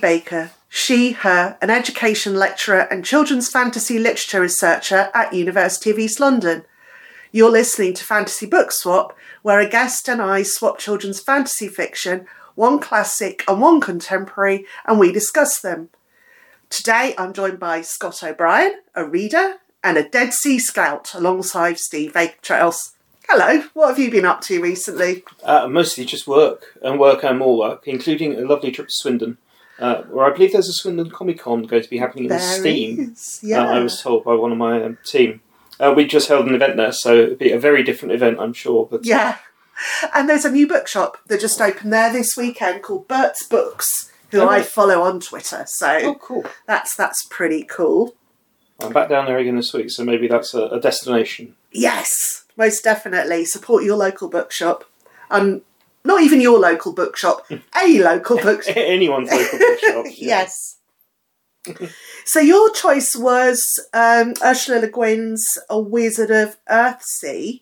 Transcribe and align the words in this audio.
Baker, 0.00 0.52
she, 0.68 1.12
her, 1.12 1.56
an 1.60 1.70
education 1.70 2.34
lecturer 2.34 2.86
and 2.90 3.04
children's 3.04 3.50
fantasy 3.50 3.98
literature 3.98 4.40
researcher 4.40 5.10
at 5.14 5.32
University 5.32 5.90
of 5.90 5.98
East 5.98 6.20
London. 6.20 6.64
You're 7.32 7.50
listening 7.50 7.94
to 7.94 8.04
Fantasy 8.04 8.46
Book 8.46 8.72
Swap, 8.72 9.16
where 9.42 9.60
a 9.60 9.68
guest 9.68 10.08
and 10.08 10.22
I 10.22 10.42
swap 10.42 10.78
children's 10.78 11.20
fantasy 11.20 11.68
fiction, 11.68 12.26
one 12.54 12.78
classic 12.78 13.44
and 13.46 13.60
one 13.60 13.80
contemporary, 13.80 14.66
and 14.86 14.98
we 14.98 15.12
discuss 15.12 15.60
them. 15.60 15.90
Today 16.70 17.14
I'm 17.16 17.32
joined 17.32 17.58
by 17.58 17.80
Scott 17.80 18.22
O'Brien, 18.22 18.80
a 18.94 19.04
reader 19.04 19.56
and 19.82 19.96
a 19.96 20.08
Dead 20.08 20.32
Sea 20.32 20.58
Scout, 20.58 21.14
alongside 21.14 21.78
Steve 21.78 22.12
Akertrails. 22.12 22.92
Hello, 23.28 23.62
what 23.74 23.88
have 23.88 23.98
you 23.98 24.10
been 24.10 24.24
up 24.24 24.40
to 24.42 24.60
recently? 24.60 25.22
Uh, 25.42 25.68
mostly 25.68 26.04
just 26.04 26.26
work 26.26 26.78
and 26.82 26.98
work 26.98 27.22
and 27.22 27.38
more 27.38 27.58
work, 27.58 27.86
including 27.86 28.34
a 28.34 28.40
lovely 28.40 28.70
trip 28.70 28.88
to 28.88 28.94
Swindon, 28.94 29.36
uh, 29.78 30.02
where 30.04 30.26
I 30.26 30.32
believe 30.34 30.52
there's 30.52 30.68
a 30.68 30.72
Swindon 30.72 31.10
Comic 31.10 31.38
Con 31.38 31.62
going 31.62 31.82
to 31.82 31.90
be 31.90 31.98
happening 31.98 32.24
in 32.24 32.30
There 32.30 32.38
Steam. 32.40 33.12
is, 33.12 33.40
yeah. 33.42 33.62
Uh, 33.64 33.74
I 33.74 33.80
was 33.80 34.00
told 34.00 34.24
by 34.24 34.34
one 34.34 34.52
of 34.52 34.58
my 34.58 34.82
um, 34.82 34.98
team. 35.04 35.40
Uh, 35.80 35.92
we 35.96 36.06
just 36.06 36.28
held 36.28 36.46
an 36.48 36.54
event 36.54 36.76
there, 36.76 36.92
so 36.92 37.14
it'll 37.14 37.36
be 37.36 37.52
a 37.52 37.58
very 37.60 37.82
different 37.84 38.12
event, 38.14 38.38
I'm 38.40 38.52
sure. 38.52 38.86
But 38.90 39.06
Yeah. 39.06 39.38
And 40.12 40.28
there's 40.28 40.44
a 40.44 40.50
new 40.50 40.66
bookshop 40.66 41.18
that 41.28 41.40
just 41.40 41.60
opened 41.60 41.92
there 41.92 42.12
this 42.12 42.36
weekend 42.36 42.82
called 42.82 43.06
Bert's 43.06 43.46
Books, 43.46 44.10
who 44.30 44.40
Oh, 44.40 44.48
I 44.48 44.62
follow 44.62 45.02
on 45.02 45.20
Twitter. 45.20 45.64
So 45.68 45.98
oh, 46.02 46.14
cool. 46.16 46.44
that's 46.66 46.96
that's 46.96 47.22
pretty 47.30 47.62
cool. 47.62 48.14
I'm 48.80 48.92
back 48.92 49.08
down 49.08 49.26
there 49.26 49.38
again 49.38 49.54
this 49.56 49.72
week, 49.72 49.90
so 49.90 50.04
maybe 50.04 50.26
that's 50.26 50.52
a, 50.52 50.64
a 50.66 50.80
destination. 50.80 51.54
Yes, 51.70 52.44
most 52.56 52.82
definitely. 52.82 53.44
Support 53.44 53.84
your 53.84 53.96
local 53.96 54.28
bookshop. 54.28 54.84
Um 55.30 55.62
not 56.08 56.22
even 56.22 56.40
your 56.40 56.58
local 56.58 56.92
bookshop, 56.92 57.46
a 57.50 58.02
local 58.02 58.36
bookshop. 58.48 58.76
Anyone's 58.76 59.30
local 59.30 59.58
bookshop. 59.58 60.06
yes. 60.16 60.76
so 62.24 62.40
your 62.40 62.70
choice 62.72 63.14
was 63.14 63.62
um, 63.92 64.34
Ursula 64.44 64.80
Le 64.80 64.88
Guin's 64.90 65.58
A 65.68 65.78
Wizard 65.78 66.30
of 66.30 66.56
Earthsea. 66.68 67.60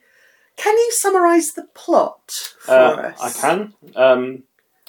Can 0.57 0.75
you 0.77 0.91
summarise 0.93 1.53
the 1.53 1.65
plot 1.75 2.31
for 2.61 2.73
Uh, 2.73 3.13
us? 3.13 3.21
I 3.21 3.31
can. 3.41 3.75
Um, 3.95 4.43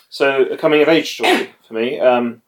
so, 0.09 0.43
a 0.45 0.57
coming 0.57 0.81
of 0.81 0.87
age 0.87 1.09
story 1.15 1.49
for 1.67 1.73
me. 1.73 1.99
Um, 1.99 2.41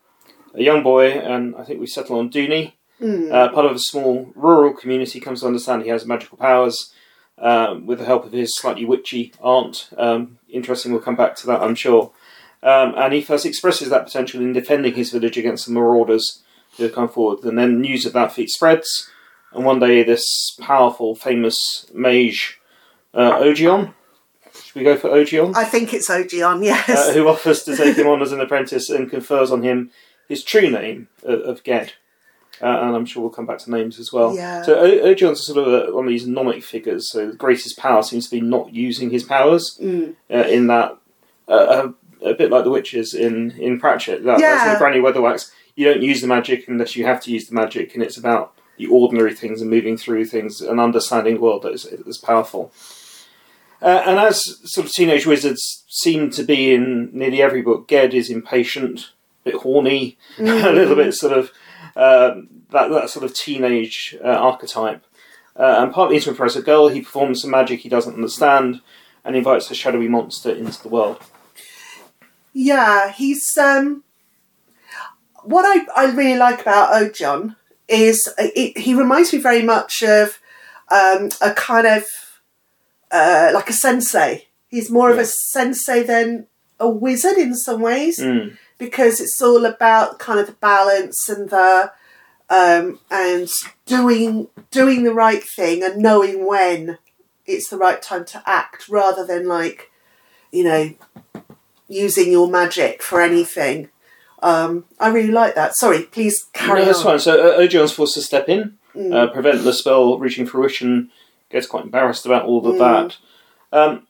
a 0.56 0.62
young 0.64 0.82
boy, 0.84 1.12
and 1.12 1.56
I 1.56 1.64
think 1.64 1.80
we 1.80 1.88
settle 1.88 2.18
on 2.20 2.30
Duny. 2.30 2.74
Hmm. 3.00 3.32
Uh, 3.32 3.50
part 3.50 3.66
of 3.66 3.76
a 3.76 3.80
small 3.80 4.32
rural 4.36 4.74
community 4.74 5.20
comes 5.20 5.42
to 5.42 5.48
understand 5.48 5.84
he 5.84 5.90
has 5.90 6.06
magical 6.06 6.38
powers 6.38 6.94
um, 7.40 7.86
with 7.86 8.00
the 8.00 8.06
help 8.06 8.26
of 8.26 8.32
his 8.32 8.56
slightly 8.58 8.86
witchy 8.86 9.34
aunt. 9.42 9.90
Um, 9.98 10.40
interesting, 10.50 10.92
we'll 10.92 11.02
come 11.02 11.16
back 11.16 11.36
to 11.38 11.48
that, 11.48 11.62
I'm 11.62 11.76
sure. 11.76 12.12
Um, 12.62 12.94
and 12.98 13.14
he 13.14 13.22
first 13.22 13.46
expresses 13.46 13.90
that 13.90 14.06
potential 14.06 14.42
in 14.42 14.54
defending 14.54 14.94
his 14.94 15.12
village 15.12 15.38
against 15.38 15.66
the 15.66 15.72
marauders 15.72 16.44
who 16.78 16.84
have 16.84 16.94
come 16.94 17.10
forward. 17.10 17.44
And 17.44 17.58
then 17.58 17.82
news 17.82 18.06
of 18.06 18.14
that 18.14 18.34
feat 18.34 18.50
spreads. 18.50 19.10
And 19.54 19.66
one 19.66 19.80
day, 19.80 20.04
this 20.04 20.56
powerful, 20.60 21.16
famous 21.16 21.88
mage, 21.94 22.60
uh, 23.14 23.38
Ogion, 23.40 23.94
should 24.54 24.76
we 24.76 24.84
go 24.84 24.98
for 24.98 25.10
Ogion? 25.10 25.54
I 25.56 25.64
think 25.64 25.94
it's 25.94 26.10
Ogion, 26.10 26.62
yes. 26.64 26.90
uh, 26.90 27.14
who 27.14 27.28
offers 27.28 27.64
to 27.64 27.76
take 27.76 27.96
him 27.96 28.08
on 28.08 28.22
as 28.22 28.32
an 28.32 28.42
apprentice 28.42 28.90
and 28.90 29.10
confers 29.10 29.50
on 29.50 29.64
him 29.64 29.92
his 30.28 30.44
true 30.44 30.70
name 30.70 31.08
of, 31.24 31.40
of 31.42 31.64
Ged. 31.64 31.94
Uh, 32.62 32.66
and 32.68 32.96
I'm 32.96 33.06
sure 33.06 33.22
we'll 33.22 33.32
come 33.32 33.46
back 33.46 33.60
to 33.60 33.72
names 33.72 34.00
as 34.00 34.12
well. 34.12 34.36
Yeah. 34.36 34.64
So 34.64 34.76
o- 34.78 35.02
Ogion's 35.10 35.46
sort 35.46 35.66
of 35.66 35.74
a, 35.90 35.96
one 35.96 36.06
of 36.06 36.10
these 36.10 36.28
gnomic 36.28 36.64
figures. 36.64 37.10
So 37.10 37.28
the 37.32 37.38
greatest 37.38 37.78
power 37.78 38.04
seems 38.04 38.26
to 38.28 38.32
be 38.36 38.42
not 38.42 38.74
using 38.74 39.10
his 39.10 39.24
powers. 39.24 39.78
Mm. 39.82 40.16
Uh, 40.30 40.38
in 40.48 40.68
that, 40.68 40.98
uh, 41.48 41.90
a, 42.22 42.30
a 42.32 42.34
bit 42.34 42.52
like 42.52 42.64
the 42.66 42.70
witches 42.72 43.14
in 43.14 43.52
in 43.52 43.80
Pratchett. 43.80 44.24
That, 44.26 44.40
Yeah. 44.40 44.74
of 44.74 44.80
Granny 44.80 45.00
Weatherwax. 45.00 45.52
You 45.76 45.86
don't 45.86 46.02
use 46.04 46.20
the 46.20 46.28
magic 46.28 46.68
unless 46.68 46.96
you 46.98 47.06
have 47.06 47.22
to 47.24 47.32
use 47.32 47.48
the 47.48 47.56
magic, 47.56 47.94
and 47.94 48.04
it's 48.04 48.18
about 48.18 48.54
the 48.78 48.88
ordinary 48.88 49.34
things 49.34 49.62
and 49.62 49.70
moving 49.70 49.96
through 49.98 50.26
things 50.26 50.60
and 50.62 50.80
understanding 50.80 51.36
the 51.36 51.42
world 51.42 51.64
that 51.64 51.72
is, 51.74 51.86
is 51.86 52.18
powerful. 52.18 52.72
Uh, 53.82 54.04
and 54.06 54.20
as 54.20 54.44
sort 54.70 54.86
of 54.88 54.92
teenage 54.92 55.26
wizards 55.26 55.86
seem 55.88 56.30
to 56.32 56.44
be 56.44 56.74
in 56.74 57.10
nearly 57.14 57.42
every 57.42 57.62
book, 57.62 57.88
Ged 57.88 58.14
is 58.14 58.30
impatient, 58.30 59.12
a 59.46 59.52
bit 59.52 59.62
horny, 59.62 60.18
a 60.40 60.44
little 60.72 60.96
bit 60.98 61.14
sort 61.14 61.38
of 61.38 61.52
that 62.00 62.90
that 62.90 63.10
sort 63.10 63.26
of 63.26 63.34
teenage 63.34 64.16
uh, 64.24 64.28
archetype. 64.28 65.06
Uh, 65.56 65.76
and 65.80 65.94
partly 65.94 66.20
to 66.20 66.30
impress 66.30 66.56
a 66.56 66.62
girl, 66.62 66.88
he 66.88 67.02
performs 67.02 67.42
some 67.42 67.52
magic 67.52 67.82
he 67.82 67.90
doesn't 67.90 68.16
understand, 68.16 68.82
and 69.26 69.36
invites 69.36 69.70
a 69.70 69.76
shadowy 69.76 70.08
monster 70.08 70.52
into 70.52 70.82
the 70.82 70.90
world. 70.90 71.22
Yeah, 72.54 73.12
he's 73.12 73.46
um. 73.58 74.04
What 75.44 75.66
I, 75.66 75.86
I 75.96 76.12
really 76.12 76.38
like 76.38 76.62
about 76.62 77.02
Ogion 77.02 77.56
is 77.88 78.28
uh, 78.38 78.48
it, 78.56 78.78
he 78.78 78.94
reminds 78.94 79.34
me 79.34 79.40
very 79.40 79.64
much 79.64 80.04
of 80.04 80.40
um, 80.92 81.30
a 81.42 81.54
kind 81.54 81.88
of 81.88 82.06
uh, 83.12 83.52
like 83.54 83.70
a 83.70 83.74
sensei. 83.74 84.48
He's 84.70 84.92
more 84.92 85.10
of 85.10 85.18
a 85.18 85.26
sensei 85.26 86.04
than 86.04 86.48
a 86.80 86.90
wizard 86.90 87.38
in 87.38 87.56
some 87.56 87.82
ways 87.82 88.20
Mm. 88.20 88.58
Because 88.80 89.20
it's 89.22 89.40
all 89.42 89.66
about 89.66 90.18
kind 90.18 90.40
of 90.40 90.48
the 90.48 90.54
balance 90.54 91.30
and 91.30 91.50
the 91.52 91.92
um, 92.50 93.00
and 93.12 93.48
doing 93.86 94.48
doing 94.72 95.04
the 95.04 95.14
right 95.14 95.44
thing 95.44 95.84
and 95.84 95.98
knowing 96.02 96.48
when 96.48 96.98
it's 97.46 97.70
the 97.70 97.78
right 97.78 98.02
time 98.02 98.26
to 98.26 98.42
act 98.48 98.90
rather 98.90 99.24
than 99.24 99.48
like 99.48 99.92
you 100.52 100.64
know 100.64 100.94
using 101.88 102.32
your 102.32 102.48
magic 102.48 103.04
for 103.04 103.22
anything. 103.22 103.90
Um, 104.42 104.86
I 105.00 105.10
really 105.10 105.32
like 105.32 105.56
that. 105.56 105.76
Sorry, 105.76 106.04
please 106.04 106.46
carry 106.54 106.80
no, 106.80 106.86
that's 106.86 107.00
on. 107.00 107.06
fine. 107.06 107.20
So 107.20 107.54
uh, 107.54 107.58
Ogion's 107.58 107.92
forced 107.92 108.16
to 108.16 108.22
step 108.22 108.50
in, 108.50 108.78
Mm. 108.96 109.14
uh, 109.14 109.28
prevent 109.32 109.64
the 109.64 109.72
spell 109.74 110.18
reaching 110.18 110.48
fruition. 110.48 111.12
Gets 111.52 111.68
quite 111.68 111.84
embarrassed 111.84 112.26
about 112.26 112.46
all 112.46 112.66
of 112.68 112.76
Mm. 112.76 112.80
that. 112.80 113.18
Um, 113.78 114.08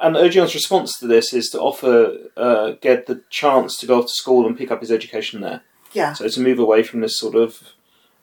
and 0.00 0.16
Ogion's 0.16 0.54
response 0.54 0.98
to 0.98 1.06
this 1.06 1.32
is 1.32 1.50
to 1.50 1.60
offer 1.60 2.16
uh, 2.36 2.72
Ged 2.82 3.06
the 3.06 3.22
chance 3.30 3.76
to 3.78 3.86
go 3.86 4.00
off 4.00 4.06
to 4.06 4.12
school 4.12 4.46
and 4.46 4.56
pick 4.56 4.70
up 4.70 4.80
his 4.80 4.90
education 4.90 5.40
there. 5.40 5.62
Yeah. 5.92 6.12
So 6.12 6.28
to 6.28 6.40
move 6.40 6.58
away 6.58 6.82
from 6.82 7.00
this 7.00 7.18
sort 7.18 7.36
of 7.36 7.62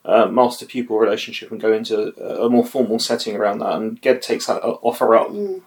uh, 0.03 0.25
master 0.25 0.65
pupil 0.65 0.97
relationship 0.97 1.51
and 1.51 1.61
go 1.61 1.71
into 1.71 2.13
a, 2.17 2.45
a 2.45 2.49
more 2.49 2.65
formal 2.65 2.99
setting 2.99 3.35
around 3.35 3.59
that. 3.59 3.75
And 3.75 4.01
Ged 4.01 4.21
takes 4.21 4.47
that 4.47 4.63
uh, 4.63 4.77
offer 4.81 5.15
up. 5.15 5.29
Mm. 5.29 5.61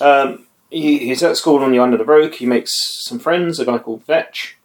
Um, 0.00 0.46
he, 0.70 0.98
he's 0.98 1.22
at 1.22 1.36
school 1.36 1.62
on 1.62 1.72
the 1.72 1.78
Island 1.78 1.94
of 1.94 1.98
the 1.98 2.04
Roke. 2.04 2.34
He 2.34 2.46
makes 2.46 2.72
some 3.04 3.18
friends, 3.18 3.58
a 3.58 3.64
guy 3.64 3.78
called 3.78 4.06
Vetch, 4.06 4.56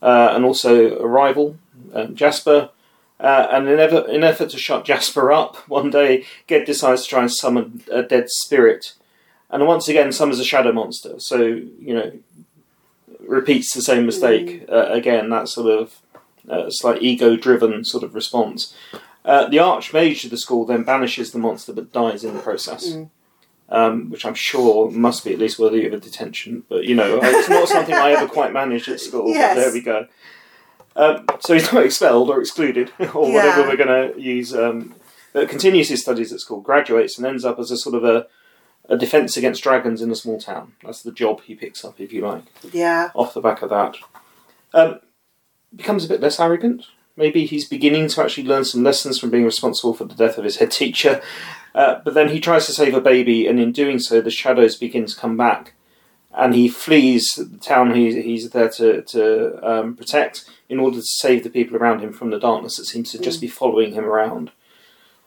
uh, 0.00 0.32
and 0.32 0.44
also 0.44 0.98
a 0.98 1.06
rival, 1.06 1.58
um, 1.92 2.14
Jasper. 2.14 2.70
Uh, 3.20 3.48
and 3.50 3.68
in, 3.68 3.80
ever, 3.80 4.08
in 4.08 4.22
effort 4.22 4.50
to 4.50 4.58
shut 4.58 4.84
Jasper 4.84 5.32
up, 5.32 5.56
one 5.68 5.90
day 5.90 6.24
Ged 6.46 6.64
decides 6.64 7.02
to 7.02 7.08
try 7.08 7.22
and 7.22 7.32
summon 7.32 7.82
a 7.90 8.02
dead 8.02 8.30
spirit. 8.30 8.94
And 9.50 9.66
once 9.66 9.88
again 9.88 10.12
summons 10.12 10.38
a 10.38 10.44
shadow 10.44 10.72
monster. 10.72 11.14
So, 11.18 11.38
you 11.38 11.94
know, 11.94 12.12
repeats 13.20 13.72
the 13.74 13.82
same 13.82 14.06
mistake 14.06 14.64
uh, 14.70 14.86
again, 14.90 15.30
that 15.30 15.48
sort 15.48 15.70
of 15.70 16.00
uh, 16.48 16.70
slight 16.70 17.02
ego 17.02 17.36
driven 17.36 17.84
sort 17.84 18.04
of 18.04 18.14
response. 18.14 18.74
Uh, 19.24 19.48
the 19.48 19.58
Archmage 19.58 20.24
of 20.24 20.30
the 20.30 20.38
school 20.38 20.64
then 20.64 20.84
banishes 20.84 21.32
the 21.32 21.38
monster 21.38 21.72
but 21.72 21.92
dies 21.92 22.24
in 22.24 22.34
the 22.34 22.40
process. 22.40 22.90
Mm. 22.90 23.10
Um, 23.70 24.08
which 24.08 24.24
I'm 24.24 24.32
sure 24.32 24.90
must 24.90 25.26
be 25.26 25.34
at 25.34 25.38
least 25.38 25.58
worthy 25.58 25.84
of 25.84 25.92
a 25.92 25.98
detention, 25.98 26.62
but 26.70 26.84
you 26.84 26.94
know, 26.94 27.20
it's 27.22 27.50
not 27.50 27.68
something 27.68 27.94
I 27.94 28.12
ever 28.12 28.26
quite 28.26 28.50
managed 28.50 28.88
at 28.88 28.98
school. 28.98 29.28
Yes. 29.28 29.54
But 29.54 29.60
there 29.60 29.72
we 29.74 29.82
go. 29.82 30.06
Um, 30.96 31.26
so 31.40 31.52
he's 31.52 31.70
not 31.70 31.84
expelled 31.84 32.30
or 32.30 32.40
excluded 32.40 32.90
or 33.14 33.30
whatever 33.30 33.68
we're 33.68 33.76
going 33.76 34.14
to 34.14 34.18
use. 34.18 34.54
Um, 34.54 34.94
but 35.34 35.50
continues 35.50 35.90
his 35.90 36.00
studies 36.00 36.32
at 36.32 36.40
school, 36.40 36.60
graduates, 36.60 37.18
and 37.18 37.26
ends 37.26 37.44
up 37.44 37.58
as 37.58 37.70
a 37.70 37.76
sort 37.76 37.94
of 37.94 38.04
a, 38.04 38.26
a 38.88 38.96
defence 38.96 39.36
against 39.36 39.62
dragons 39.62 40.00
in 40.02 40.10
a 40.10 40.14
small 40.16 40.40
town. 40.40 40.72
That's 40.82 41.02
the 41.02 41.12
job 41.12 41.42
he 41.42 41.54
picks 41.54 41.84
up, 41.84 42.00
if 42.00 42.12
you 42.12 42.26
like 42.26 42.44
Yeah. 42.72 43.10
off 43.14 43.34
the 43.34 43.40
back 43.40 43.62
of 43.62 43.70
that. 43.70 43.96
Um, 44.72 45.00
becomes 45.74 46.04
a 46.04 46.08
bit 46.08 46.20
less 46.20 46.40
arrogant. 46.40 46.86
Maybe 47.16 47.44
he's 47.46 47.68
beginning 47.68 48.08
to 48.08 48.22
actually 48.22 48.46
learn 48.46 48.64
some 48.64 48.82
lessons 48.84 49.18
from 49.18 49.30
being 49.30 49.44
responsible 49.44 49.92
for 49.92 50.04
the 50.04 50.14
death 50.14 50.38
of 50.38 50.44
his 50.44 50.56
head 50.56 50.70
teacher. 50.70 51.20
Uh, 51.74 52.00
but 52.04 52.14
then 52.14 52.28
he 52.30 52.40
tries 52.40 52.66
to 52.66 52.72
save 52.72 52.94
a 52.94 53.00
baby, 53.00 53.46
and 53.46 53.60
in 53.60 53.72
doing 53.72 53.98
so, 53.98 54.20
the 54.20 54.30
shadows 54.30 54.76
begin 54.76 55.04
to 55.06 55.16
come 55.16 55.36
back. 55.36 55.74
And 56.34 56.54
he 56.54 56.68
flees 56.68 57.26
the 57.36 57.58
town 57.58 57.94
he, 57.94 58.20
he's 58.22 58.50
there 58.50 58.68
to, 58.70 59.02
to 59.02 59.68
um, 59.68 59.96
protect 59.96 60.48
in 60.68 60.78
order 60.78 60.96
to 60.98 61.02
save 61.02 61.42
the 61.42 61.50
people 61.50 61.76
around 61.76 62.00
him 62.00 62.12
from 62.12 62.30
the 62.30 62.38
darkness 62.38 62.76
that 62.76 62.84
seems 62.84 63.10
to 63.12 63.18
just 63.18 63.40
be 63.40 63.48
following 63.48 63.94
him 63.94 64.04
around. 64.04 64.50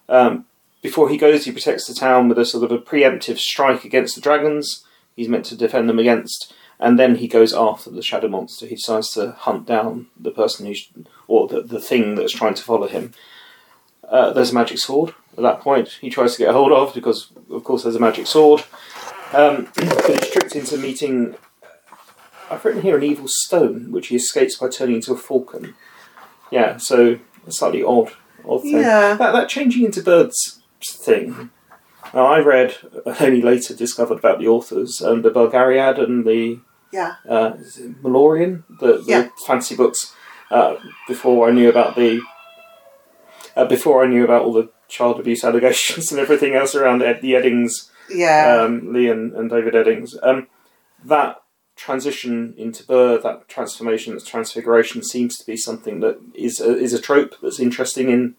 Um, 0.08 0.46
before 0.81 1.10
he 1.10 1.18
goes, 1.18 1.45
he 1.45 1.51
protects 1.51 1.88
the 1.88 1.94
town 1.94 2.28
with 2.28 2.38
a 2.38 2.45
sort 2.45 2.63
of 2.63 2.72
a 2.72 2.81
preemptive 2.81 3.38
strike 3.38 3.86
against 3.86 4.16
the 4.16 4.22
dragons 4.22 4.86
he's 5.16 5.30
meant 5.30 5.45
to 5.45 5.56
defend 5.56 5.89
them 5.89 6.00
against 6.00 6.54
and 6.81 6.98
then 6.98 7.16
he 7.16 7.28
goes 7.28 7.54
after 7.54 7.92
the 7.92 8.01
shadow 8.01 8.28
monster. 8.28 8.66
He 8.66 8.75
decides 8.75 9.12
to 9.12 9.33
hunt 9.33 9.68
down 9.68 10.07
the 10.19 10.31
person 10.31 10.66
who's, 10.66 10.89
or 11.28 11.48
the, 11.48 11.62
the 11.62 11.80
thing 11.80 12.16
that's 12.16 12.33
trying 12.33 12.56
to 12.56 12.63
follow 12.63 12.88
him. 12.88 13.13
Uh, 14.04 14.33
there's 14.33 14.50
a 14.50 14.56
magic 14.56 14.80
sword 14.80 15.13
at 15.38 15.44
that 15.44 15.62
point 15.62 15.98
he 16.01 16.10
tries 16.10 16.33
to 16.33 16.39
get 16.39 16.50
a 16.50 16.54
hold 16.54 16.72
of 16.72 16.94
because, 16.94 17.31
of 17.50 17.63
course, 17.63 17.84
there's 17.84 17.95
a 17.95 18.00
magic 18.00 18.27
sword. 18.27 18.63
Um, 19.31 19.69
but 19.75 20.10
he's 20.10 20.31
tricked 20.31 20.56
into 20.56 20.77
meeting 20.77 21.36
I've 22.50 22.66
written 22.66 22.81
here 22.81 22.98
an 22.98 23.04
evil 23.04 23.27
stone, 23.30 23.92
which 23.94 24.07
he 24.07 24.18
escapes 24.18 24.57
by 24.57 24.68
turning 24.68 24.95
into 24.95 25.13
a 25.13 25.18
falcon. 25.18 25.74
Yeah, 26.51 26.75
so 26.77 27.18
a 27.48 27.51
slightly 27.51 27.81
odd, 27.81 28.12
odd 28.44 28.63
thing. 28.63 28.80
Yeah. 28.80 29.13
That, 29.13 29.31
that 29.31 29.48
changing 29.48 29.86
into 29.86 30.04
birds 30.04 30.61
thing. 30.89 31.50
Now, 32.13 32.25
I 32.25 32.39
read, 32.39 32.75
only 33.19 33.42
later 33.42 33.74
discovered 33.75 34.18
about 34.19 34.39
the 34.39 34.48
authors, 34.48 35.01
um, 35.01 35.22
the 35.22 35.30
Belgariad 35.30 36.01
and 36.01 36.25
the 36.25 36.60
Yeah. 36.92 37.16
uh, 37.30 37.54
Malloreon, 38.04 38.63
the, 38.80 38.98
the 38.98 39.04
Yeah. 39.06 39.28
fantasy 39.48 39.75
books, 39.75 40.13
uh, 40.50 40.75
before 41.07 41.48
I 41.48 41.51
knew 41.51 41.69
about 41.69 41.95
the 41.95 42.22
uh, 43.56 43.66
before 43.66 44.04
I 44.04 44.07
knew 44.07 44.24
about 44.24 44.44
all 44.44 44.54
the 44.54 44.69
child 44.88 45.19
abuse 45.19 45.44
allegations 45.50 46.12
and 46.12 46.19
everything 46.19 46.54
else 46.54 46.74
around 46.75 47.01
Ed, 47.04 47.22
the 47.22 47.34
Eddings, 47.34 47.89
Yeah. 48.10 48.62
um, 48.63 48.94
Lee 48.94 49.10
and, 49.10 49.34
and 49.34 49.50
David 49.50 49.74
Eddings. 49.74 50.16
Um, 50.24 50.48
that 51.04 51.38
transition 51.75 52.54
into 52.57 52.86
birth, 52.86 53.24
that 53.24 53.48
transformation, 53.50 54.13
that 54.13 54.25
transfiguration, 54.25 55.04
seems 55.04 55.38
to 55.38 55.45
be 55.45 55.57
something 55.57 56.00
that 56.01 56.18
is 56.34 56.60
a, 56.62 56.77
is 56.77 56.94
a 56.94 57.01
trope 57.01 57.36
that's 57.42 57.60
interesting 57.60 58.10
in 58.10 58.36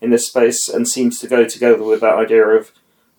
in 0.00 0.10
this 0.10 0.26
space 0.26 0.68
and 0.68 0.88
seems 0.88 1.18
to 1.20 1.26
go 1.26 1.44
together 1.44 1.82
with 1.82 2.00
that 2.00 2.14
idea 2.14 2.46
of 2.46 2.72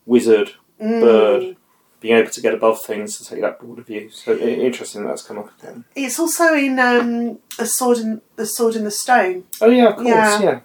wizard, 0.05 0.51
Mm. 0.81 0.99
bird, 1.01 1.55
being 1.99 2.15
able 2.17 2.31
to 2.31 2.41
get 2.41 2.55
above 2.55 2.81
things 2.81 3.15
to 3.19 3.23
take 3.23 3.41
that 3.41 3.59
broader 3.59 3.83
view. 3.83 4.09
So 4.09 4.35
interesting 4.35 5.05
that's 5.05 5.21
come 5.21 5.37
up 5.37 5.51
again. 5.61 5.85
It's 5.95 6.17
also 6.17 6.55
in 6.55 6.79
um, 6.79 7.37
a 7.59 7.67
sword 7.67 7.99
in 7.99 8.21
the 8.35 8.47
sword 8.47 8.75
in 8.75 8.83
the 8.83 8.89
stone. 8.91 9.43
Oh 9.61 9.69
yeah, 9.69 9.89
of 9.89 9.95
course, 9.97 10.07
Yeah. 10.07 10.41
yeah. 10.41 10.59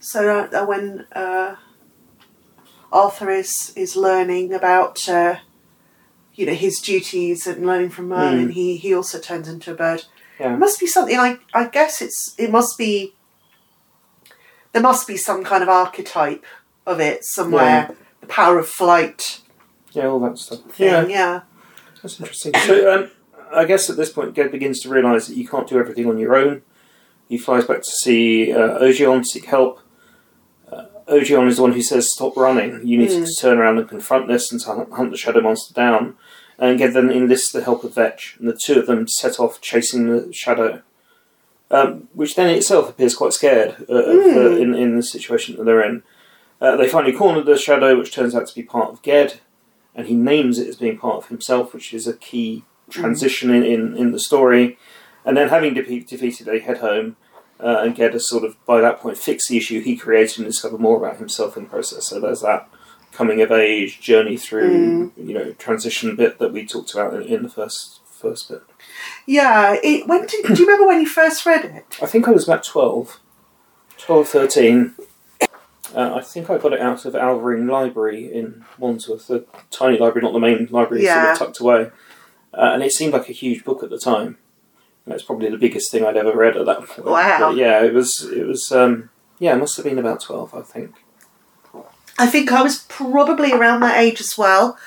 So 0.00 0.28
uh, 0.28 0.48
uh, 0.60 0.66
when 0.66 1.06
uh, 1.12 1.56
Arthur 2.92 3.30
is 3.30 3.72
is 3.74 3.96
learning 3.96 4.52
about 4.52 5.08
uh, 5.08 5.36
you 6.34 6.44
know 6.46 6.52
his 6.54 6.78
duties 6.80 7.46
and 7.46 7.66
learning 7.66 7.90
from 7.90 8.08
Merlin, 8.08 8.50
he 8.50 8.76
he 8.76 8.94
also 8.94 9.18
turns 9.18 9.48
into 9.48 9.70
a 9.72 9.74
bird. 9.74 10.04
Yeah. 10.38 10.54
It 10.54 10.58
must 10.58 10.78
be 10.78 10.86
something. 10.86 11.18
I 11.18 11.38
I 11.54 11.68
guess 11.68 12.02
it's 12.02 12.34
it 12.38 12.50
must 12.50 12.76
be. 12.78 13.14
There 14.74 14.82
must 14.82 15.06
be 15.06 15.16
some 15.16 15.44
kind 15.44 15.62
of 15.62 15.68
archetype 15.68 16.44
of 16.84 16.98
it 17.00 17.24
somewhere. 17.24 17.94
The 18.20 18.26
power 18.26 18.58
of 18.58 18.68
flight. 18.68 19.40
Yeah, 19.92 20.06
all 20.08 20.18
that 20.20 20.36
stuff. 20.36 20.62
Thing. 20.72 20.88
Yeah, 20.88 21.06
Yeah. 21.06 21.40
that's 22.02 22.18
interesting. 22.18 22.52
So 22.66 22.92
um, 22.92 23.10
I 23.54 23.64
guess 23.66 23.88
at 23.88 23.96
this 23.96 24.10
point, 24.10 24.34
Ged 24.34 24.50
begins 24.50 24.80
to 24.80 24.88
realise 24.88 25.28
that 25.28 25.36
you 25.36 25.46
can't 25.46 25.68
do 25.68 25.78
everything 25.78 26.06
on 26.08 26.18
your 26.18 26.34
own. 26.36 26.62
He 27.28 27.38
flies 27.38 27.64
back 27.66 27.78
to 27.82 27.90
see 27.90 28.52
uh, 28.52 28.78
Ogion, 28.80 29.24
seek 29.24 29.44
help. 29.44 29.80
Uh, 30.70 30.86
Ogion 31.06 31.46
is 31.46 31.56
the 31.56 31.62
one 31.62 31.72
who 31.72 31.80
says, 31.82 32.12
"Stop 32.12 32.36
running. 32.36 32.84
You 32.86 32.98
need 32.98 33.10
to 33.10 33.32
turn 33.40 33.58
around 33.58 33.78
and 33.78 33.88
confront 33.88 34.26
this 34.26 34.50
and 34.50 34.60
hunt- 34.60 34.92
hunt 34.92 35.10
the 35.12 35.16
shadow 35.16 35.40
monster 35.40 35.72
down." 35.72 36.16
And 36.58 36.78
Ged 36.80 36.94
then 36.94 37.10
enlists 37.12 37.52
the 37.52 37.62
help 37.62 37.84
of 37.84 37.94
Vetch, 37.94 38.36
and 38.40 38.48
the 38.48 38.58
two 38.60 38.78
of 38.80 38.86
them 38.86 39.06
set 39.06 39.38
off 39.38 39.60
chasing 39.60 40.08
the 40.08 40.32
shadow. 40.32 40.82
Um, 41.74 42.08
which 42.12 42.36
then 42.36 42.50
itself 42.50 42.88
appears 42.88 43.16
quite 43.16 43.32
scared 43.32 43.84
uh, 43.88 43.94
of, 43.94 44.36
uh, 44.36 44.56
in 44.62 44.74
in 44.74 44.94
the 44.96 45.02
situation 45.02 45.56
that 45.56 45.64
they're 45.64 45.82
in. 45.82 46.04
Uh, 46.60 46.76
they 46.76 46.88
finally 46.88 47.12
corner 47.12 47.42
the 47.42 47.58
shadow, 47.58 47.98
which 47.98 48.14
turns 48.14 48.32
out 48.32 48.46
to 48.46 48.54
be 48.54 48.62
part 48.62 48.90
of 48.90 49.02
Ged, 49.02 49.40
and 49.92 50.06
he 50.06 50.14
names 50.14 50.60
it 50.60 50.68
as 50.68 50.76
being 50.76 50.98
part 50.98 51.16
of 51.16 51.26
himself, 51.26 51.74
which 51.74 51.92
is 51.92 52.06
a 52.06 52.16
key 52.28 52.62
transition 52.90 53.50
in, 53.50 53.64
in, 53.64 53.96
in 53.96 54.12
the 54.12 54.20
story. 54.20 54.78
And 55.24 55.36
then, 55.36 55.48
having 55.48 55.74
defeat, 55.74 56.06
defeated, 56.06 56.46
they 56.46 56.60
head 56.60 56.78
home, 56.78 57.16
uh, 57.58 57.78
and 57.82 57.96
Ged 57.96 58.12
has 58.12 58.28
sort 58.28 58.44
of, 58.44 58.56
by 58.64 58.80
that 58.80 59.00
point, 59.00 59.18
fixed 59.18 59.48
the 59.48 59.56
issue 59.56 59.80
he 59.80 59.96
created 59.96 60.38
and 60.38 60.46
discovered 60.46 60.80
more 60.80 60.98
about 60.98 61.16
himself 61.18 61.56
in 61.56 61.64
the 61.64 61.70
process. 61.70 62.06
So 62.06 62.20
there's 62.20 62.42
that 62.42 62.68
coming 63.10 63.42
of 63.42 63.50
age 63.50 64.00
journey 64.00 64.36
through, 64.36 65.12
you 65.16 65.34
know, 65.34 65.52
transition 65.54 66.14
bit 66.14 66.38
that 66.38 66.52
we 66.52 66.66
talked 66.66 66.94
about 66.94 67.14
in, 67.14 67.22
in 67.22 67.42
the 67.42 67.48
first 67.48 68.00
first 68.06 68.48
bit. 68.48 68.62
Yeah. 69.26 69.76
It, 69.82 70.06
when 70.08 70.26
did, 70.26 70.44
do 70.44 70.54
you 70.54 70.66
remember 70.66 70.86
when 70.86 71.00
you 71.00 71.06
first 71.08 71.44
read 71.46 71.64
it? 71.64 71.98
I 72.02 72.06
think 72.06 72.28
I 72.28 72.30
was 72.30 72.44
about 72.48 72.64
12, 72.64 73.20
12 73.98 74.28
13. 74.28 74.94
Uh, 75.94 76.14
I 76.16 76.20
think 76.22 76.50
I 76.50 76.58
got 76.58 76.72
it 76.72 76.80
out 76.80 77.04
of 77.04 77.14
Alvering 77.14 77.66
Library 77.68 78.32
in 78.32 78.64
Wandsworth, 78.78 79.30
a 79.30 79.44
tiny 79.70 79.96
library, 79.96 80.24
not 80.24 80.32
the 80.32 80.40
main 80.40 80.66
library, 80.70 81.04
Yeah. 81.04 81.22
sort 81.22 81.32
of 81.32 81.38
tucked 81.38 81.60
away. 81.60 81.90
Uh, 82.52 82.70
and 82.74 82.82
it 82.82 82.92
seemed 82.92 83.12
like 83.12 83.28
a 83.28 83.32
huge 83.32 83.64
book 83.64 83.82
at 83.82 83.90
the 83.90 83.98
time. 83.98 84.38
That's 85.06 85.22
probably 85.22 85.50
the 85.50 85.58
biggest 85.58 85.92
thing 85.92 86.04
I'd 86.04 86.16
ever 86.16 86.32
read 86.34 86.56
at 86.56 86.66
that 86.66 86.78
point. 86.86 87.04
Wow. 87.06 87.50
But 87.50 87.56
yeah, 87.56 87.82
it 87.84 87.92
was. 87.92 88.28
It 88.34 88.46
was. 88.46 88.72
Um, 88.72 89.10
yeah, 89.38 89.54
it 89.54 89.58
must 89.58 89.76
have 89.76 89.84
been 89.84 89.98
about 89.98 90.20
twelve, 90.20 90.54
I 90.54 90.62
think. 90.62 90.94
I 92.18 92.26
think 92.26 92.50
I 92.52 92.62
was 92.62 92.84
probably 92.88 93.52
around 93.52 93.80
that 93.80 93.98
age 93.98 94.20
as 94.20 94.38
well. 94.38 94.78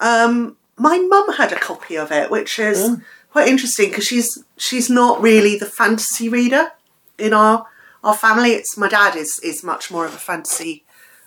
Um, 0.00 0.56
my 0.76 0.98
mum 0.98 1.32
had 1.34 1.52
a 1.52 1.58
copy 1.58 1.96
of 1.96 2.12
it, 2.12 2.30
which 2.30 2.58
is 2.58 2.78
Oh. 2.90 3.00
Quite 3.34 3.48
interesting 3.48 3.88
because 3.88 4.06
she's 4.06 4.44
she's 4.56 4.88
not 4.88 5.20
really 5.20 5.58
the 5.58 5.66
fantasy 5.66 6.28
reader 6.28 6.70
in 7.18 7.34
our 7.34 7.66
our 8.04 8.14
family. 8.14 8.50
It's 8.50 8.76
my 8.76 8.88
dad 8.88 9.16
is 9.16 9.40
is 9.42 9.64
much 9.64 9.90
more 9.90 10.06
of 10.06 10.14
a 10.14 10.18
fantasy 10.18 10.84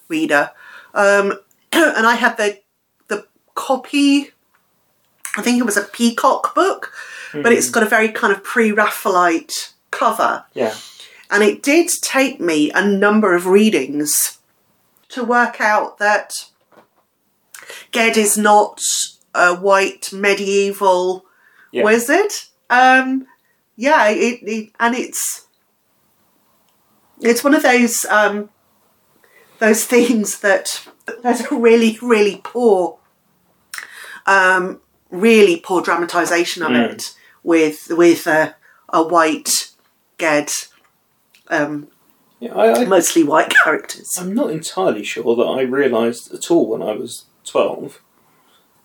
reader, 0.08 0.52
um, 0.94 1.34
and 1.74 2.08
I 2.08 2.16
had 2.16 2.38
the 2.38 2.62
the 3.10 3.28
copy. 3.56 4.32
I 5.36 5.42
think 5.42 5.60
it 5.60 5.66
was 5.66 5.76
a 5.76 5.84
Peacock 5.84 6.56
book, 6.56 6.94
but 7.34 7.52
it's 7.52 7.70
got 7.70 7.84
a 7.84 7.90
very 7.98 8.10
kind 8.10 8.34
of 8.34 8.42
pre-Raphaelite 8.42 9.74
cover. 9.92 10.46
Yeah. 10.54 10.76
And 11.30 11.44
it 11.44 11.62
did 11.62 11.90
take 12.02 12.40
me 12.40 12.72
a 12.72 12.88
number 12.88 13.36
of 13.36 13.46
readings 13.46 14.40
to 15.10 15.26
work 15.26 15.60
out 15.60 16.00
that 16.00 16.32
Ged 17.92 18.18
is 18.18 18.38
not 18.38 18.82
a 19.36 19.54
white 19.54 20.12
medieval 20.12 21.27
Yeah. 21.72 21.84
wizard. 21.84 22.32
Um, 22.70 23.28
yeah, 23.76 24.10
it, 24.10 24.40
it 24.44 24.72
and 24.80 24.96
it's 24.96 25.48
it's 27.22 27.44
one 27.44 27.54
of 27.54 27.64
those 27.64 28.06
um, 28.06 28.50
those 29.60 29.86
things 29.86 30.40
that 30.40 30.88
there's 31.24 31.42
a 31.42 31.56
really 31.56 31.98
really 32.02 32.42
poor 32.44 32.98
um, 34.26 34.82
really 35.10 35.58
poor 35.60 35.82
dramatization 35.82 36.64
of 36.64 36.72
Mm. 36.72 36.94
it 36.94 37.16
with 37.44 37.88
with 37.92 38.28
a, 38.28 38.56
a 38.90 39.04
white 39.04 39.72
Ged 40.20 40.50
um, 41.50 41.88
Yeah. 42.40 42.54
I, 42.56 42.82
I, 42.82 42.86
mostly 42.86 43.24
white 43.24 43.54
characters. 43.64 44.18
I'm 44.20 44.34
not 44.34 44.50
entirely 44.52 45.04
sure 45.04 45.36
that 45.36 45.44
I 45.44 45.62
realised 45.62 46.34
at 46.34 46.52
all 46.52 46.68
when 46.68 46.82
I 46.82 46.92
was 46.94 47.26
twelve, 47.46 48.02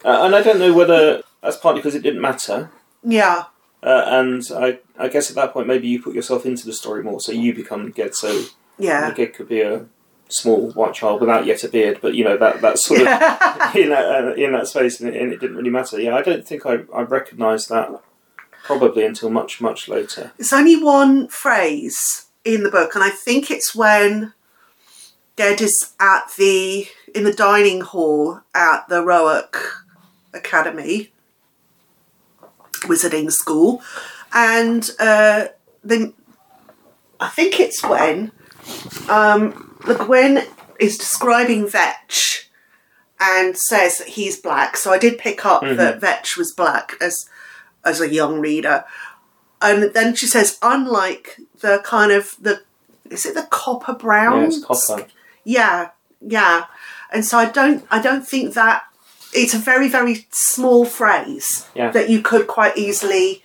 uh, 0.05 0.23
and 0.25 0.35
I 0.35 0.43
don't 0.43 0.59
know 0.61 0.73
whether 0.75 1.23
that's 1.43 1.57
partly 1.57 1.81
because 1.81 1.95
it 1.95 2.03
didn't 2.03 2.21
matter. 2.21 2.71
Yeah, 3.03 3.45
Uh, 3.83 4.05
and 4.07 4.43
I, 4.55 4.79
I 4.97 5.09
guess 5.09 5.29
at 5.29 5.37
that 5.37 5.53
point 5.53 5.67
maybe 5.67 5.89
you 5.89 6.01
put 6.01 6.15
yourself 6.15 6.47
into 6.47 6.67
the 6.67 6.73
story 6.73 7.03
more, 7.03 7.21
so 7.21 7.33
you 7.33 7.55
become 7.55 7.93
Ged. 7.93 8.15
So 8.15 8.45
yeah. 8.79 9.13
Ged 9.13 9.35
could 9.35 9.49
be 9.49 9.61
a 9.61 9.87
small 10.29 10.71
white 10.71 10.95
child 10.95 11.21
without 11.21 11.47
yet 11.47 11.65
a 11.65 11.69
beard, 11.69 11.99
but 12.01 12.15
you 12.15 12.25
know 12.25 12.37
that 12.37 12.61
that 12.61 12.79
sort 12.79 13.01
of 13.01 13.07
in 13.77 13.91
that 13.91 14.05
uh, 14.05 14.35
in 14.35 14.53
that 14.53 14.69
space, 14.69 15.01
and 15.01 15.15
it, 15.15 15.21
and 15.21 15.33
it 15.33 15.41
didn't 15.41 15.57
really 15.57 15.71
matter. 15.71 16.01
Yeah, 16.01 16.17
I 16.17 16.23
don't 16.23 16.47
think 16.47 16.65
I 16.67 16.81
I 16.95 17.03
recognised 17.03 17.69
that 17.69 17.91
probably 18.63 19.05
until 19.05 19.31
much 19.31 19.61
much 19.61 19.89
later. 19.89 20.33
There's 20.37 20.53
only 20.53 20.83
one 20.83 21.29
phrase 21.29 22.27
in 22.45 22.63
the 22.63 22.71
book, 22.71 22.95
and 22.95 23.05
I 23.05 23.11
think 23.11 23.51
it's 23.51 23.75
when 23.75 24.33
Ged 25.37 25.61
is 25.61 25.93
at 26.01 26.31
the 26.37 26.87
in 27.15 27.25
the 27.25 27.33
dining 27.33 27.81
hall 27.81 28.41
at 28.55 28.89
the 28.89 29.03
Roanoke 29.03 29.85
Academy 30.33 31.12
wizarding 32.83 33.31
school, 33.31 33.83
and 34.33 34.91
uh, 34.99 35.49
then 35.85 36.15
I 37.21 37.29
think 37.29 37.61
it's 37.61 37.83
when 37.83 38.33
um, 39.09 39.77
the 39.87 39.95
Gwen 39.95 40.47
is 40.81 40.99
describing 40.99 41.69
Vetch 41.69 42.51
and 43.21 43.57
says 43.57 43.99
that 43.99 44.09
he's 44.09 44.41
black. 44.41 44.77
So 44.77 44.93
I 44.93 44.99
did 44.99 45.19
pick 45.19 45.47
up 45.47 45.63
that 45.63 46.01
Vetch 46.01 46.37
was 46.37 46.53
black 46.53 46.95
as 47.01 47.29
as 47.85 48.01
a 48.01 48.13
young 48.13 48.41
reader. 48.41 48.85
And 49.61 49.95
then 49.95 50.17
she 50.17 50.27
says, 50.27 50.59
unlike 50.61 51.39
the 51.61 51.81
kind 51.85 52.11
of 52.11 52.37
the 52.41 52.63
is 53.11 53.27
it 53.27 53.35
the 53.35 53.47
copper 53.51 53.95
brown? 53.95 54.51
Yeah, 54.51 54.59
copper. 54.67 55.07
Yeah, 55.45 55.91
yeah. 56.21 56.65
And 57.13 57.25
so 57.25 57.39
I 57.39 57.49
don't 57.49 57.87
I 57.91 58.03
don't 58.03 58.27
think 58.27 58.55
that 58.55 58.83
it's 59.33 59.55
a 59.55 59.59
very, 59.59 59.89
very 59.89 60.27
small 60.31 60.85
phrase 60.85 61.67
Yeah. 61.75 61.91
that 61.91 62.11
you 62.11 62.21
could 62.23 62.47
quite 62.47 62.77
easily 62.77 63.43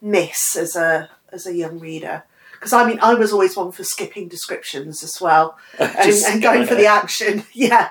miss 0.00 0.56
as 0.56 0.76
a 0.76 1.10
as 1.32 1.46
a 1.46 1.54
young 1.54 1.78
reader. 1.78 2.24
Because 2.52 2.72
I 2.72 2.86
mean 2.86 2.98
I 3.02 3.14
was 3.14 3.32
always 3.32 3.56
one 3.56 3.72
for 3.72 3.84
skipping 3.84 4.28
descriptions 4.28 5.02
as 5.04 5.20
well. 5.20 5.58
And, 5.78 6.12
and 6.26 6.42
going 6.42 6.66
for 6.66 6.74
the 6.74 6.86
action. 6.86 7.44
Yeah. 7.52 7.90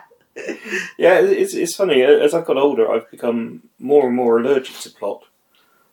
Yeah, 0.98 1.20
it's 1.22 1.54
it's 1.54 1.76
funny. 1.76 2.02
As 2.02 2.34
I've 2.34 2.46
got 2.46 2.58
older, 2.58 2.92
I've 2.92 3.10
become 3.10 3.64
more 3.80 4.06
and 4.08 4.16
more 4.16 4.38
allergic 4.40 4.76
to 4.80 4.90
plot. 4.90 5.24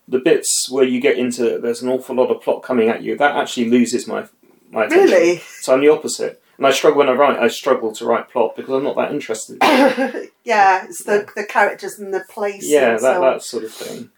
The 0.09 0.19
bits 0.19 0.69
where 0.69 0.85
you 0.85 1.01
get 1.01 1.17
into 1.17 1.59
there's 1.59 1.81
an 1.81 1.89
awful 1.89 2.17
lot 2.17 2.31
of 2.31 2.43
plot 2.43 2.65
coming 2.65 2.89
at 2.89 3.03
you 3.03 3.17
that 3.19 3.37
actually 3.37 3.71
loses 3.71 4.09
my 4.09 4.27
my 4.71 4.87
attention. 4.87 5.11
Really? 5.17 5.39
So 5.61 5.75
I'm 5.75 5.81
the 5.81 5.91
opposite, 5.91 6.42
and 6.63 6.69
I 6.69 6.71
struggle 6.71 6.99
when 6.99 7.09
I 7.09 7.13
write. 7.15 7.41
I 7.41 7.49
struggle 7.49 7.91
to 7.93 8.05
write 8.05 8.29
plot 8.29 8.55
because 8.55 8.73
I'm 8.73 8.85
not 8.85 8.95
that 8.95 9.11
interested. 9.11 9.59
yeah, 10.45 10.85
it's 10.85 11.03
the 11.03 11.29
the 11.35 11.43
characters 11.43 11.99
and 11.99 12.15
the 12.15 12.21
places. 12.29 12.71
yeah, 12.71 12.93
that 12.93 13.01
so- 13.01 13.21
that 13.21 13.43
sort 13.43 13.65
of 13.65 13.73
thing. 13.73 14.11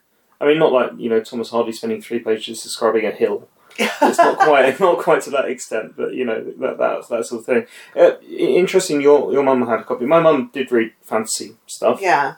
I 0.42 0.46
mean, 0.48 0.58
not 0.58 0.70
like 0.70 0.90
you 0.98 1.08
know 1.08 1.20
Thomas 1.20 1.48
Hardy 1.48 1.72
spending 1.72 2.02
three 2.02 2.18
pages 2.18 2.62
describing 2.62 3.06
a 3.06 3.12
hill. 3.12 3.48
It's 3.78 4.18
not 4.18 4.36
quite 4.40 4.78
not 4.78 4.98
quite 4.98 5.22
to 5.22 5.30
that 5.30 5.46
extent, 5.46 5.94
but 5.96 6.12
you 6.12 6.26
know 6.26 6.44
that 6.44 6.76
that, 6.76 7.08
that 7.08 7.24
sort 7.24 7.40
of 7.40 7.46
thing. 7.46 7.66
Uh, 7.96 8.20
interesting. 8.28 9.00
Your 9.00 9.32
your 9.32 9.42
mum 9.42 9.66
had 9.66 9.80
a 9.80 9.84
copy. 9.84 10.04
My 10.04 10.20
mum 10.20 10.50
did 10.52 10.70
read 10.70 10.92
fantasy 11.00 11.56
stuff. 11.66 11.98
yeah. 12.02 12.34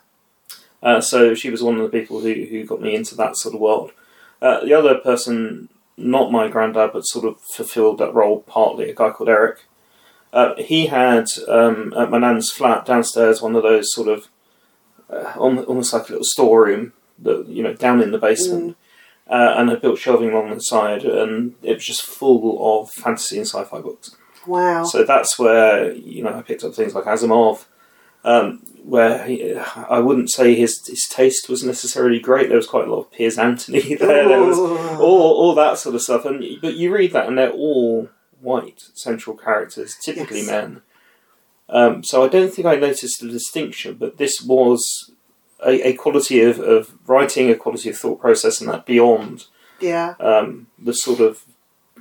Uh, 0.81 1.01
so 1.01 1.35
she 1.35 1.51
was 1.51 1.65
one 1.65 1.81
of 1.81 1.83
the 1.83 1.99
people 1.99 2.21
who, 2.21 2.33
who 2.33 2.65
got 2.65 2.81
me 2.81 2.95
into 2.95 3.17
that 3.17 3.37
sort 3.37 3.57
of 3.57 3.61
world. 3.61 3.91
Uh, 4.41 4.65
the 4.65 4.73
other 4.73 4.95
person, 4.95 5.69
not 5.97 6.31
my 6.31 6.47
granddad, 6.47 6.93
but 6.93 7.01
sort 7.01 7.25
of 7.25 7.41
fulfilled 7.41 7.99
that 7.99 8.15
role 8.15 8.43
partly, 8.43 8.89
a 8.89 8.95
guy 8.95 9.11
called 9.11 9.29
Eric. 9.29 9.65
Uh, 10.37 10.55
he 10.59 10.85
had 10.88 11.26
um, 11.49 11.95
at 11.97 12.11
my 12.11 12.19
nan's 12.19 12.50
flat 12.50 12.85
downstairs 12.85 13.40
one 13.40 13.57
of 13.57 13.62
those 13.62 13.90
sort 13.90 14.07
of 14.07 14.28
uh, 15.09 15.33
almost 15.38 15.95
like 15.95 16.11
a 16.11 16.12
little 16.12 16.25
storeroom 16.25 16.93
that 17.21 17.49
you 17.49 17.62
know 17.62 17.73
down 17.73 18.02
in 18.02 18.11
the 18.11 18.19
basement, 18.19 18.76
uh, 19.31 19.55
and 19.57 19.71
had 19.71 19.81
built 19.81 19.99
shelving 19.99 20.28
along 20.28 20.50
the 20.50 20.61
side, 20.61 21.05
and 21.05 21.55
it 21.62 21.73
was 21.73 21.87
just 21.87 22.02
full 22.02 22.83
of 22.83 22.90
fantasy 22.90 23.38
and 23.38 23.47
sci-fi 23.47 23.81
books. 23.81 24.14
Wow. 24.47 24.85
So 24.85 25.05
that's 25.05 25.38
where 25.38 25.93
you 25.93 26.23
know 26.23 26.35
I 26.35 26.43
picked 26.43 26.64
up 26.64 26.75
things 26.75 26.95
like 26.95 27.05
Asimov, 27.05 27.64
um, 28.23 28.59
where 28.85 29.25
he, 29.25 29.55
I 29.55 30.00
wouldn't 30.00 30.31
say 30.31 30.55
his 30.55 30.87
his 30.87 31.07
taste 31.09 31.49
was 31.49 31.64
necessarily 31.64 32.21
great. 32.21 32.49
There 32.49 32.59
was 32.59 32.66
quite 32.66 32.87
a 32.87 32.90
lot 32.90 33.07
of 33.07 33.12
Piers 33.12 33.38
Anthony 33.38 33.95
there. 33.95 34.28
there 34.28 34.43
was 34.43 34.59
all 34.59 35.33
all 35.33 35.55
that 35.55 35.78
sort 35.78 35.95
of 35.95 36.02
stuff, 36.02 36.26
and 36.26 36.45
but 36.61 36.75
you 36.75 36.93
read 36.93 37.12
that 37.12 37.26
and 37.26 37.38
they're 37.38 37.50
all 37.52 38.11
white 38.50 38.81
central 38.95 39.37
characters, 39.37 39.91
typically 40.07 40.43
Yes. 40.43 40.50
men. 40.55 40.71
Um, 41.69 42.05
so 42.05 42.25
I 42.25 42.29
don't 42.29 42.53
think 42.55 42.67
I 42.67 42.76
noticed 42.76 43.21
the 43.21 43.29
distinction, 43.29 43.97
but 44.03 44.19
this 44.19 44.41
was 44.41 45.11
a, 45.65 45.88
a 45.88 45.93
quality 45.95 46.38
of, 46.49 46.61
of 46.61 46.83
writing, 47.07 47.50
a 47.50 47.57
quality 47.57 47.88
of 47.91 47.99
thought 47.99 48.21
process, 48.21 48.61
and 48.61 48.71
that 48.71 48.87
beyond 48.87 49.47
yeah. 49.81 50.15
um, 50.21 50.69
the 50.79 50.95
sort 50.95 51.21
of, 51.21 51.43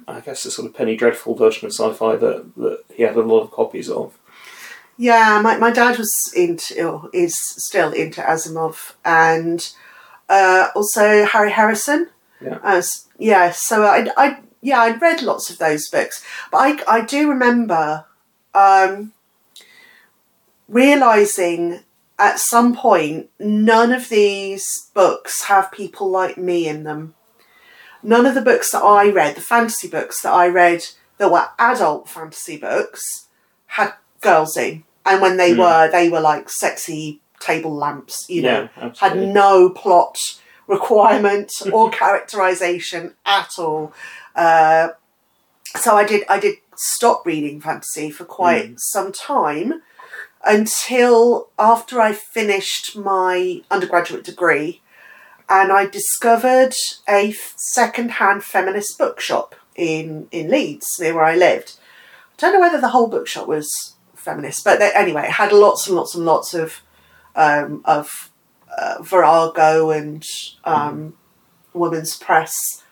I 0.08 0.20
guess, 0.20 0.44
the 0.44 0.52
sort 0.52 0.68
of 0.68 0.76
penny 0.76 0.96
dreadful 0.96 1.36
version 1.36 1.66
of 1.66 1.74
sci-fi 1.74 2.16
that, 2.18 2.56
that 2.58 2.80
he 2.96 3.04
had 3.04 3.16
a 3.16 3.22
lot 3.22 3.42
of 3.42 3.52
copies 3.52 3.90
of. 3.90 4.18
Yeah, 4.98 5.42
my, 5.42 5.58
my 5.58 5.72
dad 5.72 5.98
was 5.98 6.14
into, 6.36 6.88
or 6.88 7.10
is 7.12 7.36
still 7.68 7.92
into 7.92 8.22
Asimov 8.22 8.94
and 9.04 9.60
uh, 10.30 10.70
also 10.76 11.26
Harry 11.26 11.52
Harrison. 11.52 12.10
Yeah. 12.40 12.60
As, 12.64 13.08
yeah, 13.18 13.52
so 13.52 13.84
I, 13.84 14.08
I, 14.16 14.40
yeah, 14.66 14.80
I'd 14.80 15.00
read 15.02 15.22
lots 15.22 15.52
of 15.52 15.60
those 15.60 15.88
books, 15.90 16.26
but 16.52 16.58
I, 16.58 16.98
I 16.98 17.02
do 17.02 17.30
remember 17.30 18.06
um, 18.56 19.14
realizing 20.68 21.82
at 22.18 22.40
some 22.40 22.76
point 22.76 23.30
none 23.40 23.92
of 23.92 24.10
these 24.10 24.90
books 24.96 25.44
have 25.44 25.72
people 25.72 26.10
like 26.10 26.38
me 26.38 26.68
in 26.68 26.84
them. 26.84 27.14
None 28.02 28.26
of 28.26 28.34
the 28.34 28.42
books 28.42 28.72
that 28.72 28.82
I 28.82 29.10
read, 29.12 29.36
the 29.36 29.42
fantasy 29.42 29.88
books 29.88 30.22
that 30.22 30.34
I 30.34 30.48
read 30.48 30.84
that 31.20 31.32
were 31.32 31.48
adult 31.60 32.10
fantasy 32.10 32.58
books, 32.58 33.28
had 33.68 33.94
girls 34.22 34.58
in. 34.58 34.84
And 35.06 35.22
when 35.22 35.38
they 35.38 35.54
Mm. 35.54 35.60
were, 35.60 35.92
they 35.92 36.10
were 36.10 36.22
like 36.22 36.50
sexy 36.50 37.22
table 37.40 37.76
lamps, 37.76 38.26
you 38.28 38.42
know, 38.42 38.70
yeah, 38.78 38.92
had 38.98 39.18
no 39.18 39.70
plot 39.70 40.18
requirement 40.68 41.52
or 41.72 41.90
characterization 42.02 43.14
at 43.26 43.50
all. 43.58 43.94
Uh, 44.36 44.90
so 45.76 45.96
I 45.96 46.06
did 46.06 46.24
I 46.30 46.40
did 46.40 46.56
stop 46.76 47.26
reading 47.26 47.62
fantasy 47.62 48.10
for 48.12 48.26
quite 48.26 48.72
Mm. 48.72 48.80
some 48.80 49.12
time 49.12 49.82
until 50.46 51.50
after 51.58 52.00
I 52.02 52.14
finished 52.14 52.96
my 52.96 53.62
undergraduate 53.72 54.24
degree 54.24 54.82
and 55.50 55.72
I 55.72 55.86
discovered 55.86 56.74
a 57.08 57.34
second-hand 57.56 58.44
feminist 58.44 58.98
bookshop 58.98 59.56
in 59.76 60.28
in 60.32 60.50
Leeds 60.50 60.88
near 61.00 61.16
where 61.16 61.26
I 61.26 61.36
lived. 61.36 61.78
I 62.38 62.42
don't 62.42 62.54
know 62.54 62.60
whether 62.60 62.82
the 62.82 62.90
whole 62.90 63.08
bookshop 63.08 63.48
was 63.48 63.96
feminist, 64.16 64.64
but 64.64 64.80
they, 64.80 64.92
anyway, 64.94 65.24
it 65.26 65.32
had 65.32 65.52
lots 65.52 65.88
and 65.88 65.96
lots 65.96 66.16
and 66.16 66.26
lots 66.26 66.54
of 66.54 66.82
um, 67.36 67.82
of 67.86 68.32
uh, 68.78 69.02
Virago 69.02 69.92
and 69.92 70.24
um, 70.64 71.14
women's 71.74 72.18
press, 72.18 72.84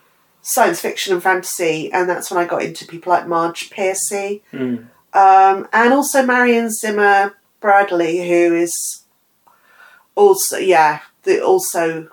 science 0.41 0.79
fiction 0.81 1.13
and 1.13 1.23
fantasy, 1.23 1.91
and 1.91 2.09
that's 2.09 2.29
when 2.31 2.43
I 2.43 2.47
got 2.47 2.63
into 2.63 2.85
people 2.87 3.11
like 3.11 3.27
Marge 3.27 3.69
Piercy, 3.69 4.43
Mm. 4.53 4.87
um, 5.13 5.67
and 5.73 5.93
also 5.93 6.25
Marion 6.25 6.69
Zimmer 6.71 7.35
Bradley, 7.61 8.27
who 8.27 8.55
is 8.55 9.03
also 10.15 10.57
yeah, 10.57 10.99
the, 11.23 11.41
also 11.43 12.09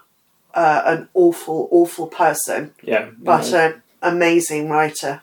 uh, 0.55 0.83
an 0.85 1.09
awful 1.15 1.69
awful 1.71 2.07
person, 2.07 2.73
Yeah, 2.83 3.11
but 3.19 3.49
yeah. 3.51 3.67
an 3.67 3.83
amazing 4.03 4.69
writer. 4.69 5.23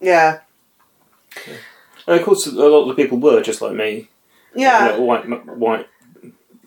Yeah, 0.00 0.40
and 2.06 2.18
of 2.18 2.24
course, 2.24 2.46
a 2.46 2.50
lot 2.52 2.82
of 2.82 2.88
the 2.88 2.94
people 3.02 3.18
were 3.18 3.40
just 3.42 3.60
like 3.60 3.74
me, 3.74 4.08
yeah, 4.54 4.86
you 4.86 4.92
know, 4.92 5.00
white, 5.04 5.46
white 5.46 5.88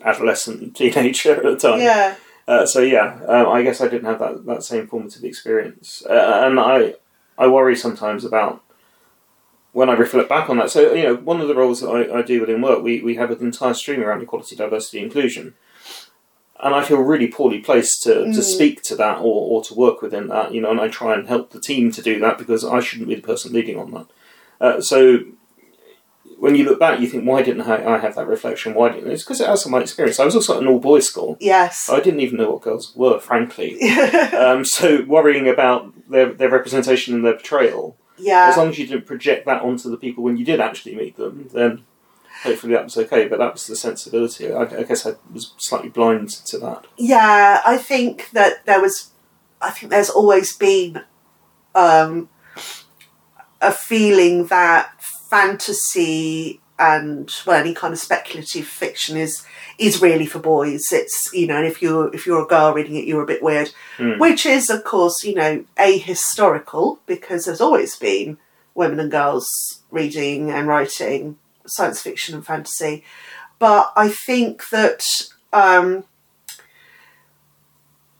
adolescent 0.03 0.75
teenager 0.77 1.35
at 1.35 1.43
the 1.43 1.55
time. 1.57 1.79
yeah. 1.81 2.15
Uh, 2.47 2.65
so 2.65 2.81
yeah, 2.81 3.19
um, 3.27 3.47
I 3.47 3.61
guess 3.61 3.79
I 3.81 3.87
didn't 3.87 4.05
have 4.05 4.19
that, 4.19 4.45
that 4.45 4.63
same 4.63 4.87
formative 4.87 5.23
experience, 5.23 6.03
uh, 6.09 6.41
and 6.45 6.59
I 6.59 6.95
I 7.37 7.47
worry 7.47 7.75
sometimes 7.75 8.25
about 8.25 8.61
when 9.73 9.89
I 9.89 9.93
reflect 9.93 10.27
back 10.27 10.49
on 10.49 10.57
that. 10.57 10.69
So 10.69 10.93
you 10.93 11.03
know, 11.03 11.15
one 11.15 11.39
of 11.39 11.47
the 11.47 11.55
roles 11.55 11.79
that 11.81 11.89
I, 11.89 12.19
I 12.19 12.21
do 12.23 12.41
within 12.41 12.61
work, 12.61 12.81
we 12.83 13.01
we 13.01 13.15
have 13.15 13.31
an 13.31 13.39
entire 13.39 13.73
stream 13.75 14.01
around 14.03 14.21
equality, 14.23 14.55
diversity, 14.55 14.99
inclusion, 15.01 15.53
and 16.61 16.73
I 16.75 16.83
feel 16.83 16.97
really 17.01 17.27
poorly 17.27 17.59
placed 17.59 18.03
to, 18.03 18.09
Mm. 18.15 18.35
to 18.35 18.41
speak 18.41 18.81
to 18.83 18.95
that 18.95 19.19
or, 19.19 19.23
or 19.51 19.63
to 19.63 19.73
work 19.75 20.01
within 20.01 20.27
that. 20.27 20.51
You 20.53 20.61
know, 20.61 20.71
and 20.71 20.81
I 20.81 20.87
try 20.89 21.13
and 21.13 21.27
help 21.27 21.51
the 21.51 21.61
team 21.61 21.91
to 21.91 22.01
do 22.01 22.19
that 22.19 22.37
because 22.37 22.65
I 22.65 22.79
shouldn't 22.81 23.07
be 23.07 23.15
the 23.15 23.21
person 23.21 23.53
leading 23.53 23.77
on 23.77 23.91
that. 23.91 24.07
Uh, 24.59 24.81
so. 24.81 25.19
When 26.41 26.55
you 26.55 26.63
look 26.65 26.79
back, 26.79 26.99
you 26.99 27.07
think, 27.07 27.23
"Why 27.23 27.43
didn't 27.43 27.69
I 27.69 27.77
I 27.95 27.99
have 27.99 28.15
that 28.15 28.25
reflection? 28.25 28.73
Why 28.73 28.89
didn't?" 28.89 29.11
It's 29.11 29.21
because 29.23 29.41
it 29.41 29.47
has 29.47 29.67
my 29.67 29.79
experience. 29.79 30.19
I 30.19 30.25
was 30.25 30.35
also 30.35 30.55
at 30.55 30.61
an 30.63 30.67
all-boys 30.67 31.05
school, 31.07 31.37
Yes. 31.39 31.87
I 31.87 31.99
didn't 31.99 32.21
even 32.21 32.37
know 32.39 32.49
what 32.53 32.63
girls 32.63 32.95
were, 32.95 33.19
frankly. 33.19 33.79
um, 34.45 34.65
so 34.65 35.03
worrying 35.03 35.47
about 35.47 35.93
their, 36.09 36.33
their 36.33 36.49
representation 36.49 37.13
and 37.13 37.23
their 37.23 37.35
portrayal, 37.35 37.95
Yeah, 38.17 38.49
as 38.49 38.57
long 38.57 38.69
as 38.69 38.79
you 38.79 38.87
didn't 38.87 39.05
project 39.05 39.45
that 39.45 39.61
onto 39.61 39.87
the 39.91 39.97
people 39.97 40.23
when 40.23 40.35
you 40.35 40.43
did 40.43 40.59
actually 40.59 40.95
meet 40.95 41.15
them, 41.15 41.47
then 41.53 41.83
hopefully 42.43 42.73
that 42.73 42.85
was 42.85 42.97
okay. 42.97 43.27
But 43.27 43.37
that 43.37 43.53
was 43.53 43.67
the 43.67 43.75
sensibility. 43.75 44.51
I, 44.51 44.63
I 44.63 44.83
guess 44.89 45.05
I 45.05 45.13
was 45.31 45.53
slightly 45.57 45.89
blind 45.89 46.29
to 46.49 46.57
that. 46.57 46.87
Yeah, 46.97 47.61
I 47.63 47.77
think 47.77 48.31
that 48.31 48.65
there 48.65 48.81
was, 48.81 49.11
I 49.61 49.69
think 49.69 49.91
there's 49.91 50.09
always 50.09 50.57
been 50.57 51.03
um, 51.75 52.29
a 53.61 53.71
feeling 53.71 54.47
that 54.47 55.00
fantasy 55.31 56.59
and 56.77 57.31
well 57.45 57.59
any 57.59 57.73
kind 57.73 57.93
of 57.93 57.99
speculative 57.99 58.65
fiction 58.65 59.15
is 59.17 59.45
is 59.79 60.01
really 60.01 60.25
for 60.25 60.39
boys. 60.39 60.83
It's 60.91 61.29
you 61.33 61.47
know, 61.47 61.57
and 61.57 61.65
if 61.67 61.81
you're 61.81 62.13
if 62.13 62.25
you're 62.25 62.43
a 62.43 62.47
girl 62.47 62.73
reading 62.73 62.95
it, 62.95 63.05
you're 63.05 63.23
a 63.23 63.33
bit 63.33 63.41
weird, 63.43 63.71
Hmm. 63.97 64.17
which 64.19 64.45
is 64.45 64.69
of 64.69 64.83
course 64.83 65.23
you 65.23 65.35
know 65.35 65.63
ahistorical 65.77 66.99
because 67.05 67.45
there's 67.45 67.61
always 67.61 67.95
been 67.95 68.37
women 68.75 68.99
and 68.99 69.11
girls 69.11 69.47
reading 69.91 70.49
and 70.51 70.67
writing 70.67 71.37
science 71.65 72.01
fiction 72.01 72.35
and 72.35 72.45
fantasy, 72.45 73.03
but 73.59 73.91
I 73.95 74.09
think 74.09 74.69
that. 74.69 75.01
Um, 75.53 76.05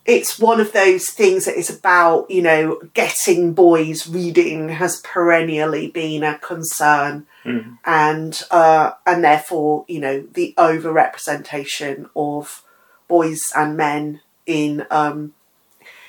it's 0.06 0.40
one 0.40 0.60
of 0.60 0.74
those 0.74 1.10
things 1.10 1.46
that 1.46 1.58
is 1.58 1.70
about 1.70 2.30
you 2.30 2.42
know 2.42 2.80
getting 2.94 3.54
boys 3.54 4.08
reading 4.08 4.70
has 4.70 5.02
perennially 5.02 5.88
been 5.90 6.24
a 6.24 6.38
concern 6.40 7.26
Mm. 7.44 7.80
and 7.86 8.44
uh, 8.52 8.92
and 9.08 9.24
therefore 9.24 9.84
you 9.88 10.00
know 10.00 10.24
the 10.34 10.54
over 10.60 10.92
representation 10.92 12.08
of 12.16 12.62
boys 13.08 13.42
and 13.56 13.76
men 13.76 14.22
in 14.46 14.86
um, 14.92 15.34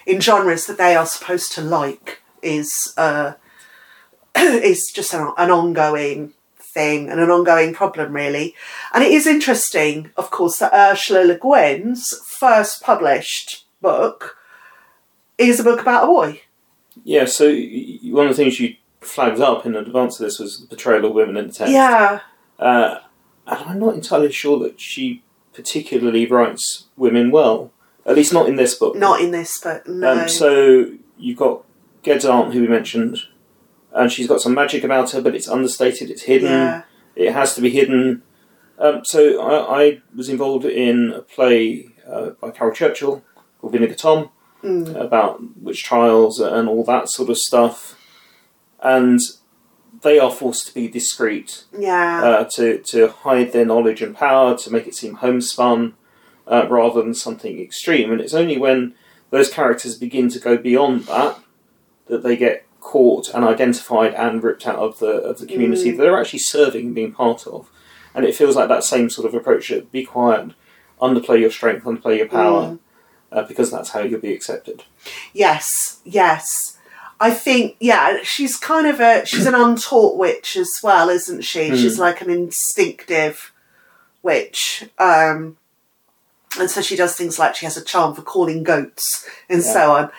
in 0.05 0.21
genres 0.21 0.67
that 0.67 0.77
they 0.77 0.95
are 0.95 1.07
supposed 1.07 1.53
to 1.53 1.63
like 1.63 2.21
is 2.43 2.93
uh, 2.99 3.33
is 4.37 4.93
just 4.95 5.15
an, 5.15 5.33
an 5.39 5.51
ongoing 5.51 6.35
thing 6.59 7.09
and 7.09 7.19
an 7.19 7.31
ongoing 7.31 7.73
problem 7.73 8.13
really 8.13 8.55
and 8.93 9.03
it 9.03 9.11
is 9.11 9.27
interesting 9.27 10.11
of 10.19 10.31
course 10.31 10.59
that 10.59 10.75
Ursula 10.75 11.25
Le 11.25 11.39
Guin's 11.39 12.13
first 12.39 12.83
published 12.83 13.65
book 13.83 14.37
is 15.39 15.61
a 15.61 15.65
book 15.65 15.81
about 15.81 16.05
a 16.05 16.07
boy 16.07 16.41
Yeah. 17.05 17.25
So 17.27 17.47
one 17.51 18.27
of 18.27 18.37
the 18.37 18.43
things 18.43 18.61
you 18.61 18.77
flagged 19.01 19.41
up 19.41 19.67
in 19.67 19.75
advance 19.75 20.21
of 20.21 20.25
this 20.25 20.39
was 20.39 20.61
the 20.61 20.67
portrayal 20.67 21.05
of 21.05 21.13
women 21.13 21.37
in 21.37 21.49
the 21.49 21.53
text. 21.53 21.73
yeah 21.73 22.21
Uh, 22.59 22.99
and 23.47 23.59
I'm 23.69 23.79
not 23.81 23.95
entirely 23.95 24.33
sure 24.33 24.59
that 24.61 24.81
she 24.81 25.23
particularly 25.53 26.27
writes 26.27 26.87
women 26.97 27.31
well. 27.31 27.73
At 28.07 28.17
least 28.17 28.33
not 28.33 28.49
in 28.49 28.57
this 28.57 28.75
book. 28.75 28.97
not 28.97 29.21
in 29.21 29.31
this 29.31 29.61
but 29.61 29.87
no 29.87 30.23
Um, 30.23 30.29
so 30.29 30.93
you've 31.19 31.39
got 31.39 31.65
Ged's 32.03 32.25
aunt, 32.25 32.53
who 32.53 32.61
we 32.61 32.69
mentioned, 32.69 33.19
and 33.93 34.11
she's 34.11 34.27
got 34.27 34.41
some 34.41 34.55
magic 34.55 34.83
about 34.83 35.13
her, 35.13 35.21
but 35.21 35.35
it's 35.37 35.49
understated, 35.49 36.11
it's 36.11 36.23
hidden, 36.23 36.51
yeah 36.51 36.83
it 37.15 37.33
has 37.33 37.55
to 37.55 37.61
be 37.61 37.71
hidden. 37.71 38.23
Um, 38.79 39.05
so 39.05 39.41
I, 39.41 39.83
I 39.83 40.03
was 40.15 40.29
involved 40.29 40.65
in 40.65 41.13
a 41.13 41.21
play 41.21 41.89
uh, 42.11 42.31
by 42.41 42.51
Caryl 42.51 42.75
Churchill 42.75 43.23
called 43.63 43.73
Vinegar 43.73 43.95
Tom 43.95 44.29
about 44.95 45.41
witch 45.61 45.83
trials 45.83 46.39
and 46.39 46.69
all 46.69 46.85
that 46.85 47.09
sort 47.09 47.31
of 47.31 47.39
stuff, 47.39 47.97
and 48.83 49.19
they 50.03 50.19
are 50.19 50.31
forced 50.31 50.67
to 50.69 50.75
be 50.75 50.87
discreet 50.89 51.65
Yeah. 51.77 52.23
uh, 52.25 52.45
to 52.57 52.79
to 52.79 53.09
hide 53.09 53.53
their 53.53 53.65
knowledge 53.65 54.03
and 54.03 54.15
power 54.15 54.57
to 54.59 54.71
make 54.73 54.87
it 54.87 54.95
seem 54.95 55.15
homespun 55.15 55.95
uh, 56.47 56.67
rather 56.69 57.03
than 57.03 57.15
something 57.15 57.61
extreme. 57.61 58.11
And 58.13 58.21
it's 58.21 58.35
only 58.35 58.59
when 58.59 58.95
those 59.31 59.51
characters 59.51 59.97
begin 59.97 60.29
to 60.31 60.39
go 60.39 60.57
beyond 60.57 61.05
that 61.05 61.39
that 62.07 62.23
they 62.23 62.37
get 62.37 62.67
caught 62.81 63.29
and 63.33 63.45
identified 63.45 64.13
and 64.15 64.43
ripped 64.45 64.67
out 64.67 64.77
of 64.77 64.99
the 64.99 65.07
of 65.31 65.39
the 65.39 65.47
community 65.47 65.91
that 65.93 65.97
they're 66.03 66.21
actually 66.21 66.41
serving 66.41 66.87
and 66.87 66.95
being 66.95 67.13
part 67.13 67.47
of. 67.47 67.69
And 68.15 68.25
it 68.25 68.35
feels 68.35 68.57
like 68.57 68.69
that 68.69 68.85
same 68.85 69.09
sort 69.11 69.27
of 69.27 69.35
approach: 69.35 69.69
that 69.71 69.91
be 69.91 70.05
quiet, 70.05 70.51
underplay 71.01 71.41
your 71.41 71.51
strength, 71.51 71.85
underplay 71.85 72.19
your 72.19 72.29
power, 72.29 72.79
uh, 73.33 73.43
because 73.43 73.71
that's 73.71 73.91
how 73.91 74.01
you'll 74.01 74.21
be 74.21 74.33
accepted. 74.35 74.85
Yes, 75.33 76.01
yes. 76.05 76.79
I 77.21 77.31
think 77.31 77.77
yeah, 77.79 78.19
she's 78.25 78.57
kind 78.57 78.87
of 78.87 78.99
a 79.01 79.25
she's 79.25 79.47
an 79.47 79.55
untaught 79.55 80.19
witch 80.19 80.57
as 80.57 80.71
well, 80.83 81.09
isn't 81.09 81.43
she? 81.43 81.69
She's 81.77 81.99
like 81.99 82.21
an 82.21 82.31
instinctive 82.31 83.53
witch. 84.23 84.89
Um 84.99 85.57
and 86.59 86.69
so 86.69 86.83
she 86.83 86.97
does 86.97 87.15
things 87.15 87.39
like 87.39 87.55
she 87.55 87.65
has 87.65 87.77
a 87.77 87.85
charm 87.85 88.15
for 88.15 88.23
calling 88.23 88.65
goats 88.65 89.29
and 89.49 89.63
so 89.63 89.93
on. 89.93 90.11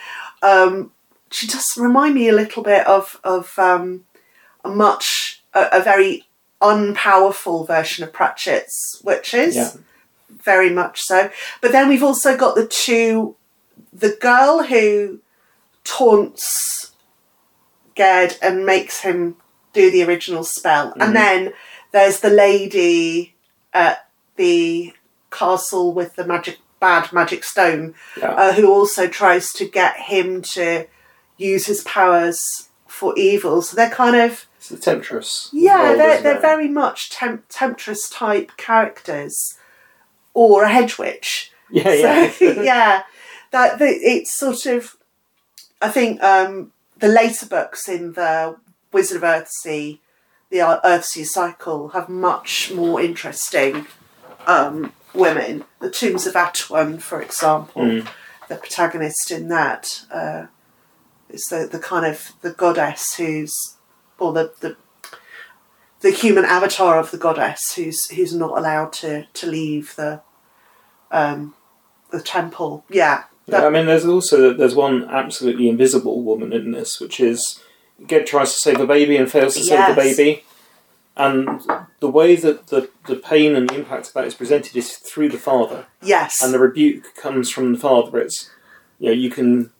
Um 0.42 0.92
she 1.30 1.46
does 1.46 1.66
remind 1.76 2.14
me 2.14 2.28
a 2.28 2.34
little 2.34 2.62
bit 2.62 2.86
of 2.86 3.20
of 3.22 3.58
um 3.58 4.06
a 4.64 4.70
much 4.70 5.42
a, 5.52 5.68
a 5.72 5.82
very 5.82 6.24
unpowerful 6.62 7.66
version 7.66 8.02
of 8.04 8.12
Pratchett's 8.14 9.02
witches 9.04 9.56
Yeah. 9.56 9.70
Very 10.42 10.70
much 10.70 11.00
so. 11.02 11.30
But 11.60 11.72
then 11.72 11.88
we've 11.88 12.02
also 12.02 12.36
got 12.36 12.54
the 12.54 12.66
two 12.66 13.36
the 13.92 14.16
girl 14.20 14.64
who 14.64 15.20
taunts 15.84 16.92
Ged 17.96 18.36
and 18.42 18.66
makes 18.66 19.00
him 19.00 19.36
do 19.72 19.90
the 19.90 20.02
original 20.02 20.44
spell. 20.44 20.92
And 20.98 21.14
then 21.14 21.52
there's 21.92 22.20
the 22.20 22.30
lady 22.30 23.34
at 23.72 24.08
the 24.36 24.92
castle 25.30 25.92
with 25.92 26.16
the 26.16 26.24
magic 26.26 26.58
bad 26.80 27.12
magic 27.12 27.44
stone 27.44 27.94
Yeah. 28.16 28.32
uh, 28.32 28.52
who 28.52 28.70
also 28.72 29.06
tries 29.06 29.52
to 29.54 29.64
get 29.68 29.96
him 29.96 30.42
to 30.54 30.86
use 31.36 31.66
his 31.66 31.82
powers 31.82 32.68
for 32.86 33.14
evil. 33.16 33.62
So 33.62 33.74
they're 33.76 33.90
kind 33.90 34.16
of 34.16 34.46
It's 34.58 34.68
the 34.68 34.76
temptress. 34.76 35.50
yeah, 35.52 35.88
role, 35.88 35.96
they're 35.96 36.20
they're 36.22 36.36
it? 36.36 36.42
very 36.42 36.68
much 36.68 37.10
temp- 37.10 37.44
temptress 37.48 38.08
type 38.08 38.52
characters, 38.56 39.56
or 40.34 40.64
a 40.64 40.68
hedge 40.68 40.98
witch. 40.98 41.50
yeah 41.70 41.92
yeah. 41.94 42.30
So 42.30 42.44
yeah, 42.62 43.02
that 43.52 43.78
the, 43.78 43.86
it's 43.86 44.36
sort 44.36 44.66
of. 44.66 44.96
I 45.80 45.88
think 45.90 46.22
um, 46.22 46.72
the 46.98 47.08
later 47.08 47.46
books 47.46 47.88
in 47.88 48.12
the 48.12 48.56
Wizard 48.92 49.18
of 49.18 49.22
Earthsea, 49.22 49.98
the 50.50 50.58
Ear- 50.58 50.80
Earthsea 50.84 51.24
cycle, 51.26 51.88
have 51.88 52.08
much 52.08 52.70
more 52.72 53.00
interesting 53.00 53.86
um, 54.46 54.92
women. 55.14 55.64
The 55.80 55.90
Tombs 55.90 56.26
of 56.26 56.34
Atuan, 56.34 57.00
for 57.00 57.20
example, 57.20 57.82
Mm. 57.82 58.08
the 58.48 58.56
protagonist 58.56 59.30
in 59.30 59.48
that 59.48 60.04
uh, 60.10 60.46
is 61.28 61.44
the 61.50 61.68
the 61.70 61.78
kind 61.78 62.06
of 62.06 62.32
the 62.42 62.50
goddess 62.52 63.14
who's 63.16 63.54
or 64.18 64.32
the 64.32 64.52
the 64.60 64.76
the 66.04 66.10
human 66.10 66.44
avatar 66.44 66.98
of 66.98 67.10
the 67.10 67.16
goddess 67.16 67.74
who's 67.74 68.10
who's 68.10 68.34
not 68.34 68.56
allowed 68.58 68.92
to 68.92 69.26
to 69.32 69.46
leave 69.46 69.96
the 69.96 70.20
um 71.10 71.54
the 72.10 72.20
temple. 72.20 72.84
Yeah. 72.90 73.24
Yeah, 73.46 73.66
I 73.66 73.70
mean, 73.70 73.86
there's 73.86 74.06
also 74.06 74.54
there's 74.54 74.74
one 74.74 75.04
absolutely 75.04 75.68
invisible 75.68 76.22
woman 76.22 76.52
in 76.52 76.72
this, 76.72 77.00
which 77.00 77.20
is 77.20 77.60
Ged 78.06 78.26
tries 78.26 78.52
to 78.52 78.58
save 78.58 78.80
a 78.80 78.86
baby 78.86 79.16
and 79.16 79.30
fails 79.30 79.54
to 79.54 79.62
save 79.62 79.88
the 79.88 79.94
baby, 79.94 80.44
and 81.16 81.60
the 82.00 82.08
way 82.08 82.36
that 82.36 82.68
the, 82.68 82.88
the 83.06 83.16
pain 83.16 83.54
and 83.54 83.68
the 83.68 83.74
impact 83.74 84.08
of 84.08 84.14
that 84.14 84.26
is 84.26 84.34
presented 84.34 84.74
is 84.76 84.96
through 84.96 85.28
the 85.28 85.38
father, 85.38 85.86
yes. 86.02 86.42
and 86.42 86.54
the 86.54 86.58
rebuke 86.58 87.14
comes 87.16 87.50
from 87.50 87.74
the 87.74 87.78
father. 87.78 88.18
It's 88.18 88.50
you 88.98 89.08
know 89.08 89.14
you 89.14 89.30
can. 89.30 89.70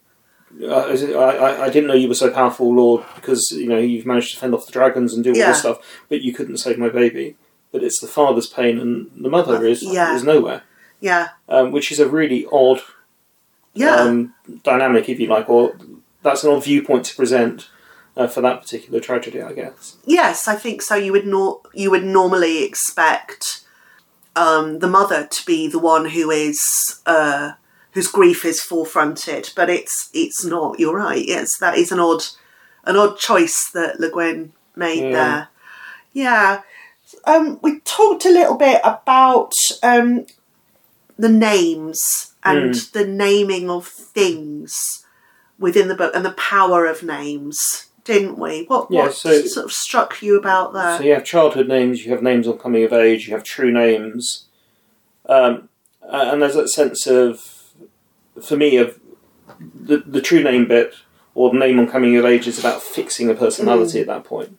Uh, 0.63 0.87
it- 0.89 1.17
I, 1.17 1.65
I, 1.65 1.69
didn't 1.71 1.89
know 1.89 1.95
you 1.95 2.09
were 2.09 2.15
so 2.15 2.31
powerful, 2.31 2.73
Lord, 2.75 3.05
because 3.17 3.51
you 3.51 3.69
know 3.69 3.79
you've 3.79 4.07
managed 4.07 4.35
to 4.35 4.41
fend 4.41 4.55
off 4.55 4.67
the 4.67 4.73
dragons 4.73 5.13
and 5.13 5.25
do 5.25 5.31
all 5.31 5.37
Yeah. 5.37 5.49
this 5.49 5.61
stuff, 5.61 5.79
but 6.09 6.23
you 6.23 6.33
couldn't 6.33 6.59
save 6.59 6.79
my 6.79 6.89
baby. 6.89 7.37
But 7.73 7.83
it's 7.83 7.99
the 8.01 8.07
father's 8.07 8.47
pain, 8.47 8.79
and 8.79 9.11
the 9.17 9.29
mother 9.29 9.65
is 9.67 9.83
Yeah. 9.83 10.15
is 10.15 10.23
nowhere, 10.23 10.63
yeah. 11.01 11.31
um, 11.49 11.73
which 11.73 11.91
is 11.91 11.99
a 11.99 12.09
really 12.09 12.47
odd 12.53 12.83
Yeah. 13.75 13.97
um, 13.97 14.35
dynamic, 14.63 15.09
if 15.09 15.19
you 15.19 15.27
like, 15.27 15.51
or 15.51 15.75
that's 16.23 16.45
an 16.45 16.51
odd 16.53 16.63
viewpoint 16.65 17.05
to 17.07 17.17
present 17.17 17.69
uh, 18.17 18.29
for 18.29 18.41
that 18.43 18.63
particular 18.63 19.01
tragedy, 19.01 19.43
I 19.43 19.53
guess. 19.53 19.97
yes, 20.07 20.47
I 20.47 20.55
think 20.55 20.83
so. 20.83 20.95
You 20.95 21.11
would 21.13 21.27
nor- 21.27 21.61
you 21.75 21.91
would 21.91 22.05
normally 22.05 22.63
expect 22.63 23.63
um, 24.37 24.79
the 24.79 24.87
mother 24.89 25.27
to 25.29 25.47
be 25.47 25.67
the 25.67 25.81
one 25.81 26.07
who 26.11 26.31
is 26.31 26.61
uh, 27.07 27.53
whose 27.95 28.09
grief 28.09 28.45
is 28.45 28.61
forefronted, 28.61 29.55
but 29.55 29.71
it's 29.71 30.11
it's 30.13 30.45
not. 30.45 30.79
You're 30.79 30.97
right. 30.97 31.25
Yes, 31.27 31.57
that 31.59 31.79
is 31.79 31.91
an 31.93 32.01
odd 32.01 32.25
an 32.85 32.97
odd 32.97 33.19
choice 33.19 33.71
that 33.73 33.99
Le 34.01 34.11
Guin 34.11 34.53
made 34.77 35.11
Yeah. 35.11 35.13
there. 35.13 35.49
Yeah. 36.13 36.61
Um, 37.25 37.59
we 37.63 37.81
talked 37.81 38.25
a 38.27 38.31
little 38.31 38.57
bit 38.57 38.81
about 38.85 39.53
um, 39.83 40.27
the 41.19 41.29
names 41.29 42.33
and 42.45 42.75
the 42.93 43.07
naming 43.07 43.71
of 43.71 43.87
things 43.87 45.05
within 45.59 45.89
the 45.89 45.95
book 45.95 46.15
and 46.15 46.25
the 46.25 46.33
power 46.33 46.85
of 46.87 47.03
names, 47.03 47.87
didn't 48.05 48.39
we? 48.39 48.65
What, 48.65 48.89
Yeah, 48.91 49.05
what 49.05 49.15
so- 49.15 49.43
sort 49.47 49.67
of 49.67 49.73
struck 49.73 50.21
you 50.23 50.37
about 50.37 50.73
that? 50.75 50.99
So 50.99 51.05
you 51.05 51.15
have 51.15 51.25
childhood 51.25 51.69
names, 51.69 52.05
you 52.05 52.11
have 52.13 52.23
names 52.23 52.47
on 52.49 52.59
coming 52.59 52.85
of 52.85 52.93
age, 52.93 53.29
you 53.29 53.35
have 53.35 53.45
true 53.45 53.71
names, 53.73 54.45
um, 55.29 55.69
and 56.03 56.43
there's 56.43 56.55
that 56.57 56.69
sense 56.69 57.07
of, 57.07 57.54
for 58.43 58.57
me, 58.57 58.77
of 58.77 59.01
the 59.75 59.99
the 59.99 60.21
true 60.21 60.43
name 60.43 60.67
bit 60.67 60.95
or 61.35 61.51
the 61.51 61.59
name 61.59 61.79
on 61.79 61.89
coming 61.89 62.17
of 62.17 62.25
age 62.25 62.47
is 62.47 62.59
about 62.59 62.83
fixing 62.83 63.29
a 63.29 63.35
personality 63.35 64.01
at 64.01 64.07
that 64.07 64.25
point. 64.25 64.57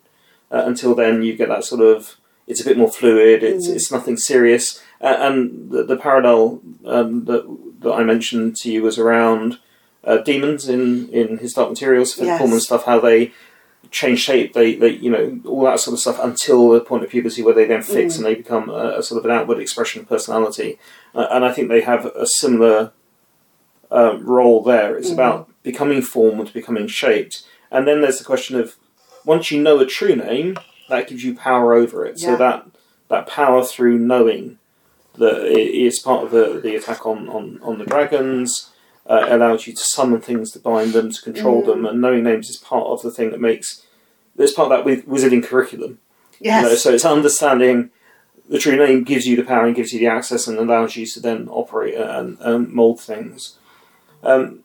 Uh, 0.52 0.64
until 0.66 0.94
then, 0.94 1.24
you 1.24 1.36
get 1.36 1.50
that 1.50 1.64
sort 1.64 1.82
of 1.82 2.18
it's 2.48 2.62
a 2.62 2.66
bit 2.66 2.78
more 2.78 2.92
fluid. 2.92 3.44
It's 3.44 3.68
it's 3.68 3.92
nothing 3.92 4.18
serious. 4.18 4.82
Uh, 5.02 5.16
and 5.20 5.72
the, 5.72 5.84
the 5.84 5.98
parallel 5.98 6.62
um, 6.86 7.26
that 7.26 7.46
that 7.80 7.94
I 7.94 8.04
mentioned 8.04 8.56
to 8.58 8.72
you 8.72 8.84
was 8.84 8.98
around 9.00 9.60
uh, 10.04 10.18
daemons 10.18 10.70
in 10.70 11.10
in 11.10 11.40
his 11.40 11.54
Dark 11.54 11.70
Materials, 11.70 12.14
Philip 12.14 12.28
Yes. 12.28 12.40
Pullman 12.42 12.60
stuff. 12.60 12.86
How 12.86 13.00
they 13.00 13.32
change 13.92 14.20
shape, 14.20 14.54
they 14.54 14.76
they 14.76 14.90
you 14.90 15.10
know 15.10 15.40
all 15.46 15.64
that 15.64 15.80
sort 15.80 15.94
of 15.94 16.00
stuff 16.00 16.20
until 16.22 16.70
the 16.70 16.82
point 16.82 17.04
of 17.04 17.10
puberty 17.10 17.42
where 17.42 17.54
they 17.54 17.66
then 17.66 17.82
fix 17.82 18.18
and 18.18 18.26
they 18.26 18.36
become 18.36 18.70
a, 18.70 18.98
a 19.00 19.04
sort 19.04 19.20
of 19.20 19.26
an 19.26 19.32
outward 19.32 19.60
expression 19.60 20.02
of 20.02 20.10
personality. 20.10 20.78
Uh, 21.14 21.28
and 21.32 21.46
I 21.46 21.52
think 21.54 21.70
they 21.70 21.82
have 21.82 22.06
a 22.08 22.28
similar 22.28 22.92
um, 23.96 24.26
role 24.26 24.62
there. 24.62 24.98
It's 24.98 25.10
about 25.10 25.50
becoming 25.64 26.02
formed, 26.02 26.54
becoming 26.54 26.88
shaped, 26.88 27.44
and 27.72 27.88
then 27.88 28.02
there's 28.02 28.20
the 28.20 28.26
question 28.26 28.60
of 28.60 28.76
once 29.26 29.52
you 29.52 29.62
know 29.62 29.80
a 29.80 29.86
true 29.86 30.16
name, 30.16 30.58
that 30.90 31.08
gives 31.08 31.24
you 31.24 31.36
power 31.36 31.74
over 31.74 32.06
it. 32.06 32.20
Yeah. 32.20 32.28
So 32.28 32.38
that 32.38 32.66
that 33.10 33.28
power 33.28 33.64
through 33.64 33.98
knowing 34.00 34.60
that 35.18 35.46
it 35.46 35.74
is 35.74 36.00
part 36.00 36.26
of 36.26 36.32
the, 36.32 36.60
the 36.60 36.76
attack 36.76 37.06
on, 37.06 37.30
on, 37.30 37.60
on 37.62 37.80
the 37.80 37.86
dragons. 37.86 38.72
Uh, 39.08 39.28
allows 39.30 39.68
you 39.68 39.74
to 39.74 39.84
summon 39.84 40.20
things 40.20 40.50
to 40.50 40.58
bind 40.58 40.92
them, 40.94 41.12
to 41.12 41.22
control 41.22 41.62
them, 41.62 41.86
and 41.86 42.02
knowing 42.02 42.24
names 42.24 42.50
is 42.50 42.58
part 42.58 42.88
of 42.88 43.04
the 43.04 43.12
thing 43.12 43.30
that 43.30 43.40
makes. 43.40 43.84
There's 44.36 44.52
part 44.52 44.72
of 44.72 44.80
that 44.80 44.84
with 44.84 45.08
wizarding 45.08 45.44
curriculum. 45.44 46.00
You 46.64 46.70
know, 46.70 46.76
so 46.76 46.90
it's 46.92 47.06
understanding 47.06 47.92
the 48.50 48.58
true 48.58 48.76
name 48.76 49.04
gives 49.04 49.28
you 49.28 49.36
the 49.36 49.44
power 49.44 49.66
and 49.66 49.76
gives 49.76 49.94
you 49.94 50.00
the 50.00 50.08
access 50.08 50.48
and 50.48 50.58
allows 50.58 50.96
you 50.96 51.06
to 51.06 51.20
then 51.20 51.48
operate 51.50 51.94
and, 51.94 52.38
and 52.40 52.70
mold 52.70 53.00
things. 53.00 53.60
Um, 54.26 54.60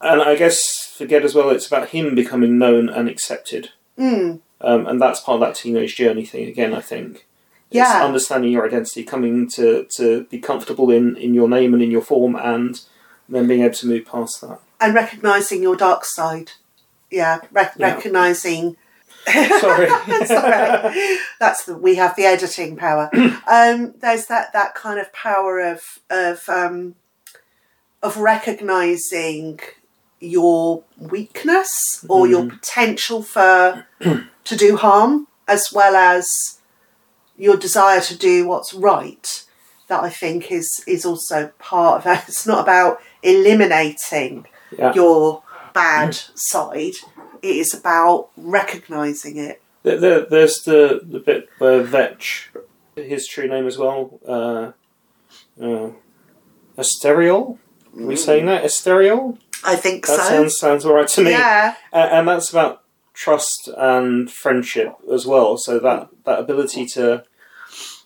and 0.00 0.20
I 0.20 0.34
guess 0.36 0.94
for 0.96 1.06
Ged 1.06 1.24
as 1.24 1.34
well, 1.34 1.50
it's 1.50 1.66
about 1.66 1.90
him 1.90 2.14
becoming 2.14 2.58
known 2.58 2.88
and 2.88 3.08
accepted. 3.08 3.70
Mm. 3.98 4.40
Um, 4.60 4.86
and 4.86 5.00
that's 5.00 5.20
part 5.20 5.36
of 5.36 5.40
that 5.40 5.54
teenage 5.54 5.96
journey 5.96 6.24
thing 6.26 6.48
again, 6.48 6.74
I 6.74 6.80
think. 6.80 7.26
It's 7.70 7.76
Yeah. 7.76 8.04
understanding 8.04 8.50
your 8.52 8.66
identity, 8.66 9.04
coming 9.04 9.48
to, 9.50 9.86
to 9.96 10.24
be 10.24 10.38
comfortable 10.38 10.90
in, 10.90 11.16
in 11.16 11.34
your 11.34 11.48
name 11.48 11.72
and 11.72 11.82
in 11.82 11.90
your 11.90 12.02
form, 12.02 12.36
and 12.36 12.80
then 13.28 13.46
being 13.46 13.62
able 13.62 13.74
to 13.74 13.86
move 13.86 14.04
past 14.04 14.40
that. 14.42 14.58
And 14.80 14.94
recognising 14.94 15.62
your 15.62 15.76
dark 15.76 16.04
side. 16.04 16.52
Yeah, 17.10 17.40
rec- 17.52 17.74
Yeah. 17.78 17.94
recognising 17.94 18.76
Sorry. 19.26 19.88
Sorry. 20.26 21.16
That's 21.38 21.64
the 21.64 21.76
we 21.78 21.94
have 21.94 22.16
the 22.16 22.24
editing 22.24 22.76
power. 22.76 23.08
Um, 23.46 23.94
there's 24.00 24.26
that 24.26 24.52
that 24.52 24.74
kind 24.74 24.98
of 24.98 25.12
power 25.12 25.60
of 25.60 25.82
of 26.10 26.48
um, 26.48 26.94
of 28.02 28.16
recognizing 28.16 29.60
your 30.20 30.82
weakness 30.98 32.04
or 32.08 32.26
your 32.26 32.48
potential 32.48 33.22
for 33.22 33.86
to 34.44 34.56
do 34.56 34.76
harm, 34.76 35.26
as 35.48 35.68
well 35.72 35.96
as 35.96 36.58
your 37.36 37.56
desire 37.56 38.00
to 38.00 38.16
do 38.16 38.46
what's 38.46 38.72
right. 38.74 39.44
that 39.88 40.02
I 40.04 40.10
think 40.10 40.50
is 40.52 40.82
is 40.86 41.04
also 41.04 41.52
part 41.58 42.00
of 42.00 42.06
it. 42.12 42.24
It's 42.28 42.46
not 42.46 42.60
about 42.62 43.00
eliminating 43.22 44.46
Yeah. 44.78 44.92
your 44.94 45.42
bad 45.74 46.14
side. 46.34 46.94
It 47.42 47.56
is 47.56 47.74
about 47.74 48.28
recognizing 48.36 49.36
it. 49.36 49.60
There, 49.82 49.98
there, 49.98 50.20
there's 50.26 50.62
the, 50.62 51.00
the 51.02 51.18
bit 51.18 51.48
where 51.58 51.82
Vetch, 51.82 52.50
his 52.94 53.26
true 53.26 53.48
name 53.48 53.66
as 53.66 53.76
well, 53.76 54.20
uh, 54.26 54.72
uh, 55.60 55.90
Asteriol? 56.78 57.58
Are 57.98 58.06
we 58.06 58.16
saying 58.16 58.46
that? 58.46 58.64
Asteriol? 58.64 59.38
I 59.64 59.76
think 59.76 60.06
That 60.06 60.16
so. 60.18 60.22
sounds 60.28 60.58
sounds 60.58 60.84
alright 60.86 61.08
to 61.08 61.22
me. 61.22 61.30
Yeah, 61.32 61.74
Uh, 61.92 62.08
and 62.10 62.26
that's 62.28 62.50
about 62.50 62.82
trust 63.14 63.68
and 63.76 64.30
friendship 64.30 64.94
as 65.12 65.26
well. 65.26 65.56
So 65.58 65.78
that, 65.78 66.08
that 66.24 66.38
ability 66.40 66.86
to 66.86 67.24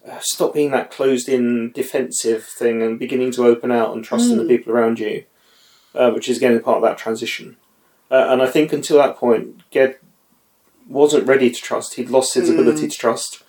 uh, 0.09 0.19
stop 0.21 0.53
being 0.55 0.71
that 0.73 0.91
closed 0.91 1.29
in 1.29 1.73
defensive 1.73 2.45
thing 2.45 2.83
and 2.83 2.99
beginning 2.99 3.31
to 3.33 3.47
open 3.47 3.71
out 3.73 3.95
and 3.95 4.05
trust 4.05 4.31
in 4.31 4.37
the 4.39 4.45
Mm. 4.45 4.49
people 4.49 4.73
around 4.73 4.99
you, 5.01 5.25
uh, 5.95 6.11
which 6.11 6.29
is 6.29 6.37
again 6.37 6.59
part 6.61 6.77
of 6.79 6.83
that 6.83 6.99
transition. 6.99 7.57
Uh, 8.11 8.27
and 8.29 8.43
I 8.43 8.47
think 8.47 8.73
until 8.73 8.99
that 8.99 9.17
point, 9.17 9.63
Ged 9.73 9.97
wasn't 10.89 11.27
ready 11.27 11.51
to 11.51 11.61
trust. 11.61 11.95
He'd 11.95 12.11
lost 12.11 12.35
his 12.35 12.49
Mm. 12.51 12.55
ability 12.61 12.89
to 12.89 12.97
trust. 12.99 13.43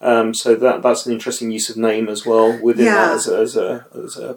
Um, 0.00 0.34
so 0.34 0.54
that 0.56 0.82
that's 0.82 1.06
an 1.06 1.12
interesting 1.12 1.50
use 1.50 1.70
of 1.70 1.76
name 1.76 2.08
as 2.08 2.26
well 2.26 2.56
within 2.62 2.86
Yeah. 2.86 2.94
that 3.08 3.14
as 3.14 3.28
a, 3.28 3.38
as 3.38 3.56
a 3.56 3.86
as 4.04 4.16
a 4.18 4.36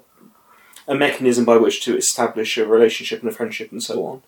a 0.90 0.96
mechanism 0.96 1.46
by 1.46 1.56
which 1.56 1.84
to 1.86 1.96
establish 1.96 2.58
a 2.58 2.66
relationship 2.66 3.22
and 3.22 3.30
a 3.32 3.34
friendship 3.34 3.72
and 3.72 3.82
so 3.82 4.06
on. 4.06 4.22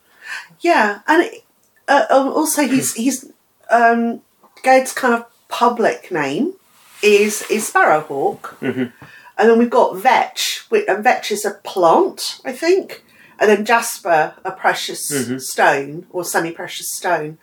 yeah, 0.61 0.99
and 1.07 1.23
it, 1.23 1.43
uh, 1.89 2.05
um, 2.09 2.27
also 2.29 2.61
he's 2.67 2.93
he's 2.93 3.29
um, 3.69 4.21
Ged's 4.63 4.93
kind 4.93 5.13
of 5.15 5.25
public 5.49 6.11
name 6.11 6.53
is 7.01 7.41
is 7.49 7.69
Sparrowhawk, 7.69 8.41
Mhm. 8.61 8.93
and 9.37 9.49
then 9.49 9.57
we've 9.57 9.69
got 9.81 9.97
Vetch, 9.97 10.65
which, 10.69 10.85
and 10.87 11.03
Vetch 11.03 11.31
is 11.31 11.43
a 11.45 11.51
plant, 11.65 12.39
I 12.45 12.53
think, 12.53 13.03
and 13.39 13.49
then 13.49 13.65
Jasper, 13.65 14.35
a 14.45 14.51
precious 14.51 15.11
Mhm. 15.11 15.41
stone 15.41 16.05
or 16.11 16.23
semi-precious 16.23 16.89
stone, 16.93 17.39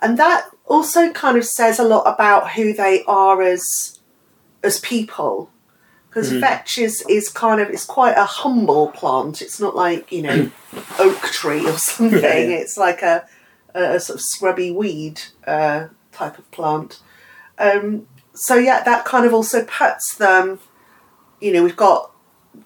and 0.00 0.18
that 0.18 0.46
also 0.66 1.12
kind 1.12 1.36
of 1.36 1.44
says 1.44 1.78
a 1.78 1.84
lot 1.84 2.04
about 2.06 2.52
who 2.52 2.72
they 2.72 3.04
are 3.06 3.42
as 3.42 3.62
as 4.64 4.80
people. 4.80 5.50
Because 6.12 6.30
Mhm. 6.30 6.40
vetch 6.40 6.76
is, 6.78 7.02
is 7.08 7.30
kind 7.30 7.58
of 7.58 7.70
it's 7.70 7.86
quite 7.86 8.18
a 8.18 8.24
humble 8.24 8.88
plant. 8.88 9.40
It's 9.40 9.58
not 9.58 9.74
like 9.74 10.12
you 10.12 10.20
know 10.22 10.50
oak 10.98 11.20
tree 11.30 11.66
or 11.66 11.78
something. 11.78 12.20
Yeah, 12.22 12.36
yeah. 12.36 12.56
It's 12.56 12.76
like 12.76 13.00
a, 13.02 13.26
a, 13.74 13.94
a 13.94 14.00
sort 14.00 14.16
of 14.18 14.22
scrubby 14.22 14.70
weed 14.70 15.22
uh, 15.46 15.86
type 16.12 16.38
of 16.38 16.50
plant. 16.50 17.00
Um, 17.58 18.06
so 18.34 18.56
yeah, 18.56 18.82
that 18.82 19.04
kind 19.06 19.24
of 19.24 19.32
also 19.32 19.64
puts 19.64 20.14
them. 20.16 20.58
You 21.40 21.52
know, 21.52 21.62
we've 21.64 21.76
got 21.76 22.12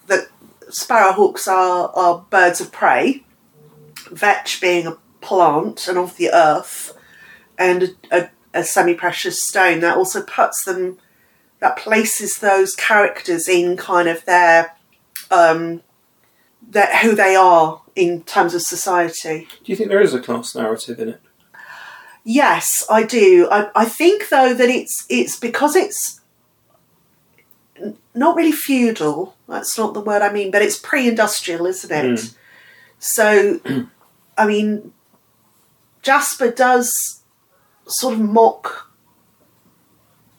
the 0.08 0.28
sparrowhawks 0.68 1.46
are 1.46 1.90
are 1.94 2.24
birds 2.30 2.60
of 2.60 2.72
prey. 2.72 3.22
Vetch 4.10 4.60
being 4.60 4.86
a 4.88 4.96
plant 5.20 5.86
and 5.88 5.98
of 5.98 6.16
the 6.16 6.30
earth, 6.32 6.96
and 7.58 7.94
a, 8.10 8.18
a, 8.22 8.30
a 8.54 8.64
semi-precious 8.64 9.40
stone 9.44 9.80
that 9.80 9.96
also 9.96 10.22
puts 10.22 10.64
them 10.64 10.98
that 11.60 11.76
places 11.76 12.34
those 12.34 12.74
characters 12.74 13.48
in 13.48 13.76
kind 13.76 14.08
of 14.08 14.24
their 14.24 14.76
um 15.30 15.82
their, 16.68 16.96
who 16.98 17.14
they 17.14 17.34
are 17.36 17.82
in 17.94 18.22
terms 18.24 18.54
of 18.54 18.62
society. 18.62 19.46
Do 19.64 19.72
you 19.72 19.76
think 19.76 19.88
there 19.88 20.00
is 20.00 20.14
a 20.14 20.20
class 20.20 20.54
narrative 20.54 20.98
in 20.98 21.10
it? 21.10 21.20
Yes, 22.24 22.84
I 22.90 23.04
do. 23.04 23.48
I, 23.50 23.70
I 23.74 23.84
think 23.84 24.28
though 24.28 24.52
that 24.52 24.68
it's 24.68 25.06
it's 25.08 25.38
because 25.38 25.76
it's 25.76 26.20
not 28.14 28.36
really 28.36 28.52
feudal. 28.52 29.36
That's 29.48 29.78
not 29.78 29.94
the 29.94 30.00
word 30.00 30.22
I 30.22 30.32
mean, 30.32 30.50
but 30.50 30.62
it's 30.62 30.78
pre-industrial, 30.78 31.66
isn't 31.66 31.92
it? 31.92 32.18
Mm. 32.18 32.34
So, 32.98 33.60
I 34.38 34.46
mean, 34.46 34.92
Jasper 36.02 36.50
does 36.50 37.22
sort 37.86 38.14
of 38.14 38.20
mock 38.20 38.85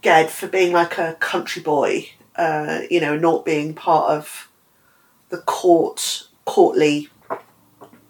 Ged 0.08 0.30
for 0.30 0.48
being 0.48 0.72
like 0.72 0.98
a 0.98 1.16
country 1.20 1.62
boy, 1.62 2.10
uh, 2.38 2.80
you 2.90 3.02
know, 3.02 3.18
not 3.18 3.44
being 3.44 3.74
part 3.74 4.10
of 4.10 4.50
the 5.28 5.40
court, 5.40 6.30
courtly, 6.46 7.10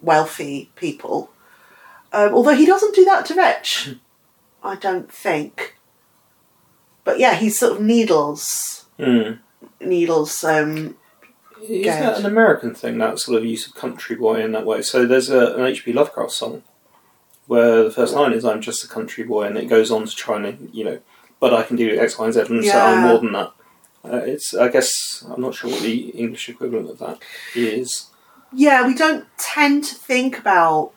wealthy 0.00 0.70
people. 0.76 1.28
Um, 2.12 2.32
although 2.34 2.54
he 2.54 2.66
doesn't 2.66 2.94
do 2.94 3.04
that 3.06 3.26
to 3.26 3.34
Vetch, 3.34 3.96
I 4.62 4.76
don't 4.76 5.10
think. 5.12 5.74
But 7.02 7.18
yeah, 7.18 7.34
he 7.34 7.50
sort 7.50 7.72
of 7.72 7.80
needles, 7.80 8.84
Mm. 8.96 9.40
needles. 9.80 10.44
Um, 10.44 10.96
Is 11.60 11.84
Gad. 11.84 12.02
that 12.04 12.18
an 12.20 12.26
American 12.26 12.76
thing, 12.76 12.98
that 12.98 13.18
sort 13.18 13.38
of 13.38 13.44
use 13.44 13.66
of 13.66 13.74
country 13.74 14.14
boy 14.14 14.40
in 14.40 14.52
that 14.52 14.64
way? 14.64 14.82
So 14.82 15.04
there's 15.04 15.30
a, 15.30 15.56
an 15.56 15.62
H.P. 15.66 15.92
Lovecraft 15.92 16.30
song 16.30 16.62
where 17.48 17.82
the 17.82 17.90
first 17.90 18.14
line 18.14 18.32
is 18.34 18.44
"I'm 18.44 18.60
just 18.60 18.84
a 18.84 18.88
country 18.88 19.24
boy," 19.24 19.46
and 19.48 19.58
it 19.58 19.66
goes 19.66 19.90
on 19.90 20.06
to 20.06 20.14
try 20.14 20.36
and 20.36 20.70
you 20.72 20.84
know, 20.84 21.00
but 21.40 21.54
I 21.54 21.62
can 21.62 21.76
do 21.76 21.98
X, 21.98 22.18
Y, 22.18 22.24
and 22.24 22.34
Z, 22.34 22.40
and 22.48 22.64
so 22.64 22.78
I'm 22.84 23.02
Yeah. 23.02 23.08
more 23.08 23.18
than 23.18 23.32
that. 23.32 23.52
Uh, 24.04 24.16
it's 24.24 24.54
I 24.54 24.68
guess 24.68 25.24
I'm 25.30 25.40
not 25.40 25.54
sure 25.54 25.70
what 25.70 25.82
the 25.82 26.10
English 26.10 26.48
equivalent 26.48 26.88
of 26.90 26.98
that 26.98 27.18
is. 27.54 28.06
yeah, 28.52 28.86
we 28.86 28.94
don't 28.94 29.26
tend 29.38 29.84
to 29.84 29.94
think 29.94 30.38
about. 30.38 30.92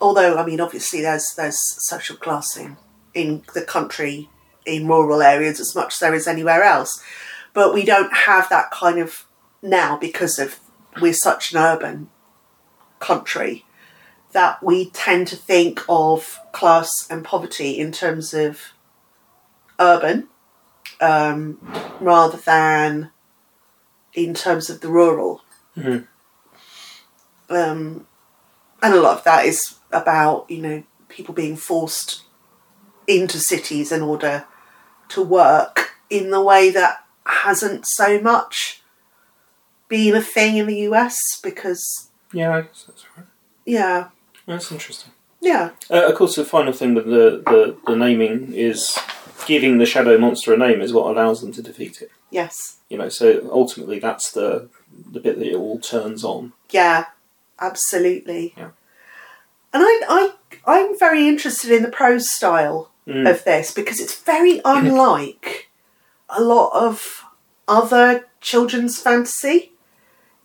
Although 0.00 0.36
I 0.36 0.44
mean, 0.44 0.60
obviously, 0.60 1.00
there's 1.00 1.34
there's 1.36 1.58
social 1.86 2.16
classing 2.16 2.76
in 3.14 3.42
the 3.54 3.62
country, 3.62 4.28
in 4.66 4.86
rural 4.88 5.22
areas 5.22 5.60
as 5.60 5.74
much 5.74 5.94
as 5.94 5.98
there 6.00 6.14
is 6.14 6.26
anywhere 6.28 6.62
else, 6.62 7.02
but 7.54 7.74
we 7.74 7.84
don't 7.84 8.12
have 8.12 8.48
that 8.48 8.70
kind 8.70 8.98
of 8.98 9.24
now 9.62 9.96
because 9.96 10.38
of 10.38 10.58
we're 11.00 11.12
such 11.14 11.52
an 11.52 11.58
urban 11.58 12.08
country 13.00 13.64
that 14.32 14.62
we 14.62 14.90
tend 14.90 15.26
to 15.28 15.36
think 15.36 15.80
of 15.88 16.38
class 16.52 16.90
and 17.10 17.24
poverty 17.24 17.78
in 17.78 17.92
terms 17.92 18.32
of 18.34 18.72
urban 19.78 20.28
um, 21.00 21.58
rather 22.00 22.36
than 22.38 23.10
in 24.14 24.34
terms 24.34 24.68
of 24.70 24.80
the 24.80 24.88
rural. 24.88 25.42
Mhm. 25.76 26.06
Um, 27.48 28.06
and 28.82 28.94
a 28.94 29.00
lot 29.00 29.18
of 29.18 29.24
that 29.24 29.44
is 29.46 29.76
about, 29.90 30.46
you 30.50 30.58
know, 30.62 30.82
people 31.08 31.34
being 31.34 31.56
forced 31.56 32.22
into 33.06 33.38
cities 33.38 33.92
in 33.92 34.02
order 34.02 34.46
to 35.08 35.22
work 35.22 35.92
in 36.08 36.30
the 36.30 36.40
way 36.40 36.70
that 36.70 37.04
hasn't 37.26 37.86
so 37.86 38.20
much 38.20 38.82
been 39.88 40.14
a 40.14 40.22
thing 40.22 40.56
in 40.56 40.66
the 40.66 40.76
US 40.90 41.18
because, 41.42 42.08
Yeah, 42.32 42.56
I 42.56 42.60
guess 42.62 42.84
that's 42.86 43.04
right. 43.16 43.26
yeah, 43.66 44.08
That's 44.46 44.72
interesting. 44.72 45.12
yeah, 45.40 45.70
Uh, 45.90 46.06
of 46.08 46.14
course, 46.14 46.36
the 46.36 46.44
final 46.44 46.72
thing 46.72 46.94
with 46.94 47.04
the, 47.06 47.42
the, 47.46 47.76
the 47.86 47.96
naming 47.96 48.52
is 48.54 48.96
giving 49.46 49.78
the 49.78 49.86
shadow 49.86 50.18
monster 50.18 50.52
a 50.52 50.56
name 50.56 50.80
is 50.80 50.92
what 50.92 51.06
allows 51.10 51.40
them 51.40 51.52
to 51.52 51.62
defeat 51.62 52.02
it. 52.02 52.10
yes, 52.30 52.76
You 52.88 52.98
know, 52.98 53.08
so 53.08 53.48
ultimately 53.52 53.98
that's 53.98 54.30
the 54.32 54.68
the 55.12 55.20
bit 55.20 55.38
that 55.38 55.48
it 55.48 55.54
all 55.56 55.78
turns 55.78 56.22
on. 56.24 56.52
yeah, 56.70 57.06
absolutely. 57.60 58.54
Yeah. 58.56 58.70
And 59.72 59.82
I, 59.82 60.00
I, 60.08 60.32
I'm 60.66 60.98
very 60.98 61.26
interested 61.26 61.70
in 61.70 61.82
the 61.82 61.90
prose 61.90 62.30
style 62.30 62.88
Mm. 63.04 63.28
of 63.28 63.42
this 63.42 63.72
because 63.74 63.98
it's 63.98 64.16
very 64.16 64.60
unlike 64.64 65.70
a 66.28 66.40
lot 66.40 66.70
of 66.72 67.24
other 67.66 68.28
children's 68.40 69.00
fantasy. 69.00 69.72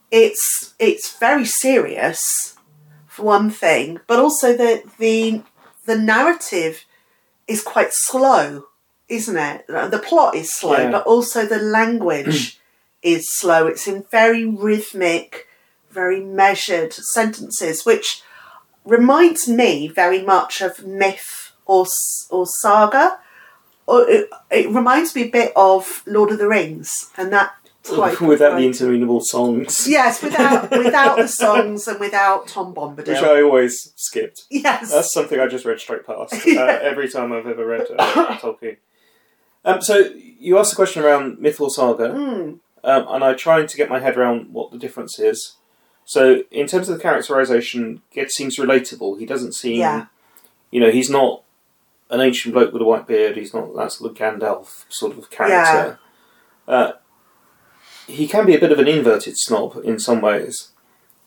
It's 0.09 0.73
it's 0.79 1.15
very 1.19 1.45
serious 1.45 2.57
for 3.05 3.23
one 3.25 3.51
thing, 3.51 3.99
but 4.07 4.17
also 4.19 4.57
the 4.57 4.81
the 4.97 5.43
the 5.85 5.97
narrative 5.99 6.85
is 7.47 7.61
quite 7.61 7.89
slow, 7.91 8.65
isn't 9.09 9.37
it? 9.37 9.67
The 9.67 10.01
plot 10.03 10.35
is 10.35 10.53
slow, 10.53 10.77
Yeah. 10.77 10.91
but 10.91 11.05
also 11.05 11.45
the 11.45 11.59
language 11.59 12.59
is 13.01 13.27
slow. 13.31 13.67
It's 13.67 13.87
in 13.87 14.03
very 14.11 14.45
rhythmic, 14.45 15.47
very 15.91 16.19
measured 16.19 16.93
sentences, 16.93 17.85
which 17.85 18.21
reminds 18.85 19.47
me 19.47 19.87
very 19.87 20.21
much 20.23 20.61
of 20.61 20.85
myth 20.85 21.51
or 21.65 21.85
or 22.29 22.45
saga. 22.45 23.19
Or 23.85 24.09
it, 24.09 24.29
it 24.51 24.69
reminds 24.69 25.15
me 25.15 25.23
a 25.23 25.29
bit 25.29 25.53
of 25.55 26.03
Lord 26.05 26.31
of 26.31 26.39
the 26.39 26.47
Rings 26.49 27.09
and 27.15 27.31
that 27.31 27.53
type. 27.83 28.19
Without 28.33 28.51
of, 28.53 28.57
the 28.59 28.65
interminable 28.65 29.21
songs, 29.21 29.87
yes, 29.87 30.21
without 30.21 30.69
without 30.83 31.15
the 31.17 31.27
songs 31.29 31.87
and 31.87 31.97
without 31.97 32.47
Tom 32.49 32.73
Bombadil. 32.75 33.07
which 33.07 33.17
I 33.23 33.41
always 33.41 33.93
skipped. 33.95 34.43
yes, 34.49 34.91
That's 34.91 35.13
something 35.13 35.39
I 35.39 35.47
just 35.47 35.63
read 35.63 35.79
straight 35.79 36.05
past 36.05 36.33
uh, 36.33 36.39
Yeah. 36.45 36.79
every 36.81 37.07
time 37.07 37.31
I've 37.31 37.47
ever 37.47 37.65
read 37.65 37.87
uh, 37.97 38.37
Tolkien. 38.39 38.75
Um, 39.65 39.81
so 39.81 40.09
you 40.39 40.57
asked 40.57 40.73
a 40.73 40.75
question 40.75 41.03
around 41.03 41.39
myth 41.39 41.59
or 41.59 41.69
saga, 41.69 42.09
Mm, 42.09 42.59
um, 42.83 43.05
and 43.09 43.23
I 43.23 43.33
tried 43.33 43.67
to 43.69 43.77
get 43.77 43.89
my 43.89 43.99
head 43.99 44.17
around 44.17 44.53
what 44.53 44.71
the 44.71 44.77
difference 44.77 45.19
is. 45.19 45.55
So 46.05 46.43
in 46.51 46.67
terms 46.67 46.87
of 46.87 46.97
the 46.97 47.01
characterization, 47.03 48.01
Ged 48.13 48.31
seems 48.31 48.57
relatable. 48.57 49.19
He 49.19 49.25
doesn't 49.25 49.53
seem, 49.55 49.79
Yeah. 49.79 50.05
you 50.71 50.79
know, 50.79 50.89
he's 50.91 51.09
not 51.09 51.43
an 52.09 52.21
ancient 52.21 52.53
bloke 52.53 52.71
with 52.71 52.81
a 52.81 52.85
white 52.85 53.05
beard. 53.07 53.35
He's 53.35 53.53
not 53.53 53.75
that 53.75 53.91
sort 53.91 54.11
of 54.11 54.17
Gandalf 54.17 54.85
sort 54.87 55.17
of 55.17 55.29
character. 55.29 55.99
Uh, 56.65 56.91
he 58.07 58.25
can 58.27 58.45
be 58.45 58.55
a 58.55 58.59
bit 58.59 58.71
of 58.71 58.79
an 58.79 58.87
inverted 58.87 59.37
snob 59.37 59.81
in 59.83 59.99
some 59.99 60.21
ways, 60.21 60.69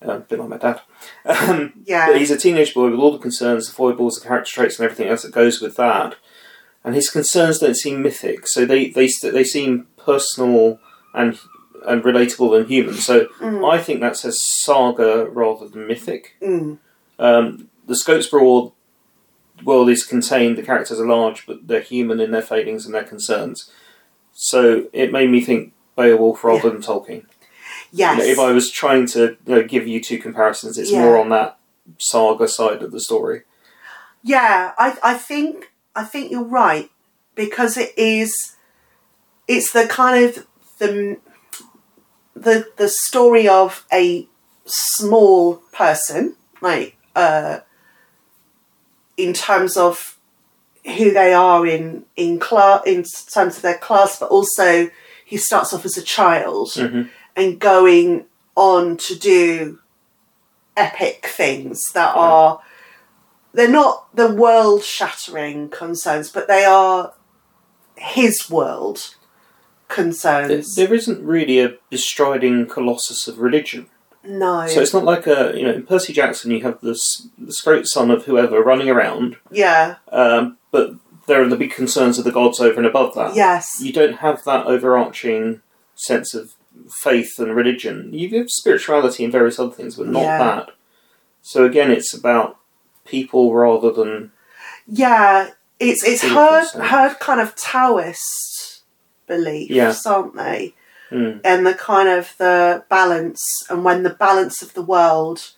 uh, 0.07 0.13
a 0.13 0.21
bit 0.21 0.39
like 0.39 0.49
my 0.49 0.57
dad. 0.57 0.81
Um, 1.27 1.75
Yeah. 1.85 2.07
but 2.07 2.17
he's 2.19 2.31
a 2.31 2.39
teenage 2.39 2.73
boy 2.73 2.89
with 2.91 2.99
all 3.01 3.13
the 3.13 3.19
concerns, 3.19 3.67
the 3.67 3.75
foibles, 3.75 4.15
the 4.19 4.27
character 4.27 4.51
traits, 4.53 4.79
and 4.79 4.85
everything 4.87 5.09
else 5.09 5.23
that 5.23 5.33
goes 5.33 5.61
with 5.61 5.77
that. 5.77 6.15
And 6.85 6.95
his 6.95 7.11
concerns 7.11 7.59
don't 7.59 7.77
seem 7.77 8.03
mythic, 8.03 8.47
so 8.47 8.65
they 8.65 8.89
they 8.89 9.09
they 9.23 9.45
seem 9.45 9.87
personal 9.99 10.79
and 11.13 11.39
and 11.87 12.03
relatable 12.03 12.57
and 12.59 12.69
human. 12.69 12.95
So 12.95 13.27
Mm. 13.41 13.71
I 13.71 13.79
think 13.83 14.01
that 14.01 14.17
says 14.17 14.41
saga 14.43 15.27
rather 15.31 15.69
than 15.69 15.87
mythic. 15.87 16.37
Mm. 16.43 16.79
Um, 17.19 17.69
the 17.87 17.95
Scotesboro 17.95 18.73
world 19.65 19.91
is 19.91 20.05
contained, 20.07 20.57
the 20.57 20.63
characters 20.63 20.99
are 21.01 21.07
large, 21.07 21.47
but 21.47 21.67
they're 21.67 21.81
human 21.83 22.21
in 22.21 22.31
their 22.31 22.43
failings 22.43 22.87
and 22.87 22.95
their 22.95 23.05
concerns. 23.05 23.71
So 24.33 24.89
it 24.93 25.13
made 25.13 25.31
me 25.31 25.43
think 25.43 25.73
Beowulf 25.97 26.43
rather 26.45 26.71
than 26.71 26.81
Tolkien. 26.81 27.27
Yes. 27.93 28.19
You 28.19 28.23
know, 28.25 28.31
if 28.31 28.39
I 28.39 28.53
was 28.53 28.71
trying 28.71 29.07
to 29.09 29.37
you 29.47 29.55
know, 29.57 29.63
give 29.63 29.87
you 29.87 30.01
two 30.03 30.19
comparisons, 30.19 30.79
it's 30.79 30.91
Yeah. 30.93 31.03
more 31.03 31.19
on 31.19 31.29
that 31.31 31.59
saga 31.99 32.49
side 32.49 32.83
of 32.83 32.93
the 32.93 33.01
story. 33.01 33.43
Yeah, 34.23 34.73
I 34.79 34.97
I 35.03 35.15
think 35.15 35.73
I 35.95 36.05
think 36.05 36.31
you're 36.31 36.45
right 36.45 36.91
because 37.35 37.77
it 37.77 37.93
is 37.97 38.57
it's 39.49 39.73
the 39.73 39.87
kind 39.87 40.25
of 40.25 40.47
the 40.79 41.19
the 42.35 42.67
the 42.77 42.89
story 42.89 43.49
of 43.49 43.85
a 43.93 44.27
small 44.67 45.57
person 45.73 46.37
like 46.61 46.97
uh 47.17 47.61
in 49.17 49.33
terms 49.33 49.77
of 49.77 50.17
who 50.85 51.11
they 51.11 51.33
are 51.35 51.67
in 51.67 52.05
in 52.17 52.39
class 52.39 52.83
in 52.87 53.05
terms 53.33 53.57
of 53.57 53.63
their 53.63 53.79
class 53.79 54.19
but 54.19 54.31
also 54.31 54.91
he 55.25 55.37
starts 55.37 55.73
off 55.73 55.85
as 55.85 55.97
a 55.97 56.03
child 56.03 56.69
Mhm. 56.71 57.11
and 57.37 57.59
going 57.59 58.27
on 58.57 58.97
to 58.97 59.15
do 59.17 59.79
epic 60.77 61.27
things 61.27 61.91
that 61.93 62.15
Yeah. 62.15 62.21
are 62.23 62.61
they're 63.53 63.69
not 63.71 64.15
the 64.15 64.33
world 64.33 64.83
shattering 64.85 65.69
concerns, 65.69 66.31
but 66.31 66.47
they 66.49 66.65
are 66.65 67.15
his 67.97 68.49
world 68.51 69.15
There, 69.89 69.97
concerns. 69.97 70.75
there 70.75 70.95
isn't 70.95 71.25
really 71.25 71.61
a 71.61 71.75
bestriding 71.91 72.67
colossus 72.67 73.27
of 73.29 73.39
religion. 73.39 73.87
no. 74.25 74.67
So 74.69 74.81
it's 74.81 74.95
not 74.95 75.05
like 75.05 75.27
a, 75.27 75.53
you 75.57 75.65
know, 75.65 75.73
in 75.73 75.85
Percy 75.85 76.13
Jackson 76.13 76.51
you 76.51 76.63
have 76.63 76.81
this, 76.81 77.29
the 77.39 77.53
scrote 77.53 77.87
son 77.87 78.11
of 78.11 78.25
whoever 78.27 78.61
running 78.63 78.89
around, 78.89 79.37
yeah. 79.51 79.97
um, 80.13 80.59
but 80.71 80.93
there 81.27 81.43
are 81.43 81.49
the 81.49 81.57
big 81.57 81.73
concerns 81.73 82.19
of 82.19 82.25
the 82.25 82.33
gods 82.33 82.61
over 82.61 82.77
and 82.79 82.87
above 82.87 83.15
that. 83.15 83.35
Yes. 83.35 83.67
you 83.81 83.93
don't 83.93 84.17
have 84.19 84.45
that 84.45 84.67
overarching 84.67 85.61
sense 85.95 86.35
of 86.35 86.55
faith 87.03 87.39
and 87.39 87.55
religion. 87.55 88.11
You 88.15 88.39
have 88.39 88.51
spirituality 88.51 89.23
and 89.25 89.33
various 89.33 89.59
other 89.59 89.73
things, 89.75 89.97
but 89.97 90.07
not 90.09 90.23
Yeah. 90.23 90.39
that. 90.39 90.71
So 91.43 91.65
again, 91.65 91.91
it's 91.91 92.15
about 92.15 92.57
people 93.11 93.53
rather 93.55 93.91
than 93.93 94.33
Yeah. 94.87 95.51
It's 95.79 96.05
it's 96.05 96.23
her 96.23 96.65
her 96.83 97.15
kind 97.21 97.41
of 97.41 97.55
Taoist 97.57 98.83
beliefs, 99.27 99.71
Yeah. 99.71 99.95
aren't 100.07 100.37
they? 100.37 100.75
Hmm. 101.09 101.39
And 101.43 101.67
the 101.67 101.75
kind 101.75 102.09
of 102.09 102.35
the 102.39 102.85
balance 102.89 103.43
and 103.71 103.83
when 103.85 104.03
the 104.03 104.11
balance 104.27 104.61
of 104.63 104.75
the 104.75 104.83
world 104.83 105.53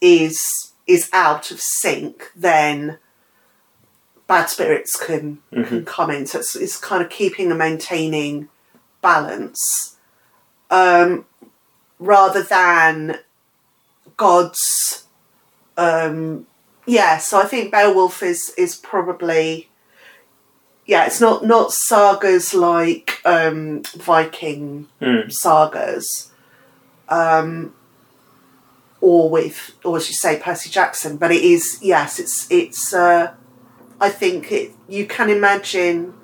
is 0.00 0.38
is 0.86 1.10
out 1.12 1.50
of 1.50 1.60
sync, 1.60 2.30
then 2.34 2.98
bad 4.26 4.46
spirits 4.48 4.96
can 4.96 5.38
Mhm. 5.52 5.68
can 5.68 5.84
come 5.84 6.10
in. 6.10 6.26
So 6.26 6.38
it's, 6.38 6.56
it's 6.56 6.78
kind 6.78 7.02
of 7.04 7.10
keeping 7.10 7.50
and 7.50 7.58
maintaining 7.58 8.48
balance, 9.02 9.96
um, 10.70 11.26
rather 11.98 12.42
than 12.42 13.18
God's. 14.16 15.04
Um, 15.76 16.46
yeah, 16.86 17.18
so 17.18 17.40
I 17.40 17.44
think 17.44 17.70
Beowulf 17.72 18.22
is 18.22 18.52
is 18.56 18.76
probably. 18.76 19.68
Yeah, 20.86 21.04
it's 21.06 21.20
not 21.20 21.44
not 21.44 21.72
sagas 21.72 22.54
like 22.54 23.20
um, 23.24 23.82
Viking 23.96 24.86
Hmm. 25.00 25.28
sagas, 25.28 26.30
um, 27.08 27.74
or 29.00 29.28
with, 29.28 29.72
or 29.84 29.96
as 29.96 30.08
you 30.08 30.14
say, 30.14 30.38
Percy 30.38 30.70
Jackson. 30.70 31.16
But 31.16 31.32
it 31.32 31.42
is, 31.42 31.78
yes, 31.82 32.20
it's 32.20 32.46
it's. 32.50 32.94
Uh, 32.94 33.34
I 34.00 34.10
think 34.10 34.52
it. 34.52 34.72
You 34.88 35.06
can 35.06 35.28
imagine 35.28 36.14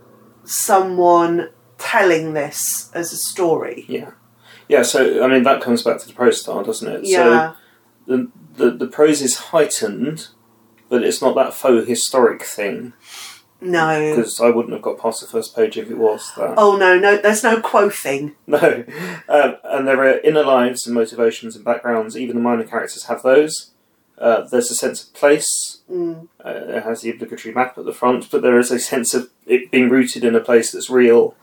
someone 0.44 1.51
telling 1.79 2.35
this 2.35 2.90
as 2.94 3.12
a 3.12 3.16
story. 3.16 3.85
yeah, 3.88 4.12
yeah. 4.68 4.83
So 4.83 5.25
I 5.25 5.27
mean, 5.27 5.42
that 5.42 5.61
comes 5.61 5.83
back 5.83 5.98
to 5.98 6.07
the 6.07 6.14
prose 6.14 6.40
style, 6.40 6.62
doesn't 6.62 6.87
it? 6.88 7.05
Yeah, 7.05 7.53
So 7.53 7.57
the, 8.07 8.31
the 8.57 8.70
the 8.70 8.87
prose 8.87 9.20
is 9.22 9.37
heightened, 9.51 10.29
but 10.92 11.02
it's 11.02 11.22
not 11.22 11.35
that 11.35 11.55
faux 11.55 11.88
historic 11.88 12.42
thing 12.42 12.92
no. 13.62 14.14
because 14.14 14.38
I 14.42 14.50
wouldn't 14.50 14.74
have 14.74 14.83
got 14.83 14.98
past 14.98 15.22
the 15.22 15.26
first 15.26 15.57
page 15.57 15.78
if 15.78 15.90
it 15.90 15.96
was 15.96 16.31
that. 16.37 16.52
Oh 16.59 16.76
no, 16.76 16.98
no. 16.98 17.16
There's 17.16 17.42
no 17.42 17.62
quoting. 17.62 18.37
No, 18.46 18.85
um, 19.26 19.57
and 19.64 19.88
there 19.88 20.02
are 20.02 20.18
inner 20.18 20.44
lives 20.44 20.87
and 20.87 20.94
motivations 20.94 21.57
and 21.57 21.64
backgrounds. 21.64 22.14
Even 22.14 22.37
the 22.37 22.42
minor 22.42 22.64
characters 22.64 23.05
have 23.05 23.22
those. 23.22 23.70
Uh, 24.18 24.42
there's 24.42 24.70
a 24.70 24.74
sense 24.74 25.02
of 25.02 25.14
place. 25.14 25.78
Mm, 25.90 26.28
Uh, 26.44 26.50
it 26.50 26.83
has 26.83 27.00
the 27.00 27.11
obligatory 27.11 27.55
map 27.55 27.78
at 27.78 27.87
the 27.87 27.94
front, 27.94 28.31
but 28.31 28.42
there 28.42 28.59
is 28.59 28.70
a 28.70 28.78
sense 28.78 29.14
of 29.14 29.31
it 29.46 29.70
being 29.70 29.88
rooted 29.88 30.24
in 30.24 30.35
a 30.35 30.40
place 30.40 30.72
that's 30.72 30.90
real. 30.90 31.35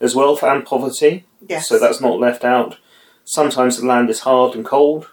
There's 0.00 0.14
wealth 0.14 0.42
and 0.42 0.66
poverty, 0.66 1.24
yes. 1.48 1.66
so 1.66 1.78
that's 1.78 2.02
not 2.02 2.20
left 2.20 2.44
out. 2.44 2.76
Sometimes 3.24 3.80
the 3.80 3.86
land 3.86 4.10
is 4.10 4.20
hard 4.20 4.54
and 4.54 4.66
cold. 4.66 5.08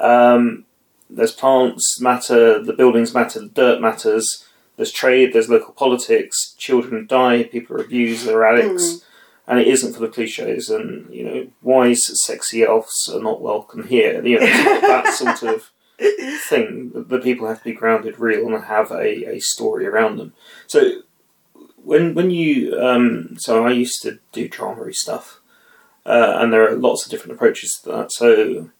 Um, 0.00 0.64
there's 1.16 1.32
plants 1.32 2.00
matter, 2.00 2.62
the 2.62 2.72
buildings 2.72 3.12
matter, 3.14 3.40
the 3.40 3.48
dirt 3.48 3.80
matters. 3.80 4.44
There's 4.76 4.92
trade, 4.92 5.32
there's 5.32 5.48
local 5.50 5.74
politics. 5.74 6.54
Children 6.58 7.06
die, 7.06 7.42
people 7.44 7.76
are 7.76 7.84
abused, 7.84 8.26
there 8.26 8.38
are 8.38 8.46
addicts, 8.56 9.04
and 9.46 9.60
it 9.60 9.68
isn't 9.68 9.92
for 9.92 10.00
the 10.00 10.08
cliches. 10.08 10.70
And 10.70 11.12
you 11.14 11.24
know, 11.24 11.46
wise, 11.62 12.00
sexy 12.24 12.62
elves 12.62 13.08
are 13.12 13.20
not 13.22 13.42
welcome 13.42 13.86
here. 13.86 14.24
You 14.24 14.40
know, 14.40 14.46
it's 14.46 14.80
that 14.92 15.12
sort 15.14 15.42
of 15.54 15.70
thing. 16.48 16.90
The- 16.94 17.04
The 17.04 17.18
people 17.18 17.46
have 17.48 17.58
to 17.58 17.64
be 17.64 17.72
grounded, 17.72 18.18
real, 18.18 18.46
and 18.54 18.64
have 18.64 18.90
a, 18.90 19.36
a 19.36 19.40
story 19.40 19.86
around 19.86 20.16
them. 20.18 20.32
So 20.66 21.02
when 21.76 22.14
when 22.14 22.30
you 22.30 22.78
um, 22.80 23.36
so 23.38 23.66
I 23.66 23.72
used 23.72 24.00
to 24.02 24.18
do 24.32 24.48
drama 24.48 24.92
stuff, 24.94 25.40
uh, 26.06 26.38
and 26.38 26.50
there 26.52 26.66
are 26.68 26.74
lots 26.76 27.04
of 27.04 27.10
different 27.10 27.34
approaches 27.34 27.78
to 27.84 27.90
that. 27.90 28.12
So 28.12 28.70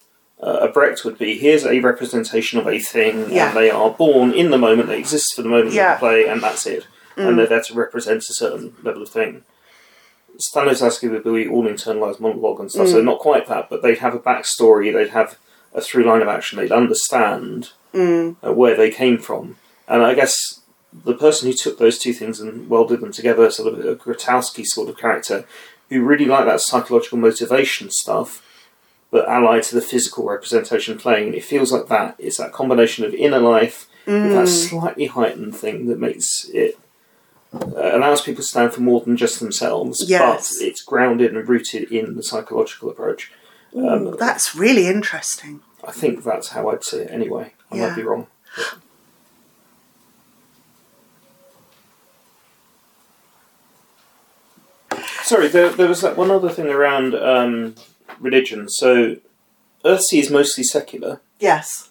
uh, 0.42 0.58
a 0.62 0.68
Brecht 0.68 1.04
would 1.04 1.18
be 1.18 1.38
here's 1.38 1.64
a 1.64 1.80
representation 1.80 2.58
of 2.58 2.66
a 2.66 2.78
thing, 2.78 3.30
Yeah. 3.30 3.48
and 3.48 3.56
they 3.56 3.70
are 3.70 3.90
born 3.90 4.32
in 4.32 4.50
the 4.50 4.58
moment, 4.58 4.88
they 4.88 4.98
exist 4.98 5.34
for 5.34 5.42
the 5.42 5.48
moment 5.48 5.72
Yeah. 5.72 5.94
of 5.94 6.00
the 6.00 6.06
play, 6.06 6.26
and 6.26 6.42
that's 6.42 6.66
it. 6.66 6.86
Mm. 7.16 7.28
And 7.28 7.38
they're 7.38 7.46
there 7.46 7.62
to 7.62 7.74
represent 7.74 8.22
a 8.28 8.32
certain 8.34 8.74
level 8.82 9.02
of 9.02 9.08
thing. 9.08 9.44
Stanislavski 10.54 11.10
would 11.10 11.24
be 11.24 11.46
all 11.46 11.64
internalised 11.64 12.20
monologue 12.20 12.58
and 12.60 12.70
stuff, 12.70 12.88
so 12.88 13.00
Mm. 13.00 13.04
not 13.04 13.18
quite 13.18 13.46
that, 13.48 13.68
but 13.68 13.82
they'd 13.82 13.98
have 13.98 14.14
a 14.14 14.18
backstory, 14.18 14.92
they'd 14.92 15.10
have 15.10 15.36
a 15.74 15.80
through 15.80 16.04
line 16.04 16.22
of 16.22 16.28
action, 16.28 16.58
they'd 16.58 16.72
understand 16.72 17.70
Mm, 17.94 18.36
uh, 18.46 18.52
where 18.52 18.74
they 18.74 18.90
came 18.90 19.18
from. 19.18 19.56
And 19.86 20.02
I 20.02 20.14
guess 20.14 20.60
the 21.04 21.12
person 21.14 21.48
who 21.48 21.54
took 21.54 21.78
those 21.78 21.98
two 21.98 22.14
things 22.14 22.40
and 22.40 22.68
welded 22.70 23.00
them 23.02 23.12
together, 23.12 23.50
sort 23.50 23.72
of 23.74 23.84
a 23.84 23.94
Grotowski 23.96 24.64
sort 24.64 24.88
of 24.88 24.96
character, 24.96 25.44
who 25.90 26.02
really 26.02 26.24
liked 26.24 26.46
that 26.46 26.60
psychological 26.62 27.18
motivation 27.18 27.90
stuff, 27.90 28.42
but 29.12 29.28
allied 29.28 29.62
to 29.62 29.74
the 29.76 29.80
physical 29.82 30.26
representation 30.26 30.98
playing, 30.98 31.34
it 31.34 31.44
feels 31.44 31.70
like 31.70 31.86
that. 31.88 32.16
It's 32.18 32.38
that 32.38 32.50
combination 32.52 33.04
of 33.04 33.14
inner 33.14 33.38
life 33.38 33.86
with 34.06 34.32
that 34.32 34.46
mm, 34.46 34.48
slightly 34.48 35.06
heightened 35.06 35.54
thing 35.54 35.86
that 35.86 36.00
makes 36.00 36.48
it. 36.52 36.76
Uh, 37.54 37.94
allows 37.96 38.22
people 38.22 38.42
to 38.42 38.48
stand 38.48 38.72
for 38.72 38.80
more 38.80 39.02
than 39.02 39.14
just 39.14 39.38
themselves, 39.38 40.02
Yes. 40.08 40.56
but 40.58 40.64
it's 40.66 40.80
grounded 40.82 41.36
and 41.36 41.46
rooted 41.46 41.92
in 41.92 42.16
the 42.16 42.22
psychological 42.22 42.88
approach. 42.88 43.30
Um, 43.76 44.06
Ooh, 44.08 44.16
that's 44.16 44.54
really 44.56 44.86
interesting. 44.86 45.60
I 45.86 45.92
think 45.92 46.24
that's 46.24 46.48
how 46.48 46.70
I'd 46.70 46.82
see 46.82 46.98
it 47.00 47.10
anyway. 47.10 47.52
I 47.70 47.76
Yeah. 47.76 47.88
might 47.88 47.96
be 47.96 48.02
wrong. 48.02 48.26
Sorry, 55.22 55.48
there, 55.48 55.70
there 55.70 55.88
was 55.88 56.00
that 56.02 56.16
one 56.16 56.30
other 56.30 56.48
thing 56.50 56.66
around 56.68 57.14
um, 57.14 57.74
religion. 58.20 58.68
So, 58.68 59.16
Earthsea 59.84 60.20
is 60.20 60.30
mostly 60.30 60.64
secular, 60.64 61.20
Yes. 61.40 61.90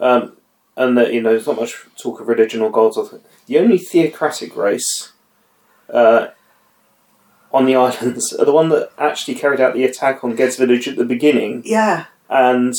um, 0.00 0.36
and 0.76 0.96
that 0.96 1.12
you 1.12 1.20
know 1.20 1.30
there's 1.30 1.46
not 1.46 1.56
much 1.60 1.74
talk 2.00 2.20
of 2.20 2.28
religion 2.28 2.60
or 2.62 2.70
gods. 2.70 2.96
Or 2.96 3.08
th- 3.08 3.22
the 3.46 3.58
only 3.58 3.78
theocratic 3.78 4.56
race 4.56 5.12
uh, 5.92 6.28
on 7.52 7.66
the 7.66 7.76
islands 7.86 8.32
are 8.32 8.44
the 8.44 8.52
one 8.52 8.68
that 8.70 8.90
actually 8.98 9.34
carried 9.34 9.60
out 9.60 9.74
the 9.74 9.84
attack 9.84 10.24
on 10.24 10.34
Ged's 10.36 10.56
village 10.56 10.88
at 10.88 10.96
the 10.96 11.04
beginning, 11.04 11.62
Yeah. 11.64 12.06
and 12.30 12.74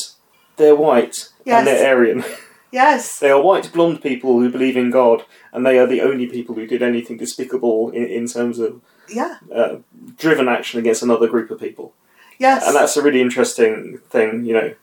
they're 0.57 0.75
white 0.75 1.29
and 1.45 1.45
Yes. 1.45 1.65
they're 1.65 1.95
Aryan. 1.95 2.23
Yes. 2.71 3.19
They 3.19 3.29
are 3.29 3.39
white 3.39 3.71
blonde 3.71 4.01
people 4.01 4.39
who 4.39 4.49
believe 4.49 4.75
in 4.75 4.89
God, 4.89 5.25
and 5.51 5.63
they 5.63 5.77
are 5.77 5.85
the 5.85 6.01
only 6.01 6.25
people 6.25 6.55
who 6.55 6.65
did 6.65 6.81
anything 6.81 7.17
despicable 7.17 7.91
in, 7.91 8.03
in 8.07 8.25
terms 8.25 8.57
of 8.57 8.81
Yeah. 9.07 9.35
uh, 9.53 9.75
driven 10.17 10.47
action 10.47 10.79
against 10.79 11.03
another 11.03 11.27
group 11.27 11.51
of 11.51 11.59
people. 11.59 11.93
Yes. 12.39 12.65
and 12.65 12.75
that's 12.75 12.97
a 12.97 13.01
really 13.01 13.21
interesting 13.21 13.99
thing. 14.09 14.45
You 14.45 14.53
know, 14.53 14.75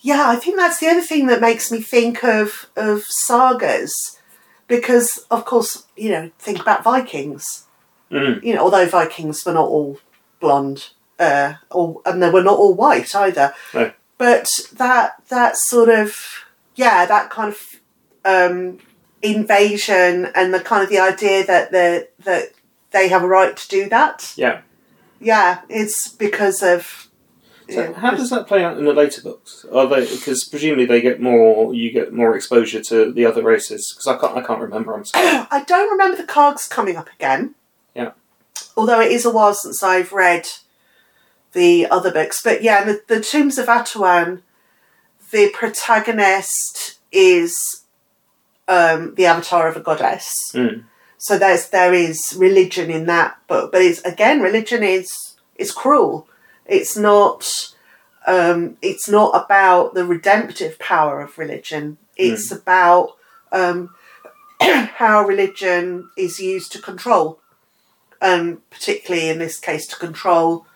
Yeah, 0.00 0.28
I 0.28 0.36
think 0.36 0.56
that's 0.56 0.80
the 0.80 0.88
other 0.88 1.02
thing 1.02 1.26
that 1.26 1.40
makes 1.40 1.70
me 1.70 1.80
think 1.80 2.24
of 2.24 2.68
of 2.76 3.04
sagas, 3.04 4.18
because 4.66 5.24
of 5.30 5.44
course 5.44 5.86
you 5.96 6.10
know 6.10 6.30
think 6.38 6.60
about 6.60 6.84
Vikings. 6.84 7.64
Mm. 8.10 8.42
You 8.42 8.54
know, 8.54 8.62
although 8.62 8.86
Vikings 8.86 9.44
were 9.44 9.52
not 9.52 9.68
all 9.68 9.98
blonde, 10.40 10.90
uh, 11.18 11.54
or 11.70 12.00
and 12.06 12.22
they 12.22 12.30
were 12.30 12.42
not 12.42 12.58
all 12.58 12.74
white 12.74 13.14
either. 13.14 13.54
No. 13.74 13.92
But 14.16 14.48
that 14.72 15.22
that 15.28 15.56
sort 15.56 15.88
of 15.88 16.16
yeah, 16.74 17.06
that 17.06 17.30
kind 17.30 17.52
of 17.52 17.80
um, 18.24 18.78
invasion 19.22 20.28
and 20.34 20.54
the 20.54 20.60
kind 20.60 20.82
of 20.82 20.88
the 20.88 20.98
idea 20.98 21.44
that 21.46 21.70
the 21.70 22.08
that 22.20 22.52
they 22.90 23.08
have 23.08 23.22
a 23.22 23.28
right 23.28 23.56
to 23.56 23.68
do 23.68 23.88
that. 23.88 24.32
yeah. 24.36 24.62
Yeah, 25.20 25.62
it's 25.68 26.08
because 26.08 26.62
of. 26.62 27.08
So 27.70 27.82
yeah, 27.82 27.92
how 27.92 28.12
does 28.12 28.30
that 28.30 28.46
play 28.46 28.64
out 28.64 28.78
in 28.78 28.84
the 28.86 28.94
later 28.94 29.20
books? 29.20 29.66
Are 29.72 29.86
they 29.86 30.00
because 30.00 30.48
presumably 30.48 30.86
they 30.86 31.02
get 31.02 31.20
more, 31.20 31.74
you 31.74 31.92
get 31.92 32.14
more 32.14 32.34
exposure 32.34 32.80
to 32.84 33.12
the 33.12 33.26
other 33.26 33.42
races? 33.42 33.92
Because 33.92 34.06
I 34.06 34.16
can't, 34.16 34.38
I 34.38 34.46
can't 34.46 34.60
remember. 34.60 34.94
I'm 34.94 35.04
sorry. 35.04 35.46
I 35.50 35.64
don't 35.64 35.90
remember 35.90 36.16
the 36.16 36.24
Kargs 36.24 36.68
coming 36.68 36.96
up 36.96 37.10
again. 37.18 37.54
Yeah. 37.94 38.12
Although 38.74 39.00
it 39.00 39.12
is 39.12 39.26
a 39.26 39.30
while 39.30 39.52
since 39.52 39.82
I've 39.82 40.12
read 40.12 40.48
the 41.52 41.86
other 41.90 42.10
books. 42.10 42.42
But 42.42 42.62
yeah, 42.62 42.84
the, 42.84 43.02
the 43.06 43.20
Tombs 43.20 43.58
of 43.58 43.66
Atuan, 43.66 44.42
the 45.30 45.50
protagonist 45.50 46.98
is 47.12 47.84
um, 48.66 49.14
the 49.16 49.26
avatar 49.26 49.68
of 49.68 49.76
a 49.76 49.80
goddess. 49.80 50.52
Mm. 50.54 50.84
So 51.18 51.36
there's 51.36 51.68
there 51.70 51.92
is 51.92 52.34
religion 52.36 52.90
in 52.90 53.06
that 53.06 53.38
book, 53.48 53.72
but 53.72 53.82
it's 53.82 54.00
again 54.02 54.40
religion 54.40 54.82
is 54.82 55.08
is 55.56 55.72
cruel. 55.72 56.28
It's 56.64 56.96
not 56.96 57.50
um, 58.26 58.76
it's 58.80 59.08
not 59.08 59.30
about 59.34 59.94
the 59.94 60.04
redemptive 60.04 60.78
power 60.78 61.20
of 61.20 61.36
religion. 61.36 61.98
It's 62.16 62.52
about 62.52 63.16
um, 63.50 63.94
how 64.60 65.24
religion 65.24 66.08
is 66.16 66.38
used 66.38 66.70
to 66.72 66.80
control, 66.80 67.40
um, 68.20 68.62
particularly 68.70 69.28
in 69.28 69.38
this 69.38 69.58
case 69.58 69.86
to 69.88 69.96
control 69.96 70.66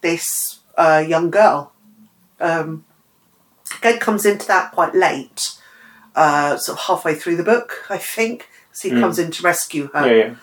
this 0.00 0.60
uh, 0.76 1.04
young 1.06 1.30
girl. 1.30 1.72
Um, 2.40 2.84
Ged 3.82 4.00
comes 4.00 4.24
into 4.24 4.46
that 4.46 4.72
quite 4.72 4.94
late, 4.94 5.56
uh, 6.14 6.56
sort 6.56 6.78
of 6.78 6.84
halfway 6.84 7.14
through 7.14 7.36
the 7.36 7.42
book, 7.42 7.84
I 7.90 7.98
think. 7.98 8.48
So 8.72 8.88
he 8.88 8.94
Mm. 8.94 9.00
comes 9.00 9.18
in 9.18 9.30
to 9.32 9.42
rescue 9.42 9.88
her 9.92 10.06
Yeah, 10.06 10.34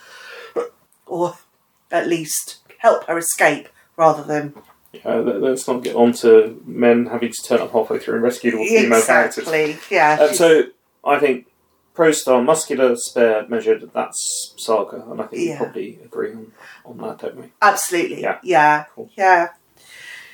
yeah. 0.55 0.63
or 1.05 1.35
at 1.91 2.07
least 2.07 2.57
help 2.79 3.05
her 3.07 3.17
escape 3.17 3.69
rather 3.97 4.23
than 4.23 4.53
Uh, 5.05 5.17
let- 5.19 5.41
let's 5.41 5.67
not 5.67 5.83
get 5.83 5.95
on 5.95 6.13
to 6.13 6.61
men 6.65 7.05
having 7.07 7.31
to 7.31 7.43
turn 7.43 7.59
up 7.61 7.71
halfway 7.73 7.99
through 7.99 8.15
and 8.15 8.23
rescue 8.23 8.57
all 8.57 8.65
female 8.65 9.01
characters. 9.01 9.47
exactly 9.47 9.77
yeah 9.89 10.17
Um, 10.21 10.33
so 10.33 10.63
I 11.03 11.19
think 11.19 11.47
prose 11.93 12.21
style, 12.21 12.41
muscular, 12.41 12.95
spare, 12.95 13.45
measured. 13.47 13.89
That's 13.93 14.53
Saga, 14.57 14.97
and 15.09 15.21
I 15.21 15.25
think 15.27 15.31
we 15.41 15.49
Yeah. 15.49 15.57
probably 15.57 15.99
agree 16.03 16.31
on, 16.31 16.51
on 16.85 16.97
that, 16.99 17.17
don't 17.19 17.35
we? 17.37 17.51
absolutely 17.61 18.21
Yeah. 18.21 18.37
yeah 18.43 18.85
Cool. 18.95 19.09
yeah 19.17 19.49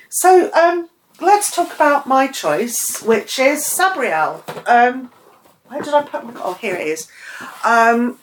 so 0.08 0.50
um 0.54 0.88
let's 1.20 1.54
talk 1.54 1.72
about 1.74 2.06
my 2.06 2.26
choice 2.26 3.02
which 3.02 3.38
is 3.38 3.64
Sabriel 3.64 4.42
um 4.68 5.10
where 5.72 5.82
did 5.82 5.94
I 5.94 6.02
put 6.02 6.24
my 6.24 6.32
oh 6.36 6.54
here 6.54 6.74
it 6.74 6.86
is 6.86 7.08
um 7.64 8.18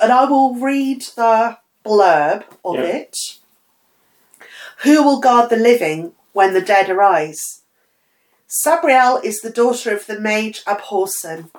and 0.00 0.12
I 0.12 0.24
will 0.26 0.54
read 0.56 1.02
the 1.16 1.58
blurb 1.84 2.44
of 2.64 2.74
Yeah. 2.76 2.82
it 2.82 3.16
who 4.82 5.02
will 5.02 5.20
guard 5.20 5.48
the 5.48 5.56
living 5.56 6.12
when 6.32 6.52
the 6.52 6.60
dead 6.60 6.90
arise 6.90 7.62
Sabriel 8.48 9.20
is 9.24 9.40
the 9.40 9.50
daughter 9.50 9.92
of 9.92 10.06
the 10.06 10.20
mage 10.20 10.64
Abhorsen. 10.66 11.50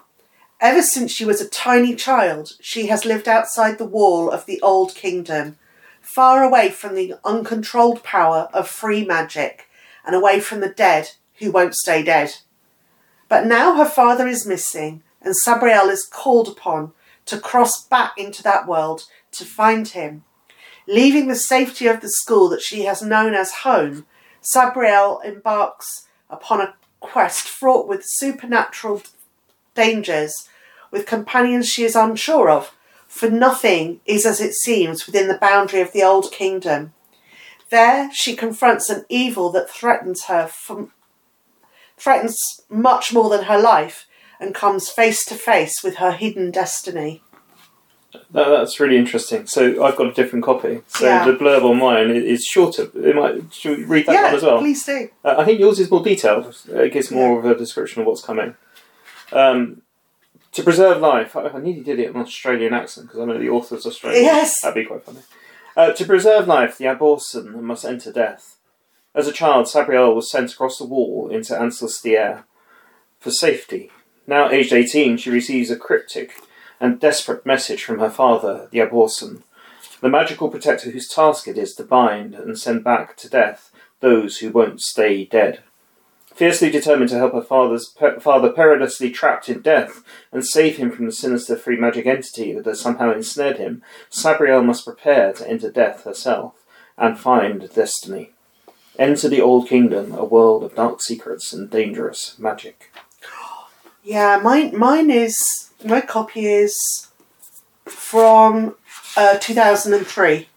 Ever 0.61 0.81
since 0.81 1.11
she 1.11 1.25
was 1.25 1.41
a 1.41 1.49
tiny 1.49 1.95
child, 1.95 2.53
she 2.61 2.87
has 2.87 3.03
lived 3.05 3.27
outside 3.27 3.77
the 3.77 3.85
wall 3.85 4.31
of 4.31 4.45
the 4.45 4.59
old 4.61 4.95
kingdom, 4.95 5.57
far 6.01 6.43
away 6.43 6.69
from 6.69 6.95
the 6.95 7.15
uncontrolled 7.25 8.03
power 8.03 8.47
of 8.53 8.69
free 8.69 9.03
magic 9.05 9.69
and 10.05 10.15
away 10.15 10.39
from 10.39 10.61
the 10.61 10.69
dead 10.69 11.11
who 11.39 11.51
won't 11.51 11.75
stay 11.75 12.01
dead. 12.01 12.37
But 13.27 13.45
now 13.45 13.75
her 13.75 13.85
father 13.85 14.25
is 14.27 14.47
missing, 14.47 15.03
and 15.21 15.35
Sabriel 15.35 15.89
is 15.89 16.05
called 16.05 16.47
upon 16.47 16.93
to 17.25 17.39
cross 17.39 17.83
back 17.85 18.13
into 18.17 18.41
that 18.43 18.67
world 18.67 19.03
to 19.31 19.45
find 19.45 19.87
him. 19.89 20.23
Leaving 20.87 21.27
the 21.27 21.35
safety 21.35 21.87
of 21.87 22.01
the 22.01 22.09
school 22.09 22.47
that 22.49 22.61
she 22.61 22.83
has 22.83 23.01
known 23.01 23.33
as 23.33 23.51
home, 23.63 24.05
Sabriel 24.41 25.23
embarks 25.25 26.07
upon 26.29 26.61
a 26.61 26.75
quest 26.99 27.47
fraught 27.47 27.87
with 27.87 28.05
supernatural 28.05 29.03
dangers, 29.75 30.47
with 30.91 31.05
companions 31.05 31.67
she 31.67 31.83
is 31.83 31.95
unsure 31.95 32.49
of, 32.49 32.73
for 33.07 33.29
nothing 33.29 33.99
is 34.05 34.25
as 34.25 34.39
it 34.39 34.53
seems 34.53 35.05
within 35.05 35.27
the 35.27 35.37
boundary 35.37 35.81
of 35.81 35.91
the 35.91 36.03
old 36.03 36.31
kingdom. 36.31 36.93
There 37.69 38.09
she 38.13 38.35
confronts 38.35 38.89
an 38.89 39.05
evil 39.09 39.51
that 39.51 39.69
threatens 39.69 40.25
her 40.25 40.47
from 40.47 40.91
threatens 41.97 42.61
much 42.69 43.11
more 43.11 43.29
than 43.29 43.45
her 43.45 43.59
life 43.59 44.06
and 44.39 44.53
comes 44.53 44.89
face 44.89 45.25
to 45.25 45.35
face 45.35 45.83
with 45.83 45.95
her 45.97 46.11
hidden 46.11 46.51
destiny. 46.51 47.21
That, 48.31 48.49
that's 48.49 48.79
really 48.79 48.97
interesting. 48.97 49.47
So 49.47 49.83
I've 49.83 49.95
got 49.95 50.07
a 50.07 50.13
different 50.13 50.43
copy. 50.45 50.81
So 50.87 51.05
Yeah. 51.05 51.25
the 51.25 51.33
blurb 51.33 51.63
on 51.63 51.77
mine 51.77 52.09
is 52.11 52.43
shorter. 52.43 52.87
It 52.95 53.15
might, 53.15 53.53
should 53.53 53.77
we 53.79 53.83
read 53.83 54.05
that 54.07 54.13
yeah, 54.13 54.23
one 54.25 54.35
as 54.35 54.43
well? 54.43 54.59
please 54.59 54.83
do. 54.85 55.09
Uh, 55.23 55.35
I 55.37 55.45
think 55.45 55.59
yours 55.59 55.79
is 55.79 55.91
more 55.91 56.03
detailed. 56.03 56.45
Uh, 56.69 56.79
It 56.83 56.93
gives 56.93 57.11
more 57.11 57.39
of 57.39 57.45
a 57.45 57.55
description 57.55 58.01
of 58.01 58.07
what's 58.07 58.21
coming. 58.21 58.55
Um, 59.31 59.81
to 60.53 60.63
preserve 60.63 60.99
life, 61.01 61.35
I, 61.35 61.47
I 61.49 61.59
nearly 61.59 61.81
did 61.81 61.99
it 61.99 62.09
in 62.09 62.15
an 62.15 62.21
Australian 62.21 62.73
accent 62.73 63.07
because 63.07 63.19
I 63.21 63.25
know 63.25 63.37
the 63.37 63.49
author's 63.49 63.85
Australian. 63.85 64.23
Yes. 64.23 64.61
That'd 64.61 64.75
be 64.83 64.87
quite 64.87 65.03
funny. 65.03 65.19
Uh, 65.75 65.91
to 65.91 66.05
preserve 66.05 66.47
life, 66.47 66.77
the 66.77 66.85
Abhorsen 66.85 67.53
must 67.61 67.85
enter 67.85 68.11
death. 68.11 68.55
As 69.13 69.27
a 69.27 69.31
child, 69.33 69.67
Sabriel 69.67 70.15
was 70.15 70.31
sent 70.31 70.53
across 70.53 70.77
the 70.77 70.85
wall 70.85 71.29
into 71.29 71.53
Ancelstiere 71.59 72.45
for 73.19 73.31
safety. 73.31 73.91
Now 74.29 74.49
aged 74.51 74.73
18, 74.73 75.15
she 75.15 75.29
receives 75.29 75.71
a 75.71 75.77
cryptic 75.77 76.41
and 76.81 76.99
desperate 76.99 77.45
message 77.45 77.81
from 77.81 77.99
her 77.99 78.09
father, 78.09 78.67
the 78.71 78.79
Abhorsen, 78.79 79.43
the 80.01 80.09
magical 80.09 80.49
protector 80.49 80.91
whose 80.91 81.07
task 81.07 81.47
it 81.47 81.57
is 81.57 81.73
to 81.75 81.83
bind 81.83 82.35
and 82.35 82.59
send 82.59 82.83
back 82.83 83.15
to 83.17 83.29
death 83.29 83.71
those 84.01 84.39
who 84.39 84.51
won't 84.51 84.81
stay 84.81 85.23
dead. 85.23 85.63
Fiercely 86.35 86.69
determined 86.69 87.09
to 87.09 87.17
help 87.17 87.33
her 87.33 87.41
father's 87.41 87.87
pe- 87.97 88.19
father 88.19 88.51
perilously 88.51 89.09
trapped 89.09 89.47
in 89.47 89.61
death 89.61 90.03
and 90.31 90.45
save 90.45 90.75
him 90.75 90.91
from 90.91 91.05
the 91.05 91.11
sinister 91.11 91.55
free 91.55 91.77
magic 91.77 92.05
entity 92.05 92.53
that 92.53 92.65
has 92.65 92.81
somehow 92.81 93.11
ensnared 93.11 93.57
him, 93.57 93.81
Sabriel 94.11 94.63
must 94.63 94.85
prepare 94.85 95.31
to 95.33 95.49
enter 95.49 95.71
death 95.71 96.03
herself 96.03 96.53
and 96.97 97.17
find 97.17 97.73
destiny. 97.73 98.31
Enter 98.99 99.29
the 99.29 99.41
old 99.41 99.69
kingdom, 99.69 100.13
a 100.13 100.25
world 100.25 100.63
of 100.63 100.75
dark 100.75 101.01
secrets 101.01 101.53
and 101.53 101.71
dangerous 101.71 102.37
magic. 102.37 102.91
Yeah, 104.07 104.39
mine 104.41 104.77
mine 104.77 105.09
is 105.11 105.35
my 105.83 105.99
copy 105.99 106.45
is 106.45 106.75
from 107.85 108.75
uh, 109.17 109.37
2003. 109.37 110.47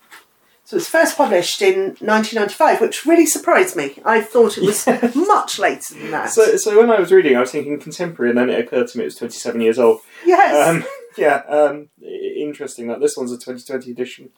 So 0.65 0.77
it 0.77 0.79
was 0.79 0.89
first 0.89 1.17
published 1.17 1.61
in 1.63 1.97
1995, 1.99 2.81
which 2.81 3.05
really 3.05 3.27
surprised 3.27 3.75
me. 3.75 3.99
I 4.05 4.21
thought 4.21 4.57
it 4.57 4.63
was 4.63 4.87
much 5.17 5.59
later 5.59 5.95
than 5.95 6.13
that. 6.13 6.31
So, 6.31 6.57
so 6.57 6.79
when 6.79 6.93
I 6.93 7.01
was 7.01 7.11
reading, 7.11 7.37
I 7.37 7.41
was 7.41 7.51
thinking 7.51 7.77
contemporary, 7.81 8.31
and 8.31 8.39
then 8.39 8.51
it 8.51 8.61
occurred 8.61 8.87
to 8.87 8.99
me 8.99 9.03
it 9.03 9.07
was 9.09 9.17
27 9.17 9.61
years 9.61 9.81
old. 9.81 9.99
yes, 10.25 10.69
Um, 10.69 10.85
yeah, 11.19 11.43
um, 11.49 11.89
interesting 12.01 12.87
that 12.87 13.01
this 13.01 13.17
one's 13.17 13.33
a 13.33 13.37
2020 13.37 13.91
edition. 13.91 14.31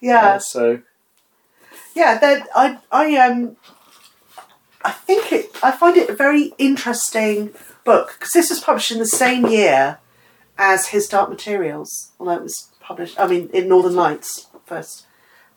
yeah, 0.00 0.34
Uh, 0.34 0.38
so, 0.38 0.80
yeah. 1.96 2.20
I 2.54 2.78
I 2.92 3.16
um 3.16 3.56
I 4.84 4.92
think 4.92 5.32
it 5.32 5.50
I 5.62 5.70
find 5.72 5.96
it 5.96 6.10
a 6.10 6.14
very 6.14 6.52
interesting 6.58 7.52
book 7.84 8.16
because 8.18 8.32
this 8.32 8.50
was 8.50 8.60
published 8.60 8.90
in 8.90 8.98
the 8.98 9.06
same 9.06 9.46
year 9.46 9.98
as 10.58 10.88
his 10.88 11.08
Dark 11.08 11.30
Materials, 11.30 12.12
although 12.20 12.36
it 12.36 12.42
was 12.42 12.68
published. 12.80 13.18
I 13.18 13.26
mean, 13.26 13.48
in 13.52 13.68
Northern 13.68 13.94
Lights 13.96 14.46
first. 14.66 15.06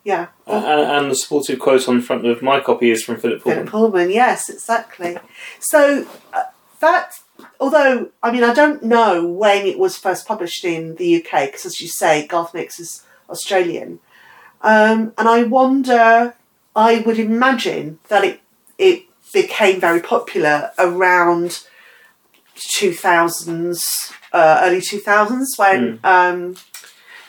Yeah. 0.03 0.27
a- 0.45 0.53
a- 0.53 0.97
and 0.97 1.11
the 1.11 1.15
supportive 1.15 1.59
quote 1.59 1.89
on 1.89 1.97
the 1.97 2.01
front 2.03 2.25
of 2.25 2.41
my 2.41 2.61
copy 2.61 2.89
is 2.91 3.03
from 3.03 3.17
Philip 3.19 3.41
Pullman. 3.43 3.57
Philip 3.67 3.71
Pullman. 3.71 3.91
Pullman, 3.91 4.11
yes, 4.11 4.47
exactly. 4.47 5.17
So 5.59 6.07
uh, 6.33 6.43
that, 6.79 7.11
although 7.59 8.09
I 8.23 8.31
mean, 8.31 8.45
I 8.45 8.53
don't 8.53 8.81
know 8.83 9.25
when 9.27 9.65
it 9.65 9.77
was 9.77 9.97
first 9.97 10.25
published 10.25 10.63
in 10.63 10.95
the 10.95 11.17
UK, 11.17 11.47
because 11.47 11.65
as 11.65 11.81
you 11.81 11.89
say, 11.89 12.25
Garth 12.25 12.53
Nix 12.53 12.79
is 12.79 13.03
Australian, 13.29 13.99
um, 14.61 15.11
and 15.17 15.27
I 15.27 15.43
wonder. 15.43 16.35
I 16.75 16.99
would 16.99 17.17
imagine 17.17 17.97
that 18.07 18.23
it 18.23 18.39
it 18.77 19.06
became 19.41 19.79
very 19.79 20.01
popular 20.01 20.71
around 20.79 21.63
two 22.55 22.91
thousands, 22.91 24.11
uh, 24.33 24.61
early 24.63 24.81
two 24.81 24.99
thousands, 24.99 25.55
when 25.57 25.99
um, 26.03 26.55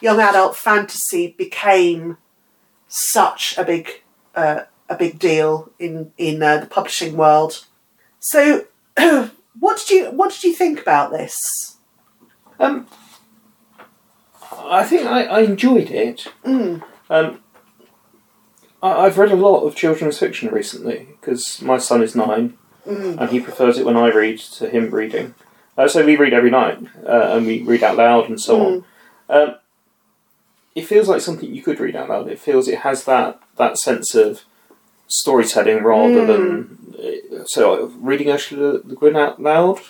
young 0.00 0.18
adult 0.18 0.56
fantasy 0.56 1.34
became 1.36 2.16
such 2.88 3.56
a 3.58 3.64
big 3.64 4.02
uh, 4.34 4.62
a 4.88 4.96
big 4.96 5.18
deal 5.18 5.70
in 5.78 6.12
in 6.16 6.42
uh, 6.42 6.58
the 6.58 6.66
publishing 6.66 7.16
world. 7.16 7.66
So, 8.20 8.64
what 9.58 9.78
did 9.78 9.90
you 9.90 10.06
what 10.06 10.32
did 10.32 10.44
you 10.44 10.54
think 10.54 10.80
about 10.80 11.10
this? 11.12 11.36
Um, 12.58 12.86
I 14.50 14.82
think 14.84 15.06
I, 15.06 15.24
I 15.24 15.40
enjoyed 15.40 15.90
it. 15.90 16.26
Mm. 16.44 16.82
Um, 17.10 17.40
I, 18.82 18.92
I've 19.06 19.18
read 19.18 19.32
a 19.32 19.36
lot 19.36 19.64
of 19.64 19.74
children's 19.74 20.18
fiction 20.18 20.50
recently 20.50 21.08
because 21.20 21.60
my 21.62 21.78
son 21.78 22.02
is 22.02 22.14
nine 22.14 22.56
Mm. 22.86 23.20
and 23.20 23.30
he 23.30 23.38
prefers 23.38 23.76
it 23.76 23.84
when 23.84 23.98
I 23.98 24.08
read 24.08 24.38
to 24.38 24.66
him 24.66 24.90
reading. 24.90 25.34
Uh, 25.76 25.88
so 25.88 26.02
we 26.06 26.16
read 26.16 26.32
every 26.32 26.48
night 26.50 26.78
uh, 27.06 27.32
and 27.36 27.44
we 27.46 27.60
read 27.60 27.82
out 27.82 27.96
loud 27.98 28.30
and 28.30 28.40
so 28.40 28.66
on. 28.66 28.84
Um, 29.28 29.54
it 30.74 30.86
feels 30.86 31.06
like 31.06 31.20
something 31.20 31.54
you 31.54 31.60
could 31.62 31.80
read 31.80 31.94
out 31.96 32.08
loud. 32.08 32.28
It 32.28 32.38
feels 32.38 32.66
it 32.66 32.78
has 32.78 33.04
that 33.04 33.40
that 33.56 33.76
sense 33.76 34.14
of 34.14 34.44
storytelling 35.06 35.82
rather 35.82 36.24
than 36.24 37.44
so 37.46 37.86
reading 38.00 38.30
Ursula 38.30 38.80
Le 38.84 38.94
Guin 38.96 39.16
out 39.16 39.40
loud 39.42 39.80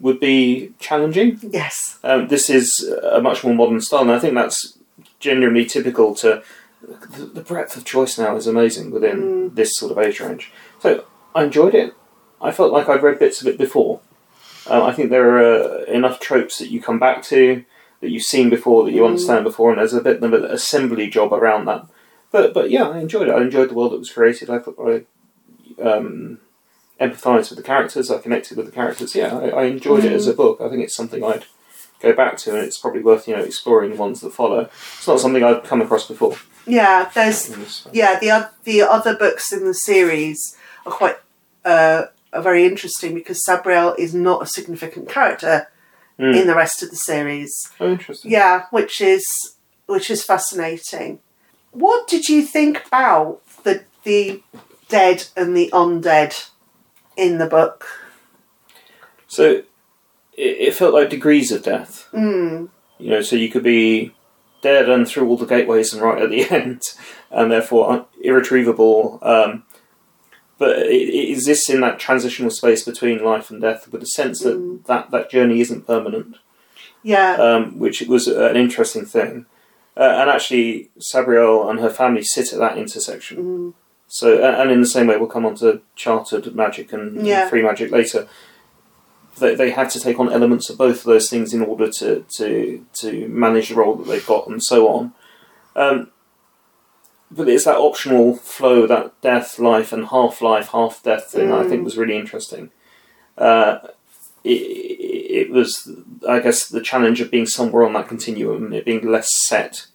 would 0.00 0.18
be 0.18 0.72
challenging. 0.80 1.38
Yes. 1.42 2.00
Um, 2.02 2.26
this 2.28 2.50
is 2.50 2.92
a 3.12 3.20
much 3.20 3.44
more 3.44 3.54
modern 3.54 3.80
style, 3.80 4.02
and 4.02 4.10
I 4.10 4.18
think 4.18 4.34
that's 4.34 4.76
genuinely 5.20 5.66
typical 5.66 6.14
to 6.16 6.42
the, 6.86 7.26
the 7.26 7.40
breadth 7.40 7.76
of 7.76 7.84
choice 7.84 8.18
now 8.18 8.36
is 8.36 8.46
amazing 8.46 8.90
within 8.90 9.54
this 9.54 9.76
sort 9.76 9.92
of 9.92 9.98
age 9.98 10.20
range. 10.20 10.52
So 10.80 11.04
I 11.34 11.44
enjoyed 11.44 11.74
it. 11.74 11.94
I 12.40 12.50
felt 12.52 12.72
like 12.72 12.88
I'd 12.88 13.02
read 13.02 13.18
bits 13.18 13.40
of 13.40 13.48
it 13.48 13.58
before. 13.58 14.00
Uh, 14.68 14.84
I 14.84 14.92
think 14.92 15.10
there 15.10 15.30
are 15.30 15.62
uh, 15.62 15.84
enough 15.84 16.20
tropes 16.20 16.58
that 16.58 16.70
you 16.70 16.80
come 16.80 16.98
back 16.98 17.22
to 17.24 17.64
that 18.00 18.10
you've 18.10 18.22
seen 18.22 18.50
before 18.50 18.84
that 18.84 18.92
you 18.92 19.06
understand 19.06 19.44
before, 19.44 19.70
and 19.70 19.78
there's 19.78 19.94
a 19.94 20.00
bit 20.00 20.22
of 20.22 20.32
an 20.32 20.44
assembly 20.44 21.08
job 21.08 21.32
around 21.32 21.66
that. 21.66 21.86
But 22.30 22.52
but 22.52 22.70
yeah, 22.70 22.88
I 22.88 22.98
enjoyed 22.98 23.28
it. 23.28 23.34
I 23.34 23.42
enjoyed 23.42 23.70
the 23.70 23.74
world 23.74 23.92
that 23.92 23.98
was 23.98 24.10
created. 24.10 24.50
I 24.50 24.58
thought 24.58 24.76
I 24.78 25.82
um, 25.82 26.38
empathised 27.00 27.50
with 27.50 27.58
the 27.58 27.62
characters. 27.62 28.10
I 28.10 28.18
connected 28.18 28.56
with 28.56 28.66
the 28.66 28.72
characters. 28.72 29.14
Yeah, 29.14 29.36
I, 29.36 29.48
I 29.48 29.64
enjoyed 29.64 30.04
it 30.04 30.12
as 30.12 30.26
a 30.26 30.34
book. 30.34 30.60
I 30.60 30.68
think 30.68 30.82
it's 30.82 30.96
something 30.96 31.22
I'd 31.24 31.44
go 32.00 32.12
back 32.12 32.36
to, 32.38 32.54
and 32.54 32.64
it's 32.64 32.78
probably 32.78 33.02
worth 33.02 33.28
you 33.28 33.36
know 33.36 33.42
exploring 33.42 33.90
the 33.90 33.96
ones 33.96 34.20
that 34.20 34.32
follow. 34.32 34.68
It's 34.96 35.06
not 35.06 35.20
something 35.20 35.44
I've 35.44 35.64
come 35.64 35.80
across 35.80 36.08
before. 36.08 36.36
Yeah. 36.66 37.10
There's 37.14 37.86
yeah 37.92 38.18
the 38.18 38.50
the 38.64 38.82
other 38.82 39.16
books 39.16 39.52
in 39.52 39.64
the 39.64 39.74
series 39.74 40.56
are 40.86 40.92
quite 40.92 41.16
uh, 41.64 42.04
are 42.32 42.42
very 42.42 42.64
interesting 42.66 43.14
because 43.14 43.44
Sabriel 43.44 43.94
is 43.98 44.14
not 44.14 44.42
a 44.42 44.46
significant 44.46 45.08
character 45.08 45.68
Mm. 46.16 46.42
in 46.42 46.46
the 46.46 46.54
rest 46.54 46.80
of 46.80 46.90
the 46.90 46.96
series. 46.96 47.72
Oh, 47.80 47.90
interesting. 47.90 48.30
Yeah, 48.30 48.66
which 48.70 49.00
is 49.00 49.24
which 49.86 50.08
is 50.12 50.22
fascinating. 50.22 51.18
What 51.72 52.06
did 52.06 52.28
you 52.28 52.42
think 52.42 52.86
about 52.86 53.40
the 53.64 53.82
the 54.04 54.40
dead 54.88 55.26
and 55.36 55.56
the 55.56 55.70
undead 55.72 56.50
in 57.16 57.38
the 57.38 57.46
book? 57.46 57.84
So 59.26 59.44
it, 59.54 59.64
it 60.36 60.74
felt 60.74 60.94
like 60.94 61.10
degrees 61.10 61.50
of 61.50 61.64
death. 61.64 62.06
Mm. 62.12 62.68
You 62.98 63.10
know, 63.10 63.20
so 63.22 63.34
you 63.34 63.48
could 63.50 63.64
be 63.64 64.14
dead 64.64 64.88
and 64.88 65.06
through 65.06 65.28
all 65.28 65.36
the 65.36 65.46
gateways 65.46 65.92
and 65.92 66.02
right 66.02 66.20
at 66.22 66.30
the 66.30 66.48
end, 66.58 66.82
and 67.30 67.50
therefore 67.52 68.06
irretrievable. 68.22 69.18
Um, 69.22 69.62
but 70.58 70.78
it, 70.78 71.08
it 71.20 71.30
exists 71.30 71.68
in 71.68 71.80
that 71.82 71.98
transitional 71.98 72.50
space 72.50 72.82
between 72.84 73.22
life 73.24 73.50
and 73.50 73.60
death, 73.60 73.88
with 73.92 74.02
a 74.02 74.06
sense 74.06 74.40
that 74.40 74.82
that, 74.86 75.10
that 75.10 75.30
journey 75.30 75.60
isn't 75.60 75.86
permanent, 75.86 76.36
Yeah. 77.02 77.32
um, 77.34 77.78
which 77.78 78.02
was 78.02 78.26
an 78.28 78.56
interesting 78.56 79.04
thing. 79.04 79.46
Uh, 79.96 80.16
and 80.20 80.28
actually, 80.30 80.90
Sabriel 80.98 81.68
and 81.70 81.78
her 81.80 81.90
family 81.90 82.22
sit 82.22 82.52
at 82.52 82.58
that 82.58 82.78
intersection. 82.78 83.36
Mm. 83.38 83.74
So, 84.08 84.26
and 84.60 84.70
in 84.70 84.80
the 84.80 84.86
same 84.96 85.06
way, 85.08 85.16
we'll 85.16 85.28
come 85.28 85.46
on 85.46 85.54
to 85.56 85.80
chartered 85.96 86.54
magic 86.54 86.92
and 86.92 87.26
Yeah. 87.26 87.48
free 87.48 87.62
magic 87.62 87.90
later. 87.90 88.26
They, 89.38 89.54
they 89.54 89.70
had 89.70 89.90
to 89.90 90.00
take 90.00 90.20
on 90.20 90.32
elements 90.32 90.70
of 90.70 90.78
both 90.78 90.98
of 90.98 91.04
those 91.04 91.28
things 91.28 91.52
in 91.52 91.62
order 91.62 91.90
to, 91.90 92.24
to, 92.36 92.86
to 92.94 93.28
manage 93.28 93.68
the 93.68 93.74
role 93.74 93.96
that 93.96 94.06
they've 94.06 94.26
got 94.26 94.46
and 94.46 94.62
so 94.62 94.88
on. 94.88 95.12
Um, 95.74 96.10
but 97.30 97.48
it's 97.48 97.64
that 97.64 97.76
optional 97.76 98.36
flow, 98.36 98.86
that 98.86 99.20
death, 99.20 99.58
life, 99.58 99.92
and 99.92 100.06
half 100.06 100.40
life, 100.40 100.68
half 100.68 101.02
death 101.02 101.32
thing 101.32 101.48
that 101.48 101.58
I 101.58 101.68
think 101.68 101.84
was 101.84 101.96
really 101.96 102.16
interesting. 102.16 102.70
Uh, 103.36 103.78
it, 104.44 104.50
it 104.50 105.50
was, 105.50 105.90
I 106.28 106.38
guess, 106.38 106.68
the 106.68 106.80
challenge 106.80 107.20
of 107.20 107.30
being 107.30 107.46
somewhere 107.46 107.84
on 107.84 107.92
that 107.94 108.08
continuum, 108.08 108.72
it 108.72 108.84
being 108.84 109.10
less 109.10 109.28
set 109.34 109.86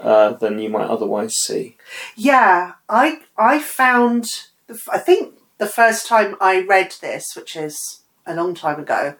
uh, 0.00 0.32
than 0.32 0.58
you 0.58 0.70
might 0.70 0.88
otherwise 0.88 1.34
see. 1.34 1.76
Yeah, 2.14 2.72
I 2.88 3.20
I 3.36 3.58
found 3.58 4.26
I 4.90 4.98
think 4.98 5.34
the 5.58 5.66
first 5.66 6.06
time 6.06 6.36
I 6.40 6.62
read 6.62 6.94
this, 7.00 7.34
which 7.36 7.56
is 7.56 8.02
a 8.26 8.34
long 8.34 8.54
time 8.54 8.80
ago, 8.80 9.14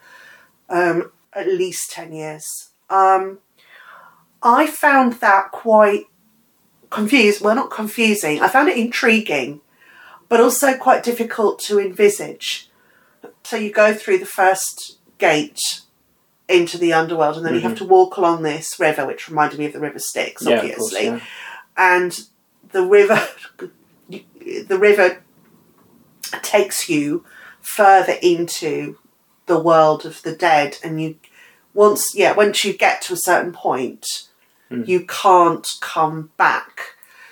um, 0.69 1.13
at 1.33 1.47
least 1.47 1.91
ten 1.91 2.13
years, 2.13 2.71
um, 2.91 3.39
I 4.43 4.67
found 4.67 5.15
that 5.15 5.51
quite 5.53 6.05
confused. 6.91 7.41
Well, 7.41 7.55
not 7.55 7.71
confusing. 7.71 8.41
I 8.41 8.49
found 8.49 8.69
it 8.69 8.77
intriguing, 8.77 9.61
but 10.29 10.41
also 10.41 10.77
quite 10.77 11.03
difficult 11.03 11.59
to 11.61 11.79
envisage. 11.79 12.71
So 13.45 13.57
you 13.57 13.73
go 13.73 13.95
through 13.95 14.19
the 14.19 14.27
first 14.27 14.99
gate 15.19 15.83
into 16.49 16.79
the 16.79 16.93
underworld, 16.93 17.37
and 17.37 17.47
then 17.47 17.55
you 17.55 17.61
have 17.61 17.79
to 17.79 17.85
walk 17.85 18.17
along 18.17 18.43
this 18.43 18.79
river, 18.79 19.05
which 19.07 19.29
reminded 19.29 19.59
me 19.59 19.67
of 19.67 19.73
the 19.73 19.81
River 19.81 19.99
Styx, 19.99 20.45
Yeah, 20.45 20.55
of 20.55 20.61
course, 20.63 20.95
obviously 20.95 21.05
yeah. 21.07 21.21
and 21.77 22.21
the 22.73 22.83
river 22.83 23.21
the 24.09 24.79
river 24.79 25.23
takes 26.43 26.89
you 26.89 27.25
further 27.67 28.14
into 28.23 28.97
the 29.47 29.59
world 29.59 30.05
of 30.07 30.23
the 30.23 30.35
dead 30.35 30.79
and 30.85 31.01
you 31.03 31.17
once 31.75 32.14
yeah 32.14 32.33
once 32.33 32.64
you 32.64 32.73
get 32.73 33.03
to 33.03 33.12
a 33.14 33.17
certain 33.17 33.53
point 33.53 34.07
Hmm. 34.69 34.83
you 34.85 35.07
can't 35.07 35.67
come 35.81 36.31
back 36.37 36.81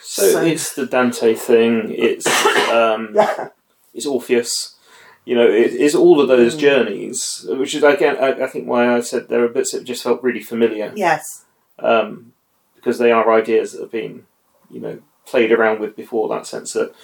So, 0.01 0.22
So- 0.32 0.43
it's 0.43 0.74
the 0.74 0.87
Dante 0.87 1.35
thing. 1.35 1.91
It's 1.91 2.26
um, 2.70 3.11
yeah 3.14 3.49
it's 3.93 4.07
Orpheus. 4.07 4.76
You 5.24 5.35
know, 5.37 5.49
it, 5.49 5.72
it's 5.72 5.95
all 5.95 6.20
of 6.20 6.28
those 6.28 6.55
journeys, 6.57 7.47
which 7.49 7.74
is 7.74 7.82
again, 7.82 8.16
I, 8.22 8.45
I 8.45 8.47
think 8.47 8.68
why 8.68 8.95
I 8.95 9.01
said 9.01 9.28
there 9.28 9.43
are 9.43 9.49
bits 9.49 9.72
that 9.72 9.82
just 9.85 10.03
felt 10.05 10.22
really 10.22 10.43
familiar 10.43 10.93
yes 10.95 11.45
um, 11.78 12.32
because 12.76 12.99
they 12.99 13.11
are 13.11 13.32
ideas 13.32 13.72
that 13.72 13.80
have 13.80 13.91
been, 13.91 14.26
you 14.70 14.80
know, 14.80 14.99
played 15.26 15.51
around 15.51 15.80
with 15.80 15.97
before. 15.97 16.28
That 16.28 16.47
sense 16.47 16.72
that 16.74 16.95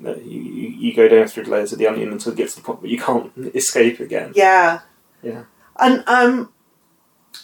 you 0.00 0.40
you, 0.40 0.94
go 0.94 1.08
down 1.08 1.26
through 1.28 1.44
the 1.44 1.50
layers 1.50 1.72
of 1.72 1.78
the 1.78 1.86
onion 1.86 2.10
until 2.12 2.32
it 2.32 2.36
gets 2.36 2.54
to 2.54 2.60
the 2.60 2.64
point 2.66 2.80
where 2.82 2.90
you 2.90 2.98
can't 2.98 3.32
escape 3.54 4.00
again. 4.00 4.32
yeah 4.34 4.80
Yeah. 5.22 5.44
and 5.78 6.02
um 6.06 6.52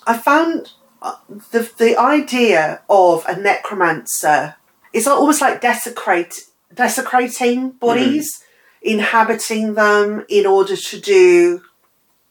i 0.06 0.16
found 0.16 0.72
uh, 1.02 1.16
the 1.52 1.70
the 1.78 1.96
idea 1.98 2.80
of 2.88 3.24
a 3.26 3.36
necromancer 3.36 4.56
is 4.92 5.06
almost 5.06 5.40
like 5.40 5.60
desecrate 5.60 6.34
desecrating 6.74 7.70
bodies 7.70 8.42
inhabiting 8.82 9.74
them 9.74 10.24
in 10.28 10.46
order 10.46 10.76
to 10.76 11.00
do 11.00 11.62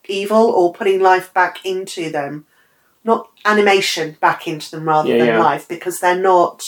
evil 0.08 0.50
or 0.52 0.74
putting 0.74 1.00
life 1.02 1.34
back 1.34 1.66
into 1.66 2.10
them 2.10 2.46
not 3.04 3.30
animation 3.46 4.18
back 4.20 4.48
into 4.48 4.72
them 4.72 4.88
rather 4.88 5.10
Yeah, 5.10 5.18
than 5.20 5.28
yeah. 5.28 5.40
life 5.44 5.68
because 5.68 6.00
they're 6.00 6.20
not 6.20 6.64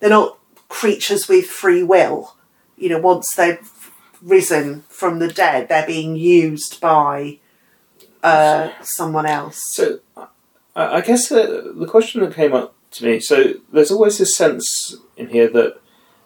they're 0.00 0.10
not 0.10 0.38
creatures 0.68 1.28
with 1.28 1.46
free 1.46 1.82
will 1.82 2.36
you 2.76 2.88
know 2.88 2.98
once 2.98 3.34
they've 3.34 3.92
risen 4.22 4.82
from 4.88 5.18
the 5.18 5.28
dead 5.28 5.68
they're 5.68 5.86
being 5.86 6.16
used 6.16 6.80
by 6.80 7.38
uh, 8.22 8.70
someone 8.80 9.26
else 9.26 9.60
So, 9.74 10.00
I 10.74 11.02
guess 11.02 11.28
the, 11.28 11.74
the 11.76 11.86
question 11.86 12.22
that 12.22 12.34
came 12.34 12.54
up 12.54 12.74
to 12.92 13.04
me 13.04 13.20
so 13.20 13.54
there's 13.72 13.90
always 13.90 14.18
this 14.18 14.36
sense 14.36 14.96
in 15.16 15.28
here 15.28 15.48
that 15.50 15.80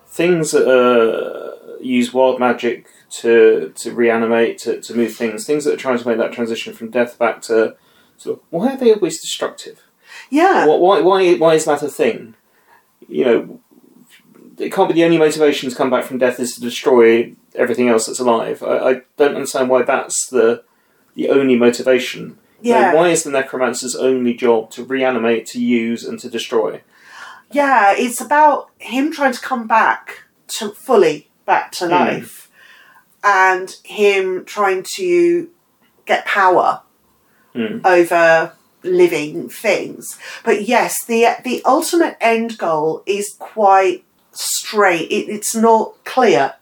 things 0.06 0.52
that 0.52 0.68
uh, 0.68 1.78
use 1.80 2.12
wild 2.12 2.40
magic 2.40 2.86
to 3.10 3.72
to 3.76 3.92
reanimate, 3.92 4.58
to, 4.58 4.80
to 4.80 4.94
move 4.94 5.14
things, 5.14 5.46
things 5.46 5.64
that 5.64 5.74
are 5.74 5.78
trying 5.78 5.98
to 5.98 6.08
make 6.08 6.18
that 6.18 6.32
transition 6.32 6.74
from 6.74 6.90
death 6.90 7.18
back 7.18 7.40
to 7.42 7.76
sort 8.16 8.38
of, 8.38 8.44
why 8.50 8.72
are 8.72 8.76
they 8.76 8.92
always 8.92 9.20
destructive? 9.20 9.82
yeah 10.30 10.66
Why, 10.66 10.76
why, 10.76 11.00
why, 11.00 11.34
why 11.34 11.54
is 11.54 11.64
that 11.66 11.82
a 11.82 11.88
thing? 11.88 12.34
You 13.08 13.24
know, 13.24 13.60
it 14.58 14.72
can't 14.72 14.88
be 14.88 14.94
the 14.94 15.04
only 15.04 15.18
motivation 15.18 15.70
to 15.70 15.76
come 15.76 15.90
back 15.90 16.04
from 16.04 16.18
death 16.18 16.40
is 16.40 16.54
to 16.54 16.60
destroy 16.60 17.34
everything 17.54 17.88
else 17.88 18.06
that's 18.06 18.18
alive. 18.20 18.62
I, 18.62 18.78
I 18.78 19.00
don't 19.16 19.34
understand 19.34 19.68
why 19.68 19.82
that's 19.82 20.28
the 20.28 20.62
the 21.14 21.28
only 21.30 21.56
motivation. 21.56 22.38
Yeah 22.60 22.94
why 22.94 23.08
is 23.08 23.22
the 23.22 23.30
necromancer's 23.30 23.94
only 23.96 24.34
job 24.34 24.70
to 24.72 24.84
reanimate, 24.84 25.46
to 25.46 25.60
use, 25.62 26.04
and 26.04 26.18
to 26.20 26.28
destroy? 26.28 26.82
Yeah, 27.50 27.94
it's 27.96 28.20
about 28.20 28.70
him 28.78 29.10
trying 29.12 29.32
to 29.32 29.40
come 29.40 29.66
back 29.66 30.24
to 30.58 30.70
fully 30.70 31.30
back 31.46 31.72
to 31.72 31.86
life, 31.86 32.50
and 33.24 33.74
him 33.84 34.44
trying 34.44 34.84
to 34.96 35.48
get 36.04 36.24
power 36.26 36.82
Mm. 37.54 37.80
over 37.84 38.52
living 38.82 39.48
things. 39.48 40.18
But 40.44 40.68
yes, 40.68 41.04
the 41.06 41.26
the 41.42 41.62
ultimate 41.64 42.16
end 42.20 42.58
goal 42.58 43.02
is 43.06 43.34
quite 43.38 44.04
straight. 44.38 45.10
It, 45.10 45.28
it's 45.28 45.54
not 45.54 45.94
clear 46.04 46.54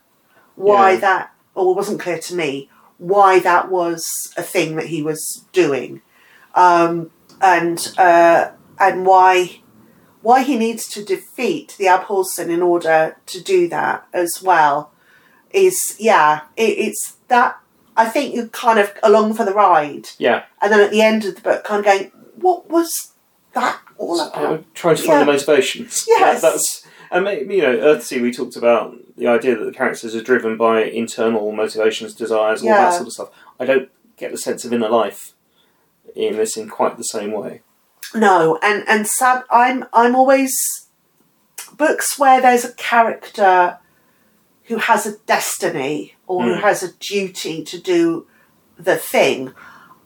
why 0.54 0.92
Yeah. 0.92 1.00
that, 1.00 1.30
or 1.54 1.72
it 1.72 1.76
wasn't 1.76 2.00
clear 2.00 2.18
to 2.18 2.34
me 2.34 2.70
why 2.98 3.38
that 3.40 3.70
was 3.70 4.04
a 4.36 4.42
thing 4.42 4.76
that 4.76 4.86
he 4.86 5.02
was 5.02 5.44
doing, 5.52 6.00
um, 6.54 7.10
and 7.42 7.92
uh, 7.98 8.50
and 8.78 9.04
why 9.04 9.60
why 10.22 10.42
he 10.42 10.56
needs 10.56 10.88
to 10.88 11.04
defeat 11.04 11.76
the 11.78 11.84
Abhorsen 11.84 12.48
in 12.48 12.62
order 12.62 13.16
to 13.26 13.40
do 13.42 13.68
that 13.68 14.06
as 14.12 14.42
well 14.42 14.90
is 15.50 15.94
yeah 16.00 16.40
it, 16.56 16.78
it's 16.78 17.16
that 17.28 17.58
I 17.96 18.06
think 18.08 18.34
you're 18.34 18.48
kind 18.48 18.78
of 18.78 18.92
along 19.02 19.34
for 19.34 19.44
the 19.44 19.52
ride 19.54 20.08
Yeah. 20.18 20.44
and 20.60 20.72
then 20.72 20.80
at 20.80 20.90
the 20.90 21.02
end 21.02 21.24
of 21.26 21.36
the 21.36 21.40
book 21.42 21.64
kind 21.64 21.78
of 21.80 21.84
going 21.84 22.10
what 22.36 22.68
was 22.68 23.12
that 23.52 23.78
all 23.98 24.20
about 24.20 24.64
trying 24.74 24.96
to 24.96 25.02
find 25.02 25.18
Yeah. 25.20 25.24
the 25.24 25.32
motivations. 25.32 26.04
Yes. 26.08 26.40
That- 26.42 26.52
that's 26.52 26.85
and 27.10 27.26
you 27.50 27.62
know, 27.62 27.76
Earthsea. 27.76 28.20
We 28.22 28.32
talked 28.32 28.56
about 28.56 28.94
the 29.16 29.26
idea 29.28 29.56
that 29.56 29.64
the 29.64 29.72
characters 29.72 30.14
are 30.14 30.22
driven 30.22 30.56
by 30.56 30.82
internal 30.82 31.52
motivations, 31.52 32.14
desires, 32.14 32.62
all 32.62 32.68
Yeah. 32.68 32.76
that 32.82 32.94
sort 32.94 33.06
of 33.06 33.12
stuff. 33.12 33.28
I 33.60 33.64
don't 33.64 33.88
get 34.16 34.32
the 34.32 34.38
sense 34.38 34.64
of 34.64 34.72
inner 34.72 34.88
life 34.88 35.32
in 36.14 36.36
this 36.36 36.56
in 36.56 36.68
quite 36.68 36.96
the 36.96 37.04
same 37.04 37.32
way. 37.32 37.62
no 38.14 38.58
and 38.62 38.84
and 38.88 39.06
sad 39.06 39.42
I'm 39.50 39.84
I'm 39.92 40.14
always 40.14 40.54
books 41.76 42.18
where 42.18 42.40
there's 42.40 42.64
a 42.64 42.72
character 42.74 43.78
who 44.64 44.76
has 44.78 45.06
a 45.06 45.16
destiny 45.26 46.14
or 46.26 46.42
who 46.44 46.50
Mm. 46.54 46.60
has 46.60 46.82
a 46.82 46.92
duty 46.94 47.62
to 47.64 47.80
do 47.80 48.26
the 48.78 48.96
thing 48.96 49.52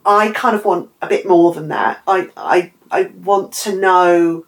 I 0.04 0.30
kind 0.30 0.56
of 0.56 0.64
want 0.64 0.90
a 1.02 1.06
bit 1.06 1.26
more 1.26 1.52
than 1.52 1.68
that 1.68 2.00
I 2.06 2.28
I 2.36 2.72
I 2.90 3.02
want 3.22 3.52
to 3.64 3.76
know 3.76 4.46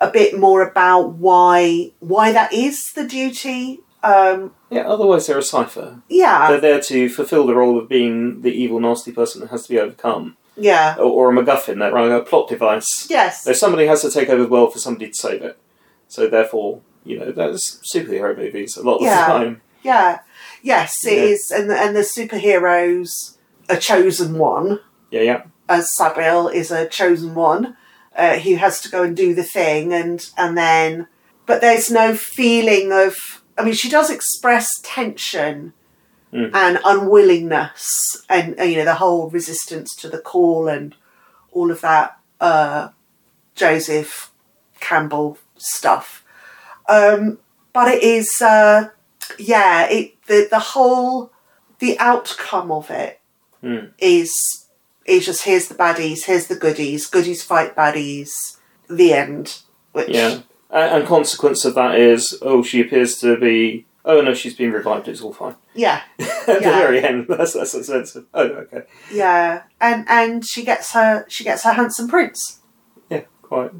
a 0.00 0.10
bit 0.10 0.38
more 0.38 0.62
about 0.62 1.14
why 1.14 1.92
why 2.00 2.32
that 2.32 2.52
is 2.52 2.82
the 2.94 3.06
duty 3.06 3.80
um 4.02 4.52
Yeah. 4.70 4.82
Otherwise, 4.88 5.26
they're 5.26 5.38
a 5.38 5.42
cipher. 5.42 6.00
yeah 6.08 6.48
They're 6.48 6.60
there 6.60 6.80
to 6.82 7.08
fulfil 7.08 7.46
the 7.46 7.54
role 7.54 7.78
of 7.78 7.88
being 7.88 8.42
the 8.42 8.50
evil, 8.52 8.78
nasty 8.80 9.12
person 9.12 9.40
that 9.40 9.50
has 9.50 9.62
to 9.64 9.68
be 9.72 9.80
overcome, 9.80 10.36
yeah 10.56 10.96
or, 10.98 11.04
or 11.04 11.32
a 11.32 11.34
MacGuffin. 11.34 11.78
They're 11.78 11.92
running 11.92 12.12
a 12.12 12.20
plot 12.20 12.48
device. 12.48 13.06
yes 13.10 13.44
So 13.44 13.52
somebody 13.52 13.86
has 13.86 14.02
to 14.02 14.10
take 14.10 14.28
over 14.28 14.42
the 14.42 14.48
world 14.48 14.72
for 14.72 14.78
somebody 14.78 15.08
to 15.08 15.14
save 15.14 15.42
it. 15.42 15.58
So 16.08 16.28
therefore, 16.28 16.80
you 17.04 17.18
know, 17.18 17.32
that's 17.32 17.80
superhero 17.92 18.36
movies 18.36 18.76
a 18.76 18.82
lot 18.82 18.96
of 18.96 19.02
Yeah. 19.02 19.26
the 19.26 19.32
time. 19.32 19.62
Yeah. 19.82 20.18
Yes, 20.62 21.04
it 21.06 21.14
Yeah. 21.16 21.22
is, 21.32 21.50
and 21.56 21.70
the, 21.70 21.76
and 21.78 21.94
the 21.96 22.00
superheroes 22.02 23.36
a 23.68 23.76
chosen 23.76 24.38
one, 24.38 24.80
Yeah, 25.10 25.22
yeah. 25.22 25.42
as 25.68 25.88
Sabriel 25.98 26.52
is 26.52 26.70
a 26.70 26.86
chosen 26.86 27.34
one, 27.34 27.76
uh, 28.16 28.38
who 28.38 28.56
has 28.56 28.80
to 28.82 28.90
go 28.90 29.02
and 29.02 29.16
do 29.16 29.34
the 29.34 29.42
thing, 29.44 29.92
and 29.92 30.28
and 30.36 30.56
then, 30.56 31.06
but 31.46 31.60
there's 31.60 31.90
no 31.90 32.14
feeling 32.14 32.92
of. 32.92 33.16
I 33.58 33.64
mean, 33.64 33.74
she 33.74 33.88
does 33.88 34.10
express 34.10 34.68
tension 34.82 35.72
Mhm. 36.32 36.50
and 36.52 36.78
unwillingness, 36.84 38.24
and, 38.28 38.58
and 38.58 38.70
you 38.70 38.76
know 38.78 38.84
the 38.84 38.94
whole 38.94 39.30
resistance 39.30 39.94
to 39.96 40.08
the 40.08 40.18
call 40.18 40.68
and 40.68 40.94
all 41.52 41.70
of 41.70 41.80
that. 41.80 42.18
Uh, 42.40 42.88
Joseph 43.54 44.30
Campbell 44.80 45.38
stuff, 45.56 46.22
um, 46.88 47.38
but 47.72 47.88
it 47.88 48.02
is, 48.02 48.30
uh, 48.42 48.90
yeah, 49.38 49.86
it 49.88 50.22
the 50.26 50.46
the 50.50 50.58
whole 50.58 51.32
the 51.78 51.98
outcome 51.98 52.70
of 52.70 52.90
it 52.90 53.20
Hmm. 53.62 53.86
is 53.98 54.65
is 55.06 55.26
just 55.26 55.44
here's 55.44 55.68
the 55.68 55.74
baddies, 55.74 56.24
here's 56.24 56.46
the 56.48 56.56
goodies, 56.56 57.06
goodies 57.06 57.42
fight 57.42 57.74
baddies, 57.76 58.58
the 58.88 59.12
end. 59.12 59.60
Which 59.92 60.08
Yeah. 60.08 60.40
And, 60.70 60.92
and 61.00 61.06
consequence 61.06 61.64
of 61.64 61.74
that 61.76 61.94
is, 61.94 62.38
oh, 62.42 62.62
she 62.62 62.80
appears 62.80 63.18
to 63.20 63.36
be. 63.38 63.86
Oh 64.04 64.20
no, 64.20 64.34
she's 64.34 64.54
been 64.54 64.70
revived. 64.72 65.08
It's 65.08 65.20
all 65.20 65.32
fine. 65.32 65.56
yeah, 65.74 66.02
At 66.20 66.46
the 66.46 66.58
Yeah. 66.60 66.78
very 66.78 67.04
end, 67.04 67.26
that's 67.28 67.54
that's 67.54 67.74
a 67.74 67.82
sense 67.82 68.14
of. 68.14 68.26
Oh, 68.34 68.42
okay. 68.42 68.82
yeah, 69.12 69.62
and 69.80 70.04
and 70.08 70.46
she 70.46 70.64
gets 70.64 70.92
her 70.92 71.24
she 71.28 71.42
gets 71.44 71.64
her 71.64 71.72
handsome 71.72 72.06
prince. 72.08 72.60
Yeah, 73.10 73.22
quite. 73.42 73.72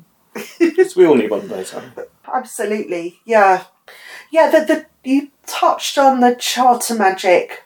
we 0.96 1.06
all 1.06 1.14
need 1.14 1.30
one 1.30 1.46
day, 1.48 1.62
time. 1.64 1.92
Absolutely, 2.32 3.20
yeah, 3.24 3.64
yeah. 4.32 4.50
The 4.50 4.64
the 4.64 4.86
you 5.08 5.30
touched 5.46 5.96
on 5.98 6.18
the 6.20 6.34
charter 6.34 6.94
magic 6.96 7.62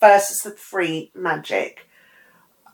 versus 0.00 0.38
the 0.40 0.52
free 0.52 1.10
magic, 1.14 1.88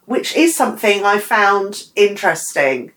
which 0.09 0.35
is 0.35 0.57
something 0.57 1.05
I 1.05 1.19
found 1.19 1.85
interesting. 1.95 2.93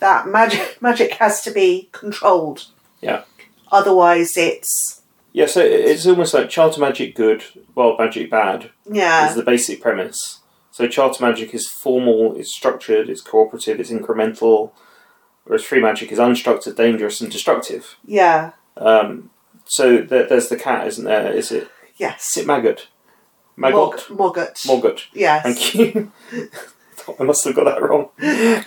That 0.00 0.28
magic 0.28 0.78
magic 0.82 1.14
has 1.14 1.40
to 1.42 1.50
be 1.50 1.88
controlled. 1.92 2.66
Yeah. 3.00 3.24
Otherwise, 3.72 4.36
it's 4.36 5.00
Yeah, 5.32 5.46
so 5.46 5.60
it's 5.60 6.06
almost 6.06 6.34
like 6.34 6.50
charter 6.50 6.80
magic 6.80 7.14
good, 7.14 7.42
wild 7.74 7.98
magic 7.98 8.30
bad 8.30 8.70
yeah, 8.90 9.28
is 9.28 9.34
the 9.34 9.42
basic 9.42 9.80
premise. 9.80 10.40
So 10.70 10.86
charter 10.88 11.24
magic 11.24 11.54
is 11.54 11.68
formal, 11.68 12.36
it's 12.36 12.54
structured, 12.54 13.08
it's 13.08 13.20
cooperative, 13.22 13.80
it's 13.80 13.90
incremental, 13.90 14.72
whereas 15.44 15.64
free 15.64 15.80
magic 15.80 16.12
is 16.12 16.18
unstructured, 16.18 16.76
dangerous, 16.76 17.20
and 17.20 17.30
destructive. 17.32 17.96
yeah, 18.04 18.52
Um, 18.76 19.30
so 19.64 19.98
there, 19.98 20.26
there's 20.28 20.48
the 20.48 20.56
cat, 20.56 20.86
isn't 20.86 21.04
there? 21.04 21.32
Is 21.32 21.50
it? 21.52 21.68
yes. 21.96 22.36
Is 22.36 22.42
it 22.42 22.46
maggot? 22.46 22.88
Maggot. 23.56 24.10
Mog- 24.10 24.34
Mogget. 24.36 24.66
Mogget. 24.66 25.06
Yes. 25.12 25.42
Thank 25.42 25.74
you. 25.74 26.12
I 27.18 27.24
must 27.24 27.44
have 27.44 27.54
got 27.54 27.64
that 27.64 27.82
wrong. 27.82 28.10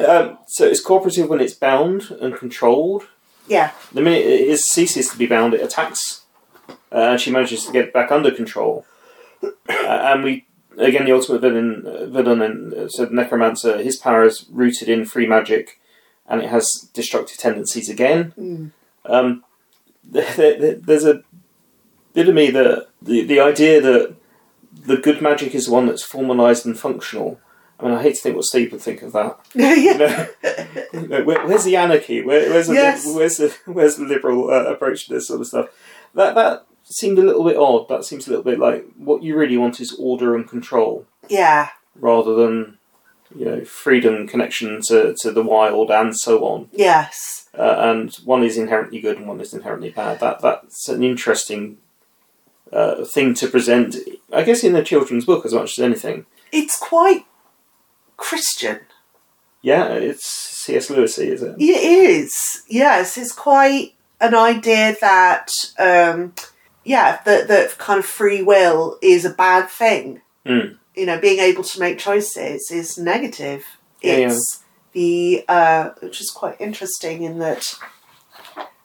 Um, 0.07 0.37
so 0.47 0.65
it's 0.65 0.81
cooperative 0.81 1.29
when 1.29 1.41
it's 1.41 1.53
bound 1.53 2.11
and 2.19 2.35
controlled. 2.35 3.07
Yeah. 3.47 3.71
The 3.93 4.01
minute 4.01 4.25
it 4.25 4.41
is, 4.41 4.65
ceases 4.65 5.09
to 5.09 5.17
be 5.17 5.25
bound, 5.25 5.53
it 5.53 5.61
attacks, 5.61 6.23
uh, 6.91 7.11
and 7.11 7.21
she 7.21 7.31
manages 7.31 7.65
to 7.65 7.71
get 7.71 7.85
it 7.85 7.93
back 7.93 8.11
under 8.11 8.31
control. 8.31 8.85
Uh, 9.43 9.51
and 9.69 10.23
we, 10.23 10.45
again, 10.77 11.05
the 11.05 11.11
ultimate 11.13 11.41
villain, 11.41 11.85
uh, 11.85 12.05
villain, 12.07 12.41
and 12.41 12.73
uh, 12.73 12.89
so 12.89 13.05
the 13.05 13.13
necromancer, 13.13 13.77
his 13.81 13.95
power 13.95 14.23
is 14.25 14.45
rooted 14.51 14.89
in 14.89 15.05
free 15.05 15.27
magic, 15.27 15.79
and 16.27 16.41
it 16.41 16.49
has 16.49 16.89
destructive 16.93 17.37
tendencies 17.37 17.89
again. 17.89 18.33
Mm. 18.37 18.71
Um, 19.05 19.43
there, 20.03 20.57
there, 20.57 20.75
there's 20.75 21.05
a 21.05 21.23
bit 22.13 22.29
of 22.29 22.35
me 22.35 22.49
that 22.51 22.87
the 23.01 23.23
the 23.23 23.39
idea 23.39 23.81
that 23.81 24.15
the 24.75 24.97
good 24.97 25.21
magic 25.21 25.55
is 25.55 25.65
the 25.67 25.71
one 25.73 25.85
that's 25.87 26.03
formalized 26.03 26.65
and 26.65 26.77
functional. 26.77 27.39
I 27.79 27.83
mean, 27.85 27.93
I 27.93 28.01
hate 28.01 28.15
to 28.15 28.21
think 28.21 28.35
what 28.35 28.45
Steve 28.45 28.71
would 28.71 28.81
think 28.81 29.01
of 29.01 29.11
that. 29.13 29.37
You 29.53 29.65
yeah. 29.65 30.27
know, 30.93 31.23
where, 31.25 31.45
where's 31.45 31.63
the 31.65 31.75
anarchy? 31.75 32.21
Where, 32.23 32.49
where's 32.49 32.67
the 32.67 32.73
Yes. 32.75 33.05
where's 33.13 33.37
the 33.37 33.55
where's 33.65 33.97
the 33.97 34.05
liberal 34.05 34.49
uh, 34.49 34.63
approach 34.65 35.07
to 35.07 35.13
this 35.13 35.27
sort 35.27 35.41
of 35.41 35.47
stuff? 35.47 35.69
That 36.13 36.35
that 36.35 36.65
seemed 36.83 37.17
a 37.19 37.23
little 37.23 37.43
bit 37.43 37.57
odd. 37.57 37.89
That 37.89 38.05
seems 38.05 38.27
a 38.27 38.29
little 38.29 38.43
bit 38.45 38.59
like 38.59 38.85
what 38.97 39.23
you 39.23 39.35
really 39.35 39.57
want 39.57 39.79
is 39.81 39.95
order 39.99 40.35
and 40.35 40.47
control 40.47 41.05
Yeah. 41.27 41.69
rather 41.99 42.33
than 42.35 42.77
you 43.35 43.45
know 43.45 43.65
freedom, 43.65 44.27
connection 44.27 44.81
to, 44.83 45.13
to 45.21 45.31
the 45.31 45.43
wild, 45.43 45.91
and 45.91 46.15
so 46.17 46.45
on. 46.45 46.69
Yes. 46.71 47.49
Uh, 47.57 47.75
and 47.79 48.13
one 48.23 48.43
is 48.43 48.57
inherently 48.57 49.01
good 49.01 49.17
and 49.17 49.27
one 49.27 49.41
is 49.41 49.53
inherently 49.53 49.89
bad. 49.89 50.19
That 50.21 50.39
that's 50.41 50.87
an 50.87 51.03
interesting 51.03 51.77
uh, 52.75 53.05
thing 53.05 53.33
to 53.35 53.47
present. 53.47 53.95
I 54.31 54.43
guess 54.43 54.63
in 54.63 54.75
a 54.75 54.83
children's 54.83 55.25
book 55.25 55.45
as 55.45 55.53
much 55.53 55.77
as 55.77 55.83
anything. 55.83 56.25
It's 56.51 56.77
quite 56.77 57.25
Christian. 58.17 58.81
Yeah, 59.61 59.93
it's 59.93 60.25
C.S. 60.25 60.89
Lewisy, 60.89 61.27
is 61.27 61.41
it? 61.41 61.55
It 61.57 61.63
is. 61.63 62.61
Yes, 62.67 63.17
it's 63.17 63.31
quite 63.31 63.95
an 64.21 64.35
idea 64.35 64.95
that, 65.01 65.49
um, 65.79 66.33
yeah, 66.83 67.19
that, 67.25 67.47
that 67.47 67.77
kind 67.79 67.99
of 67.99 68.05
free 68.05 68.43
will 68.43 68.99
is 69.01 69.25
a 69.25 69.31
bad 69.31 69.69
thing. 69.69 70.21
Mm. 70.45 70.77
You 70.95 71.05
know, 71.07 71.19
being 71.19 71.39
able 71.39 71.63
to 71.63 71.79
make 71.79 71.97
choices 71.97 72.69
is 72.69 72.97
negative. 72.97 73.65
Yeah, 74.03 74.17
yeah. 74.17 74.27
It's 74.27 74.63
the, 74.91 75.45
uh, 75.47 75.89
which 76.01 76.21
is 76.21 76.29
quite 76.29 76.61
interesting 76.61 77.23
in 77.23 77.39
that 77.39 77.73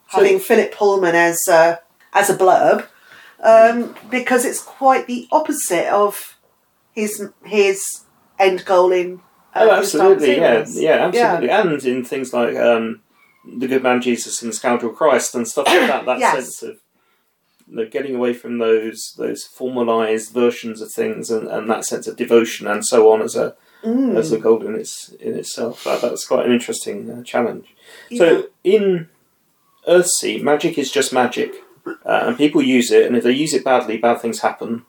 having 0.07 0.39
Philip 0.39 0.75
Pullman 0.75 1.15
as 1.15 1.39
a, 1.49 1.81
as 2.15 2.31
a 2.31 2.37
blurb, 2.37 2.87
um, 3.43 3.95
because 4.11 4.45
it's 4.45 4.63
quite 4.63 5.07
the 5.07 5.27
opposite 5.33 5.87
of 5.93 6.37
his 6.93 7.29
his 7.45 8.05
end 8.39 8.65
goal 8.65 8.93
in. 8.93 9.21
uh, 9.55 9.61
Oh, 9.63 9.71
absolutely, 9.71 10.37
yeah, 10.37 10.65
yeah, 10.69 11.07
absolutely, 11.07 11.51
and 11.51 11.85
in 11.85 12.05
things 12.05 12.33
like 12.33 12.57
um, 12.57 13.01
the 13.59 13.67
Good 13.69 13.83
Man 13.83 14.01
Jesus 14.01 14.43
and 14.43 14.51
the 14.53 14.57
Scoundrel 14.57 14.93
Christ 14.93 15.35
and 15.35 15.47
stuff 15.49 15.67
like 15.67 15.87
that. 15.89 16.05
That 16.07 16.19
Yes. 16.25 16.35
sense 16.35 16.63
of 16.63 16.77
know, 17.67 17.87
getting 17.87 18.17
away 18.17 18.33
from 18.35 18.59
those 18.59 19.15
those 19.17 19.45
formalized 19.45 20.33
versions 20.33 20.81
of 20.81 20.93
things 20.93 21.31
and, 21.31 21.47
and 21.49 21.71
that 21.71 21.85
sense 21.85 22.07
of 22.09 22.17
devotion 22.17 22.67
and 22.67 22.85
so 22.85 23.11
on 23.13 23.23
as 23.23 23.37
a 23.37 23.55
Mm. 23.83 24.15
as 24.19 24.31
a 24.31 24.39
goal 24.39 24.67
in 24.67 24.75
its 24.75 25.09
in 25.21 25.35
itself. 25.39 25.85
That, 25.85 26.03
that's 26.03 26.27
quite 26.27 26.45
an 26.45 26.53
interesting 26.53 27.11
uh, 27.11 27.23
challenge. 27.23 27.75
Yeah. 28.11 28.19
So 28.19 28.47
in 28.63 29.09
Earthsea, 29.89 30.43
magic 30.43 30.77
is 30.77 30.91
just 30.93 31.15
magic, 31.15 31.55
uh, 31.87 32.25
and 32.27 32.37
people 32.37 32.63
use 32.63 32.91
it. 32.91 33.07
And 33.07 33.17
if 33.17 33.25
they 33.25 33.33
use 33.33 33.55
it 33.55 33.65
badly, 33.65 33.99
bad 33.99 34.21
things 34.21 34.41
happen. 34.41 34.85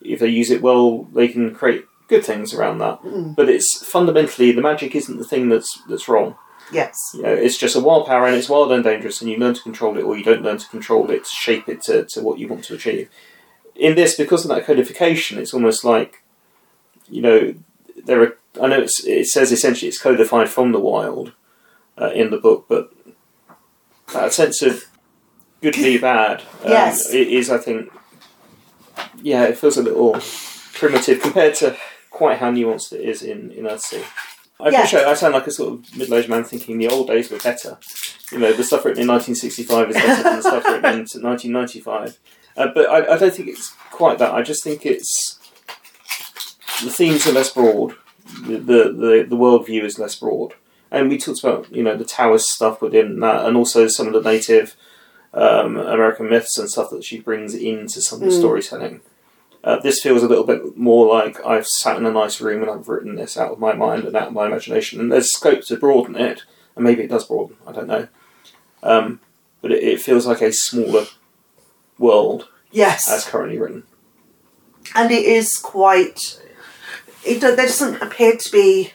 If 0.00 0.20
they 0.20 0.28
use 0.28 0.50
it 0.50 0.62
well, 0.62 1.04
they 1.04 1.28
can 1.28 1.54
create 1.54 1.84
good 2.08 2.24
things 2.24 2.54
around 2.54 2.78
that. 2.78 3.02
Mm. 3.02 3.36
But 3.36 3.48
it's 3.48 3.84
fundamentally 3.84 4.52
the 4.52 4.62
magic 4.62 4.94
isn't 4.94 5.18
the 5.18 5.24
thing 5.24 5.48
that's 5.48 5.82
that's 5.88 6.08
wrong. 6.08 6.36
Yes. 6.72 6.94
You 7.14 7.22
know, 7.22 7.32
it's 7.32 7.56
just 7.56 7.76
a 7.76 7.80
wild 7.80 8.06
power 8.06 8.26
and 8.26 8.36
it's 8.36 8.48
wild 8.48 8.72
and 8.72 8.84
dangerous, 8.84 9.20
and 9.20 9.30
you 9.30 9.38
learn 9.38 9.54
to 9.54 9.62
control 9.62 9.96
it, 9.96 10.02
or 10.02 10.16
you 10.16 10.24
don't 10.24 10.42
learn 10.42 10.58
to 10.58 10.68
control 10.68 11.10
it, 11.10 11.24
to 11.24 11.30
shape 11.30 11.68
it 11.68 11.82
to, 11.82 12.04
to 12.10 12.20
what 12.20 12.38
you 12.38 12.48
want 12.48 12.64
to 12.64 12.74
achieve. 12.74 13.08
In 13.74 13.94
this, 13.94 14.16
because 14.16 14.44
of 14.44 14.50
that 14.50 14.66
codification, 14.66 15.38
it's 15.38 15.54
almost 15.54 15.84
like, 15.84 16.22
you 17.08 17.22
know, 17.22 17.54
there 18.04 18.22
are. 18.22 18.38
I 18.60 18.66
know 18.66 18.80
it's, 18.80 19.04
it 19.04 19.26
says 19.26 19.52
essentially 19.52 19.88
it's 19.88 20.02
codified 20.02 20.48
from 20.48 20.72
the 20.72 20.80
wild 20.80 21.32
uh, 21.96 22.10
in 22.10 22.30
the 22.30 22.38
book, 22.38 22.66
but 22.68 22.92
that 24.12 24.32
sense 24.32 24.62
of 24.62 24.86
good 25.62 25.74
bad 26.00 26.40
um, 26.64 26.70
Yes. 26.70 27.12
it 27.12 27.28
is, 27.28 27.50
I 27.50 27.58
think, 27.58 27.90
yeah, 29.22 29.44
it 29.44 29.58
feels 29.58 29.76
a 29.76 29.82
little 29.82 30.20
primitive 30.74 31.20
compared 31.20 31.54
to 31.56 31.76
quite 32.10 32.38
how 32.38 32.50
nuanced 32.50 32.92
it 32.92 33.00
is 33.02 33.22
in 33.22 33.50
in 33.52 33.64
Earthsea. 33.64 34.04
I 34.60 34.70
Yeah. 34.70 34.78
appreciate. 34.78 35.04
I 35.04 35.14
sound 35.14 35.34
like 35.34 35.46
a 35.46 35.50
sort 35.52 35.72
of 35.74 35.96
middle-aged 35.96 36.28
man 36.28 36.42
thinking 36.44 36.78
the 36.78 36.88
old 36.88 37.06
days 37.06 37.30
were 37.30 37.38
better. 37.38 37.78
You 38.32 38.38
know, 38.38 38.52
the 38.52 38.64
stuff 38.64 38.84
written 38.84 39.02
in 39.02 39.08
1965 39.08 39.90
is 39.90 39.96
better 39.96 40.22
than 40.22 40.36
the 40.36 40.42
stuff 40.42 40.64
written 40.64 40.84
in 40.84 40.98
1995. 41.22 42.18
Uh, 42.56 42.66
but 42.74 42.88
I, 42.90 43.14
I 43.14 43.18
don't 43.18 43.32
think 43.34 43.48
it's 43.48 43.70
quite 43.92 44.18
that. 44.18 44.34
I 44.34 44.42
just 44.42 44.64
think 44.64 44.84
it's 44.84 45.38
the 46.82 46.90
themes 46.90 47.26
are 47.26 47.32
less 47.32 47.52
broad. 47.52 47.94
The 48.46 48.56
the 48.58 48.82
the, 48.92 49.26
the 49.28 49.36
worldview 49.36 49.82
is 49.84 49.98
less 49.98 50.16
broad. 50.16 50.54
And 50.90 51.08
we 51.08 51.18
talked 51.18 51.42
about 51.44 51.72
you 51.72 51.82
know 51.82 51.96
the 51.96 52.04
Taoist 52.04 52.48
stuff 52.48 52.82
within 52.82 53.20
that, 53.20 53.44
and 53.46 53.56
also 53.56 53.86
some 53.88 54.08
of 54.08 54.12
the 54.12 54.22
native 54.28 54.74
um, 55.38 55.76
American 55.76 56.28
myths 56.28 56.58
and 56.58 56.68
stuff 56.70 56.90
that 56.90 57.04
she 57.04 57.20
brings 57.20 57.54
into 57.54 58.00
some 58.00 58.20
of 58.22 58.28
the 58.28 58.34
Mm. 58.34 58.38
storytelling. 58.38 59.00
Uh, 59.64 59.78
this 59.80 60.00
feels 60.00 60.22
a 60.22 60.28
little 60.28 60.44
bit 60.44 60.76
more 60.76 61.06
like 61.12 61.44
I've 61.44 61.66
sat 61.66 61.96
in 61.96 62.06
a 62.06 62.10
nice 62.12 62.40
room 62.40 62.62
and 62.62 62.70
I've 62.70 62.88
written 62.88 63.16
this 63.16 63.36
out 63.36 63.52
of 63.52 63.58
my 63.58 63.72
mind 63.72 64.04
and 64.04 64.16
out 64.16 64.28
of 64.28 64.32
my 64.32 64.46
imagination, 64.46 65.00
and 65.00 65.10
there's 65.12 65.32
scope 65.32 65.62
to 65.66 65.76
broaden 65.76 66.16
it, 66.16 66.42
and 66.76 66.84
maybe 66.84 67.02
it 67.02 67.08
does 67.10 67.26
broaden. 67.26 67.56
I 67.66 67.72
don't 67.72 67.88
know, 67.88 68.08
um, 68.82 69.20
but 69.60 69.72
it, 69.72 69.82
it 69.82 70.00
feels 70.00 70.26
like 70.26 70.40
a 70.42 70.52
smaller 70.52 71.06
world 71.98 72.48
Yes. 72.70 73.10
as 73.10 73.24
currently 73.24 73.58
written. 73.58 73.82
and 74.94 75.10
it 75.10 75.24
is 75.24 75.56
quite. 75.58 76.40
It 77.24 77.40
there 77.40 77.56
doesn't 77.56 78.00
appear 78.00 78.36
to 78.36 78.50
be 78.52 78.92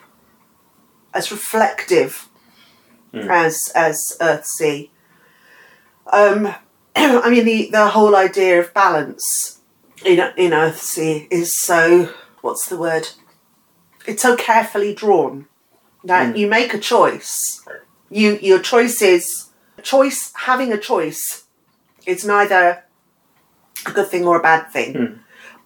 as 1.14 1.30
reflective 1.32 2.30
Mm. 3.14 3.30
as 3.30 3.60
as 3.76 4.18
Earthsea. 4.20 4.90
Um, 6.12 6.54
I 6.96 7.30
mean 7.30 7.46
the 7.46 7.70
the 7.72 7.88
whole 7.90 8.16
idea 8.16 8.60
of 8.60 8.74
balance 8.74 9.60
in 10.06 10.20
in 10.38 10.52
Earthsea 10.52 11.28
is 11.32 11.60
so 11.60 12.10
what's 12.42 12.68
the 12.68 12.78
word? 12.78 13.10
It's 14.06 14.22
so 14.22 14.36
carefully 14.36 14.94
drawn 14.94 15.48
that 16.04 16.38
you 16.38 16.48
make 16.48 16.74
a 16.74 16.80
choice. 16.80 17.66
You 18.10 18.38
your 18.42 18.60
choice 18.60 19.02
is 19.02 19.50
choice 19.82 20.32
having 20.36 20.72
a 20.74 20.78
choice. 20.78 21.46
It's 22.06 22.26
neither 22.26 22.84
a 23.86 23.92
good 23.92 24.08
thing 24.08 24.26
or 24.26 24.38
a 24.38 24.42
bad 24.42 24.70
thing 24.72 24.94
Mm. 24.94 25.20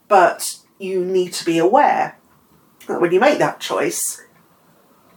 but 0.07 0.59
you 0.79 1.03
need 1.03 1.33
to 1.33 1.43
be 1.45 1.57
aware 1.57 2.17
that 2.87 3.01
when 3.01 3.11
you 3.11 3.19
make 3.19 3.39
that 3.39 3.59
choice, 3.59 4.21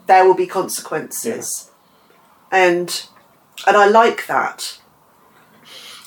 there 0.06 0.24
will 0.24 0.34
be 0.34 0.46
consequences, 0.46 1.70
and 2.50 3.06
and 3.66 3.76
I 3.76 3.86
like 3.86 4.26
that. 4.26 4.79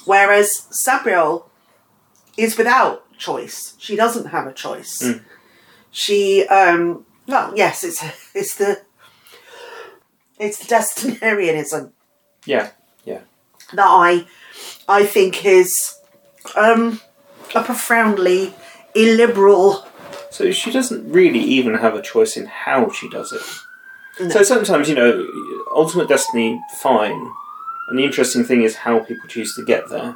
Whereas 0.06 0.68
Sabriel 0.72 1.46
is 2.38 2.58
without 2.58 3.04
choice; 3.18 3.76
she 3.80 3.96
doesn't 3.96 4.28
have 4.28 4.48
a 4.48 4.54
choice. 4.54 5.00
Mm. 5.02 5.22
She, 5.92 6.46
um, 6.48 7.06
well, 7.28 7.54
yes, 7.56 7.84
it's 7.84 8.04
it's 8.34 8.56
the 8.56 8.82
it's 10.40 10.58
the 10.60 10.76
destinarianism 10.76 11.92
Yeah, 12.46 12.72
yeah. 13.06 13.20
that 13.74 13.86
I 13.88 14.26
I 14.90 15.06
think 15.06 15.46
is 15.46 16.00
um, 16.56 17.00
a 17.56 17.64
profoundly 17.64 18.54
illiberal. 18.96 19.88
so 20.30 20.52
she 20.52 20.72
doesn't 20.72 21.10
really 21.12 21.40
even 21.40 21.76
have 21.76 21.96
a 21.96 22.02
choice 22.02 22.36
in 22.36 22.46
how 22.48 22.90
she 22.92 23.08
does 23.10 23.32
it. 23.32 23.42
No. 24.20 24.30
So 24.30 24.44
sometimes 24.44 24.90
you 24.90 24.96
know, 24.96 25.28
ultimate 25.76 26.08
destiny, 26.08 26.60
fine, 26.82 27.32
and 27.90 27.98
the 28.00 28.04
interesting 28.04 28.44
thing 28.44 28.64
is 28.64 28.78
how 28.78 29.00
people 29.00 29.28
choose 29.28 29.54
to 29.56 29.64
get 29.66 29.90
there. 29.90 30.16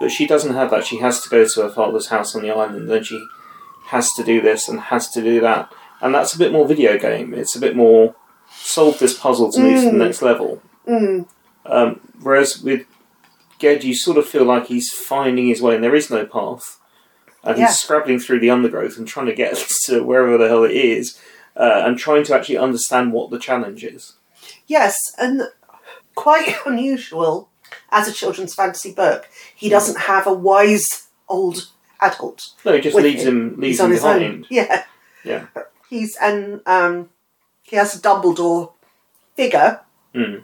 But 0.00 0.10
she 0.10 0.26
doesn't 0.26 0.54
have 0.54 0.70
that. 0.70 0.84
She 0.86 0.98
has 0.98 1.20
to 1.22 1.28
go 1.28 1.46
to 1.46 1.62
her 1.62 1.68
father's 1.70 2.08
house 2.08 2.34
on 2.34 2.42
the 2.42 2.50
island, 2.50 2.88
then 2.90 3.04
she 3.04 3.24
has 3.86 4.12
to 4.14 4.24
do 4.24 4.40
this 4.40 4.68
and 4.68 4.80
has 4.80 5.08
to 5.10 5.22
do 5.22 5.40
that, 5.40 5.72
and 6.00 6.14
that's 6.14 6.34
a 6.34 6.38
bit 6.38 6.52
more 6.52 6.66
video 6.66 6.98
game. 6.98 7.32
It's 7.34 7.54
a 7.56 7.60
bit 7.60 7.76
more 7.76 8.14
solve 8.50 8.98
this 8.98 9.16
puzzle 9.18 9.52
to 9.52 9.60
move 9.60 9.80
to 9.80 9.86
the 9.86 9.96
Mm. 9.96 9.98
next 9.98 10.22
level. 10.22 10.60
Mm, 10.88 11.26
Um, 11.66 12.00
whereas 12.22 12.62
with 12.62 12.82
Ged, 13.58 13.82
you 13.84 13.94
sort 13.94 14.18
of 14.18 14.26
feel 14.28 14.44
like 14.44 14.66
he's 14.66 14.92
finding 14.92 15.48
his 15.48 15.60
way, 15.62 15.74
and 15.74 15.82
there 15.84 15.94
is 15.94 16.10
no 16.10 16.24
path, 16.24 16.78
and 17.42 17.58
Yeah. 17.58 17.66
he's 17.66 17.78
scrabbling 17.78 18.18
through 18.20 18.40
the 18.40 18.50
undergrowth 18.50 18.96
and 18.98 19.06
trying 19.06 19.26
to 19.26 19.34
get 19.34 19.54
to 19.86 20.02
wherever 20.02 20.36
the 20.38 20.48
hell 20.48 20.64
it 20.64 20.72
is, 20.76 21.18
uh, 21.56 21.82
and 21.84 21.98
trying 21.98 22.22
to 22.24 22.34
actually 22.34 22.58
understand 22.58 23.12
what 23.12 23.30
the 23.30 23.38
challenge 23.38 23.82
is. 23.84 24.14
yes, 24.66 24.96
and 25.18 25.42
quite 26.16 26.56
unusual 26.66 27.48
as 27.90 28.08
a 28.08 28.12
children's 28.12 28.54
fantasy 28.54 28.92
book. 28.92 29.28
He 29.54 29.68
doesn't 29.68 29.98
have 30.00 30.26
a 30.26 30.32
wise 30.32 31.06
old 31.28 31.68
adult. 32.00 32.42
No, 32.64 32.72
he 32.72 32.80
just 32.80 32.96
leaves 32.96 33.22
him, 33.24 33.54
leaves 33.60 33.78
him 33.78 33.86
on 33.86 33.90
his 33.92 34.00
behind. 34.02 34.24
own. 34.24 34.46
Yeah, 34.50 34.84
Yeah. 35.24 35.46
He's 35.88 36.16
and 36.16 36.60
um, 36.66 37.10
he 37.62 37.76
has 37.76 37.94
a 37.94 38.00
Dumbledore 38.00 38.72
figure, 39.36 39.80
Mm. 40.14 40.42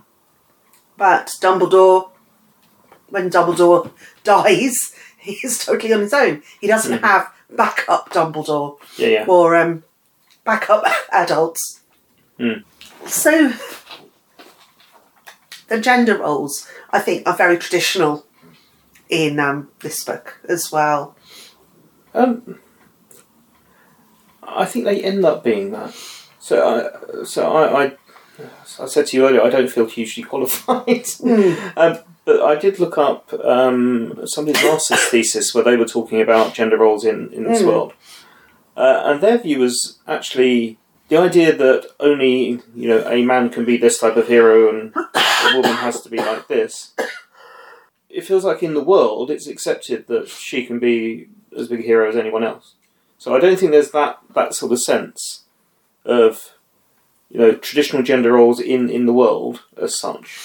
but 0.97 1.27
Dumbledore, 1.41 2.11
when 3.09 3.29
Dumbledore 3.31 3.91
dies, 4.25 4.95
he's 5.19 5.65
totally 5.65 5.93
on 5.93 6.01
his 6.01 6.13
own. 6.15 6.43
He 6.61 6.67
doesn't 6.69 6.99
Mhm. 6.99 7.03
have 7.03 7.33
backup 7.51 8.11
Dumbledore. 8.11 8.79
Yeah, 8.97 9.09
yeah. 9.09 9.25
or 9.27 9.57
um, 9.57 9.83
backup 10.45 10.85
adults. 11.11 11.81
Mm. 12.39 12.63
So 13.07 13.53
the 15.73 15.81
gender 15.81 16.19
roles, 16.19 16.69
I 16.91 17.01
think, 17.01 17.27
are 17.27 17.37
very 17.37 17.57
traditional 17.57 18.27
in 19.09 19.41
um, 19.41 19.71
this 19.81 20.05
book 20.05 20.39
as 20.49 20.71
well. 20.71 21.17
Um, 22.15 22.59
I 24.43 24.65
think 24.67 24.85
they 24.85 25.03
end 25.03 25.25
up 25.25 25.43
being 25.43 25.71
that. 25.73 25.95
So 26.39 26.55
I, 26.69 27.25
so 27.25 27.53
I, 27.57 27.85
I, 27.85 27.93
I 28.81 28.87
said 28.87 29.07
to 29.07 29.17
you 29.17 29.27
earlier, 29.27 29.43
I 29.43 29.51
don't 29.51 29.71
feel 29.71 29.87
hugely 29.87 30.23
qualified. 30.23 31.07
Um, 31.77 31.99
but 32.25 32.41
I 32.41 32.55
did 32.55 32.79
look 32.79 32.99
up 32.99 33.33
um, 33.43 34.21
somebody's 34.27 34.63
master's 34.63 35.01
thesis 35.09 35.53
where 35.55 35.65
they 35.65 35.77
were 35.77 35.87
talking 35.87 36.21
about 36.21 36.55
gender 36.55 36.77
roles 36.79 37.05
in, 37.05 37.33
in 37.33 37.43
this 37.45 37.63
Mm. 37.63 37.67
world. 37.67 37.95
Uh, 38.77 39.03
and 39.07 39.21
their 39.21 39.39
view 39.39 39.59
was 39.59 39.99
actually 40.07 40.79
the 41.09 41.17
idea 41.17 41.55
that 41.55 41.87
only 41.99 42.61
you 42.75 42.89
know 42.89 43.05
a 43.09 43.25
man 43.25 43.51
can 43.51 43.65
be 43.65 43.77
this 43.77 43.99
type 43.99 44.17
of 44.17 44.29
hero 44.29 44.69
and 44.71 44.95
a 45.45 45.57
woman 45.57 45.73
has 45.77 46.01
to 46.03 46.09
be 46.09 46.19
like 46.19 46.49
this. 46.49 46.93
It 48.09 48.25
feels 48.25 48.45
like 48.45 48.63
in 48.63 48.75
the 48.75 48.85
world 48.85 49.31
it's 49.31 49.47
accepted 49.47 50.07
that 50.09 50.29
she 50.29 50.67
can 50.67 50.79
be 50.79 51.29
as 51.57 51.69
big 51.69 51.81
a 51.81 51.83
hero 51.83 52.09
as 52.09 52.17
anyone 52.17 52.45
else. 52.45 52.75
So 53.19 53.35
I 53.35 53.41
don't 53.41 53.59
think 53.59 53.71
there's 53.73 53.91
that 53.93 54.19
that 54.35 54.55
sort 54.55 54.73
of 54.73 54.81
sense 54.81 55.45
of 56.05 56.55
you 57.31 57.39
know 57.41 57.53
traditional 57.55 58.03
gender 58.03 58.33
roles 58.33 58.61
in 58.61 58.91
in 58.91 59.07
the 59.07 59.13
world 59.13 59.63
as 59.81 59.95
such. 59.99 60.39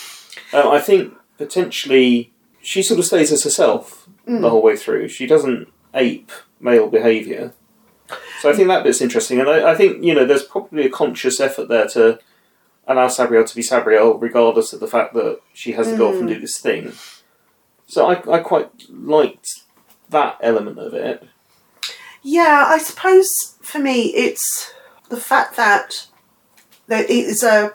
Uh, 0.53 0.69
I 0.69 0.79
think 0.79 1.13
potentially 1.37 2.31
she 2.61 2.81
sort 2.81 2.99
of 2.99 3.05
stays 3.05 3.31
as 3.31 3.43
herself 3.43 4.03
Mm. 4.27 4.41
the 4.41 4.49
whole 4.49 4.61
way 4.61 4.75
through. 4.75 5.07
She 5.07 5.25
doesn't 5.25 5.69
ape 5.93 6.31
male 6.59 6.89
behaviour. 6.89 7.53
So 8.41 8.49
I 8.49 8.53
think 8.53 8.67
that 8.67 8.83
bit's 8.83 8.99
interesting, 8.99 9.39
and 9.39 9.49
I, 9.49 9.71
I 9.71 9.75
think 9.75 10.03
you 10.03 10.13
know 10.13 10.25
there's 10.25 10.43
probably 10.43 10.85
a 10.85 10.89
conscious 10.89 11.39
effort 11.39 11.69
there 11.69 11.87
to 11.89 12.19
allow 12.87 13.07
Sabriel 13.07 13.45
to 13.45 13.55
be 13.55 13.61
Sabriel, 13.61 14.19
regardless 14.19 14.73
of 14.73 14.79
the 14.79 14.87
fact 14.87 15.13
that 15.13 15.39
she 15.53 15.73
has 15.73 15.87
to 15.87 15.97
go 15.97 16.09
off 16.09 16.15
and 16.15 16.27
do 16.27 16.39
this 16.39 16.59
thing. 16.59 16.93
So 17.85 18.07
I, 18.09 18.37
I 18.37 18.39
quite 18.39 18.89
liked 18.89 19.47
that 20.09 20.37
element 20.41 20.79
of 20.79 20.93
it. 20.93 21.27
Yeah, 22.23 22.65
I 22.67 22.77
suppose 22.77 23.55
for 23.61 23.79
me 23.79 24.13
it's 24.13 24.73
the 25.09 25.19
fact 25.19 25.55
that 25.57 26.07
there 26.87 27.05
is 27.05 27.43
a, 27.43 27.73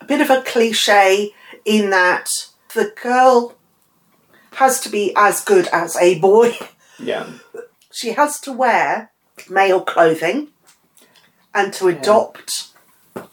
a 0.00 0.04
bit 0.04 0.20
of 0.20 0.30
a 0.30 0.42
cliche 0.42 1.34
in 1.64 1.90
that 1.90 2.28
the 2.74 2.92
girl 3.02 3.54
has 4.54 4.80
to 4.80 4.88
be 4.88 5.12
as 5.16 5.44
good 5.44 5.68
as 5.72 5.96
a 5.96 6.18
boy. 6.18 6.56
Yeah, 6.96 7.26
She 7.92 8.12
has 8.12 8.38
to 8.42 8.52
wear 8.52 9.10
male 9.50 9.80
clothing 9.80 10.50
and 11.52 11.72
to 11.72 11.88
adopt 11.88 12.68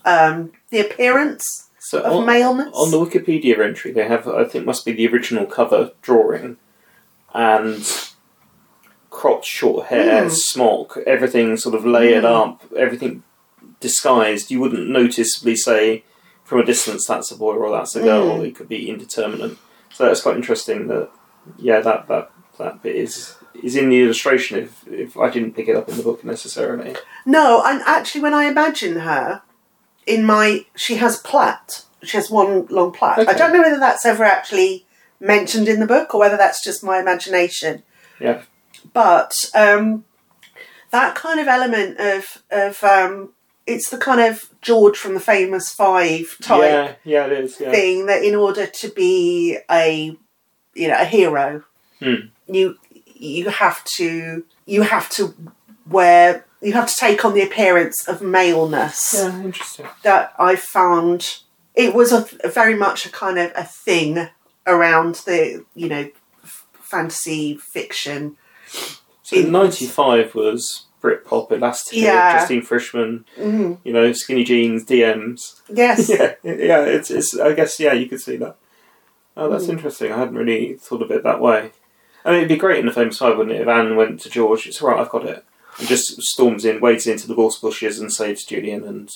um, 0.03 0.51
the 0.71 0.79
appearance 0.79 1.69
so 1.79 1.99
of 2.01 2.13
on, 2.13 2.25
maleness. 2.25 2.73
on 2.75 2.89
the 2.91 2.97
Wikipedia 2.97 3.59
entry, 3.59 3.91
they 3.91 4.07
have 4.07 4.27
I 4.27 4.43
think 4.45 4.65
must 4.65 4.85
be 4.85 4.91
the 4.93 5.07
original 5.07 5.45
cover 5.45 5.91
drawing, 6.01 6.57
and 7.33 7.87
cropped 9.09 9.45
short 9.45 9.87
hair, 9.87 10.25
Mm. 10.25 10.31
smock, 10.31 10.97
everything 11.05 11.57
sort 11.57 11.75
of 11.75 11.85
layered 11.85 12.23
Mm. 12.23 12.41
up, 12.41 12.63
everything 12.77 13.23
disguised. 13.79 14.51
You 14.51 14.59
wouldn't 14.59 14.89
noticeably 14.89 15.55
say 15.55 16.03
from 16.43 16.59
a 16.59 16.65
distance 16.65 17.05
that's 17.05 17.31
a 17.31 17.37
boy 17.37 17.53
or 17.55 17.69
that's 17.71 17.95
a 17.95 18.01
girl. 18.01 18.37
Mm. 18.39 18.47
It 18.47 18.55
could 18.55 18.69
be 18.69 18.89
indeterminate. 18.89 19.57
So 19.93 20.05
that's 20.05 20.21
quite 20.21 20.37
interesting. 20.37 20.87
That 20.87 21.09
yeah, 21.57 21.81
that 21.81 22.07
that 22.07 22.31
that 22.57 22.81
bit 22.83 22.95
is 22.95 23.35
is 23.61 23.75
in 23.75 23.89
the 23.89 24.01
illustration. 24.01 24.57
If 24.59 24.87
if 24.87 25.17
I 25.17 25.29
didn't 25.29 25.55
pick 25.55 25.67
it 25.67 25.75
up 25.75 25.89
in 25.89 25.97
the 25.97 26.03
book 26.03 26.23
necessarily. 26.23 26.95
No, 27.25 27.61
and 27.65 27.81
actually, 27.85 28.21
when 28.21 28.33
I 28.33 28.45
imagine 28.45 28.99
her 28.99 29.41
in 30.05 30.23
my, 30.25 30.65
she 30.75 30.95
has 30.95 31.17
plait. 31.17 31.85
She 32.03 32.17
has 32.17 32.29
one 32.31 32.65
long 32.67 32.91
plait. 32.91 33.27
I 33.27 33.33
don't 33.33 33.53
know 33.53 33.61
whether 33.61 33.79
that's 33.79 34.05
ever 34.05 34.23
actually 34.23 34.85
mentioned 35.19 35.67
in 35.67 35.79
the 35.79 35.85
book 35.85 36.13
or 36.15 36.19
whether 36.19 36.37
that's 36.37 36.63
just 36.63 36.83
my 36.83 36.99
imagination. 36.99 37.83
Yeah. 38.19 38.41
But 38.93 39.33
um, 39.53 40.05
that 40.89 41.15
kind 41.15 41.39
of 41.39 41.47
element 41.47 41.99
of 41.99 42.43
of 42.49 42.83
um, 42.83 43.29
it's 43.67 43.89
the 43.89 43.97
kind 43.97 44.19
of 44.21 44.49
George 44.61 44.97
from 44.97 45.13
the 45.13 45.19
famous 45.19 45.71
Five 45.71 46.35
type 46.41 46.61
Yeah, 46.61 46.95
yeah, 47.03 47.25
it 47.27 47.31
is. 47.33 47.59
Yeah. 47.59 47.71
thing 47.71 48.07
that 48.07 48.23
in 48.23 48.33
order 48.35 48.65
to 48.65 48.89
be 48.89 49.59
a 49.69 50.17
you 50.73 50.87
know 50.87 50.97
a 50.99 51.05
hero 51.05 51.63
Hmm. 51.99 52.29
you 52.47 52.77
you 53.05 53.49
have 53.49 53.83
to 53.97 54.43
you 54.65 54.81
have 54.81 55.07
to 55.11 55.35
wear 55.85 56.45
you 56.61 56.73
have 56.73 56.87
to 56.89 56.95
take 56.95 57.23
on 57.25 57.33
the 57.33 57.41
appearance 57.41 58.07
of 58.07 58.21
maleness 58.21 59.13
Yeah, 59.15 59.41
interesting. 59.43 59.87
that 60.03 60.33
i 60.39 60.55
found 60.55 61.37
it 61.75 61.93
was 61.93 62.11
a, 62.11 62.25
a 62.43 62.49
very 62.49 62.75
much 62.75 63.05
a 63.05 63.09
kind 63.09 63.37
of 63.39 63.51
a 63.55 63.63
thing 63.63 64.29
around 64.67 65.15
the 65.25 65.65
you 65.75 65.89
know 65.89 66.09
f- 66.43 66.67
fantasy 66.79 67.55
fiction 67.55 68.37
So 69.23 69.37
In- 69.37 69.51
ninety 69.51 69.85
five 69.87 70.35
was 70.35 70.85
Britpop, 71.01 71.51
Elastica, 71.51 71.97
Yeah. 71.99 72.37
Justine 72.37 72.61
Frischmann, 72.61 73.23
Mhm. 73.39 73.79
you 73.83 73.91
know, 73.91 74.11
skinny 74.13 74.43
jeans, 74.43 74.85
DMs. 74.85 75.61
yes 75.67 76.09
yeah, 76.13 76.33
yeah. 76.43 76.81
It's, 76.83 77.09
it's. 77.09 77.35
I 77.39 77.53
guess 77.53 77.79
yeah, 77.79 77.93
you 77.93 78.07
could 78.07 78.21
see 78.21 78.37
that. 78.37 78.55
Oh, 79.35 79.49
that's 79.49 79.65
Mm. 79.65 79.69
interesting. 79.71 80.11
I 80.11 80.17
hadn't 80.19 80.35
really 80.35 80.75
thought 80.75 81.01
of 81.01 81.09
it 81.09 81.23
that 81.23 81.41
way. 81.41 81.71
I 82.23 82.29
mean, 82.29 82.37
it'd 82.37 82.49
be 82.49 82.55
great 82.57 82.81
in 82.81 82.85
the 82.85 82.91
famous 82.91 83.17
five, 83.17 83.35
wouldn't 83.35 83.55
it? 83.55 83.61
If 83.63 83.67
Anne 83.67 83.95
went 83.95 84.19
to 84.19 84.29
George, 84.29 84.67
it's 84.67 84.79
all 84.79 84.89
right, 84.91 84.99
I've 84.99 85.09
got 85.09 85.25
it, 85.25 85.43
and 85.81 85.89
just 85.89 86.21
storms 86.21 86.63
in, 86.63 86.79
wades 86.79 87.05
into 87.07 87.27
the 87.27 87.35
gorse 87.35 87.57
bushes, 87.59 87.99
and 87.99 88.13
saves 88.13 88.45
Julian 88.45 88.83
and 88.85 89.09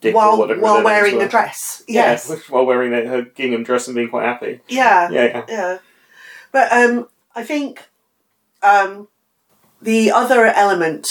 Dick 0.00 0.14
while 0.14 0.38
while 0.60 0.82
wearing 0.82 1.16
were. 1.16 1.24
a 1.24 1.28
dress 1.28 1.82
yes 1.86 2.30
Yeah, 2.30 2.36
while 2.48 2.64
wearing 2.64 2.92
her 2.92 3.06
her 3.06 3.22
gingham 3.22 3.64
dress 3.64 3.86
and 3.88 3.94
being 3.94 4.08
quite 4.08 4.24
happy. 4.24 4.60
yeah 4.68 5.10
Yeah, 5.10 5.24
yeah. 5.24 5.44
yeah 5.48 5.78
but 6.52 6.72
um 6.72 7.08
i 7.36 7.42
think 7.44 7.88
um 8.62 9.08
the 9.82 10.10
other 10.10 10.46
element 10.46 11.06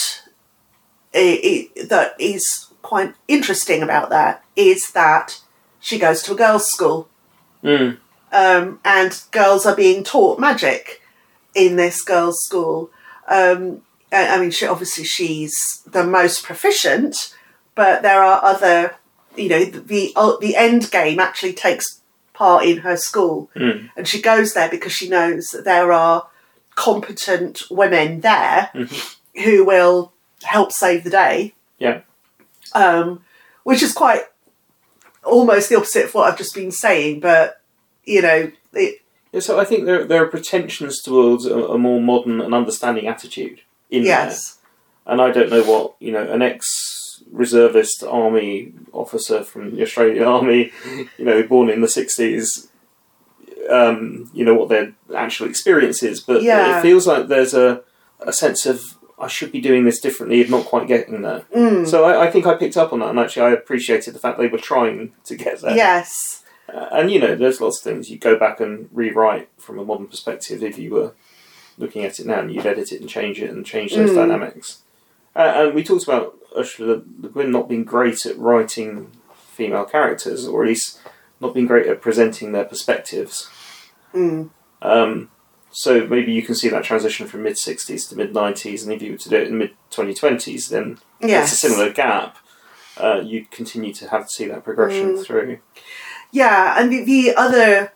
i 1.13 1.69
i 1.77 1.83
that 1.85 2.15
is 2.19 2.43
quite 2.81 3.13
interesting 3.27 3.83
about 3.83 4.09
that 4.09 4.43
is 4.55 4.91
that 4.93 5.41
she 5.79 5.99
goes 5.99 6.23
to 6.23 6.33
a 6.33 6.35
girls 6.35 6.67
school 6.67 7.07
Mm. 7.63 7.97
um, 8.31 8.79
and 8.85 9.23
girls 9.31 9.65
are 9.65 9.75
being 9.75 10.03
taught 10.03 10.39
magic 10.39 11.01
in 11.55 11.75
this 11.75 12.03
girls' 12.03 12.39
school. 12.45 12.91
Um, 13.27 13.81
I 14.11 14.35
I 14.35 14.39
mean, 14.39 14.51
she, 14.51 14.65
obviously 14.67 15.03
she's 15.03 15.83
the 15.85 16.03
most 16.05 16.43
proficient, 16.43 17.35
but 17.75 18.01
there 18.01 18.23
are 18.23 18.43
other, 18.43 18.95
you 19.35 19.49
know, 19.49 19.65
the 19.65 19.79
the, 19.79 20.13
uh, 20.15 20.37
the 20.39 20.55
end 20.55 20.89
game 20.91 21.19
actually 21.19 21.53
takes 21.53 22.01
part 22.33 22.65
in 22.65 22.77
her 22.79 22.95
school, 22.97 23.49
Mm. 23.55 23.89
and 23.97 24.07
she 24.07 24.21
goes 24.21 24.53
there 24.53 24.69
because 24.69 24.91
she 24.93 25.09
knows 25.09 25.47
that 25.49 25.65
there 25.65 25.91
are 25.91 26.27
competent 26.75 27.63
women 27.71 28.21
there 28.21 28.69
who 29.43 29.65
will 29.65 30.11
help 30.43 30.71
save 30.71 31.03
the 31.03 31.09
day. 31.09 31.53
Yeah. 31.79 32.01
Um, 32.73 33.23
which 33.63 33.81
is 33.81 33.93
quite 33.93 34.21
almost 35.23 35.69
the 35.69 35.75
opposite 35.75 36.05
of 36.05 36.13
what 36.13 36.31
I've 36.31 36.37
just 36.37 36.53
been 36.55 36.71
saying, 36.71 37.19
but 37.19 37.59
you 38.05 38.21
know, 38.21 38.51
it, 38.73 39.01
so 39.39 39.59
I 39.59 39.65
think 39.65 39.85
there 39.85 40.05
there 40.05 40.23
are 40.23 40.27
pretensions 40.27 41.01
towards 41.01 41.45
a, 41.45 41.57
a 41.57 41.77
more 41.77 41.99
modern 42.01 42.39
and 42.39 42.53
understanding 42.53 43.07
attitude 43.07 43.61
in 43.89 44.03
there. 44.03 44.25
yes, 44.25 44.57
and 45.05 45.21
I 45.21 45.31
don't 45.31 45.49
know 45.49 45.63
what 45.63 45.95
you 45.99 46.11
know 46.11 46.23
an 46.31 46.41
ex 46.41 47.23
reservist 47.31 48.03
army 48.03 48.73
officer 48.93 49.43
from 49.43 49.75
the 49.75 49.81
Australian 49.81 50.23
Army, 50.35 50.71
you 51.17 51.25
know, 51.25 51.43
born 51.43 51.69
in 51.69 51.81
the 51.81 51.87
sixties. 51.87 52.69
Um, 53.69 54.29
you 54.33 54.45
know 54.45 54.53
what 54.53 54.69
their 54.69 54.93
actual 55.15 55.47
experience 55.47 56.01
is, 56.01 56.21
but 56.21 56.41
Yeah. 56.41 56.79
it 56.79 56.81
feels 56.81 57.05
like 57.05 57.27
there's 57.27 57.53
a 57.53 57.81
a 58.21 58.31
sense 58.31 58.65
of 58.65 58.81
I 59.19 59.27
should 59.27 59.51
be 59.51 59.59
doing 59.59 59.83
this 59.83 59.99
differently, 59.99 60.39
if 60.41 60.49
not 60.49 60.65
quite 60.65 60.87
getting 60.87 61.21
there. 61.23 61.41
Mm, 61.55 61.85
So 61.87 62.03
I, 62.05 62.27
I 62.27 62.31
think 62.31 62.45
I 62.45 62.53
picked 62.55 62.77
up 62.77 62.93
on 62.93 62.99
that, 62.99 63.09
and 63.09 63.19
actually 63.19 63.41
I 63.47 63.51
appreciated 63.51 64.13
the 64.13 64.19
fact 64.19 64.37
they 64.37 64.47
were 64.47 64.57
trying 64.59 65.11
to 65.25 65.35
get 65.35 65.61
there. 65.61 65.75
yes, 65.75 66.43
Uh, 66.73 66.87
and 66.91 67.11
you 67.11 67.19
know, 67.19 67.35
there's 67.35 67.59
lots 67.59 67.79
of 67.79 67.83
things 67.83 68.09
you 68.09 68.17
go 68.17 68.37
back 68.37 68.59
and 68.59 68.89
rewrite 68.93 69.49
from 69.57 69.79
a 69.79 69.83
modern 69.85 70.07
perspective 70.07 70.63
if 70.63 70.77
you 70.77 70.93
were 70.93 71.13
looking 71.77 72.03
at 72.03 72.19
it 72.19 72.25
now 72.25 72.39
and 72.39 72.53
you'd 72.53 72.65
edit 72.65 72.91
it 72.91 73.01
and 73.01 73.09
change 73.09 73.41
it 73.41 73.49
and 73.49 73.65
change 73.65 73.93
those 73.95 74.09
Mm. 74.11 74.15
dynamics. 74.15 74.79
Uh, 75.35 75.53
and 75.67 75.75
we 75.75 75.83
talked 75.83 76.03
about 76.03 76.35
Ursula 76.57 77.01
Le 77.21 77.29
Guin 77.29 77.51
not 77.51 77.69
being 77.69 77.83
great 77.83 78.25
at 78.25 78.37
writing 78.39 79.11
female 79.51 79.85
characters, 79.85 80.47
or 80.47 80.63
at 80.63 80.69
least 80.69 80.99
not 81.39 81.53
being 81.53 81.67
great 81.67 81.85
at 81.87 82.01
presenting 82.01 82.51
their 82.51 82.65
perspectives. 82.65 83.47
mm, 84.13 84.49
Um, 84.81 85.29
so 85.71 86.05
maybe 86.07 86.31
you 86.31 86.41
can 86.41 86.55
see 86.55 86.69
that 86.69 86.83
transition 86.83 87.27
from 87.27 87.43
mid 87.43 87.57
60s 87.57 88.07
to 88.09 88.15
mid 88.15 88.33
90s, 88.33 88.83
and 88.83 88.91
if 88.93 89.01
you 89.01 89.11
were 89.11 89.17
to 89.17 89.29
do 89.29 89.35
it 89.37 89.47
in 89.47 89.57
mid 89.57 89.71
2020s, 89.91 90.69
then 90.69 90.97
yes. 91.21 91.51
it's 91.53 91.63
a 91.63 91.67
similar 91.69 91.91
gap. 91.91 92.37
Uh, 92.97 93.21
you'd 93.23 93.51
continue 93.51 93.93
to 93.93 94.07
have 94.09 94.23
to 94.27 94.33
see 94.33 94.47
that 94.47 94.63
progression 94.63 95.15
Mm. 95.17 95.23
through. 95.25 95.59
Yeah, 96.31 96.75
and 96.79 96.91
the, 96.91 97.03
the 97.03 97.35
other 97.35 97.91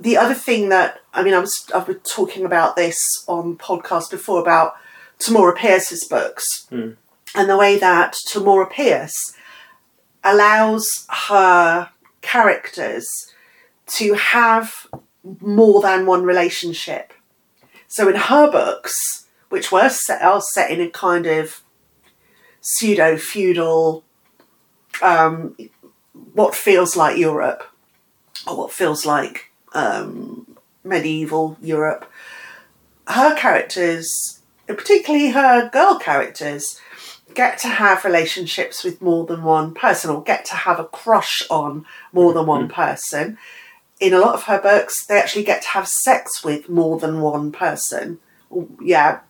the 0.00 0.16
other 0.16 0.34
thing 0.34 0.68
that 0.70 1.00
I 1.12 1.22
mean, 1.22 1.34
I 1.34 1.38
was 1.38 1.70
I've 1.74 1.86
been 1.86 2.00
talking 2.00 2.44
about 2.44 2.76
this 2.76 2.98
on 3.28 3.56
podcast 3.58 4.10
before 4.10 4.40
about 4.40 4.74
Tamora 5.18 5.56
Pierce's 5.56 6.04
books 6.04 6.66
Hmm. 6.70 6.90
and 7.34 7.48
the 7.48 7.56
way 7.56 7.78
that 7.78 8.14
Tamora 8.32 8.70
Pierce 8.70 9.34
allows 10.24 11.06
her 11.28 11.90
characters 12.22 13.08
to 13.86 14.14
have 14.14 14.86
more 15.40 15.80
than 15.82 16.06
one 16.06 16.22
relationship. 16.24 17.12
So 17.88 18.08
in 18.08 18.16
her 18.16 18.50
books, 18.50 19.26
which 19.48 19.72
were 19.72 19.88
set, 19.88 20.22
are 20.22 20.40
set 20.40 20.70
in 20.70 20.80
a 20.80 20.88
kind 20.90 21.26
of 21.26 21.62
pseudo 22.60 23.16
feudal, 23.16 24.04
um, 25.02 25.56
what 26.34 26.54
feels 26.54 26.96
like 26.96 27.16
Europe, 27.18 27.64
or 28.46 28.56
what 28.56 28.72
feels 28.72 29.04
like 29.04 29.49
um, 29.72 30.46
medieval 30.84 31.56
Europe, 31.60 32.10
her 33.06 33.34
characters, 33.36 34.40
particularly 34.66 35.30
her 35.30 35.68
girl 35.68 35.98
characters, 35.98 36.80
get 37.34 37.58
to 37.58 37.68
have 37.68 38.04
relationships 38.04 38.82
with 38.84 39.02
more 39.02 39.26
than 39.26 39.42
one 39.42 39.74
person 39.74 40.10
or 40.10 40.22
get 40.22 40.44
to 40.46 40.54
have 40.54 40.80
a 40.80 40.84
crush 40.84 41.42
on 41.50 41.84
more 42.12 42.32
than 42.32 42.46
one 42.46 42.68
person. 42.68 43.38
In 44.00 44.14
a 44.14 44.18
lot 44.18 44.34
of 44.34 44.44
her 44.44 44.60
books, 44.60 45.06
they 45.06 45.18
actually 45.18 45.44
get 45.44 45.62
to 45.62 45.68
have 45.68 45.86
sex 45.86 46.42
with 46.42 46.68
more 46.68 46.98
than 46.98 47.20
one 47.20 47.52
person. 47.52 48.18
Yeah. 48.80 49.20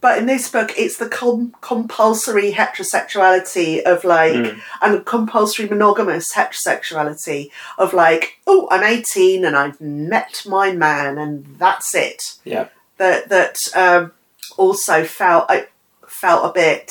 But 0.00 0.16
in 0.18 0.26
this 0.26 0.48
book, 0.50 0.72
it's 0.78 0.96
the 0.96 1.08
com- 1.08 1.54
compulsory 1.60 2.52
heterosexuality 2.52 3.82
of 3.82 4.02
like, 4.04 4.32
Mm. 4.32 4.60
and 4.80 5.04
compulsory 5.04 5.68
monogamous 5.68 6.32
heterosexuality 6.34 7.50
of 7.78 7.92
like, 7.92 8.38
oh, 8.46 8.66
I'm 8.70 8.82
18 8.82 9.44
and 9.44 9.56
I've 9.56 9.80
met 9.80 10.42
my 10.46 10.72
man 10.72 11.18
and 11.18 11.56
that's 11.58 11.94
it. 11.94 12.22
Yeah. 12.44 12.68
That 12.96 13.28
that 13.28 13.56
um, 13.74 14.12
also 14.56 15.04
felt 15.04 15.46
I 15.50 15.66
felt 16.06 16.44
a 16.50 16.52
bit 16.52 16.90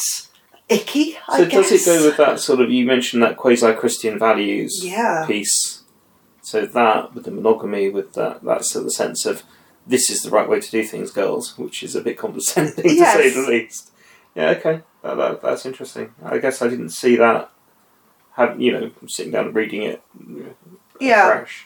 icky. 0.67 1.17
I 1.27 1.37
So 1.39 1.45
guess. 1.45 1.69
does 1.69 1.81
it 1.81 1.85
go 1.99 2.05
with 2.05 2.17
that 2.17 2.39
sort 2.39 2.61
of? 2.61 2.69
You 2.71 2.85
mentioned 2.85 3.23
that 3.23 3.37
quasi-Christian 3.37 4.17
values 4.19 4.81
Yeah. 4.83 5.25
piece. 5.27 5.81
So 6.41 6.65
that 6.65 7.13
with 7.13 7.25
the 7.25 7.31
monogamy, 7.31 7.89
with 7.89 8.13
that 8.13 8.43
that 8.43 8.65
sort 8.65 8.85
of 8.85 8.93
sense 8.93 9.25
of 9.25 9.43
this 9.87 10.09
is 10.09 10.21
the 10.23 10.29
right 10.29 10.47
way 10.47 10.59
to 10.59 10.71
do 10.71 10.83
things, 10.83 11.11
girls, 11.11 11.57
which 11.57 11.83
is 11.83 11.95
a 11.95 12.01
bit 12.01 12.17
condescending 12.17 12.75
to 12.75 13.05
say 13.05 13.29
the 13.29 13.47
least. 13.47 13.91
Yeah, 14.35 14.49
okay, 14.51 14.81
that, 15.03 15.15
that, 15.15 15.41
that's 15.41 15.65
interesting. 15.65 16.13
I 16.23 16.37
guess 16.37 16.61
I 16.61 16.67
didn't 16.67 16.89
see 16.89 17.15
that. 17.15 17.49
Have 18.33 18.61
you 18.61 18.71
know, 18.71 18.91
sitting 19.07 19.31
down 19.31 19.47
and 19.47 19.55
reading 19.55 19.83
it. 19.83 20.01
Yeah. 20.99 21.25
Fresh. 21.39 21.65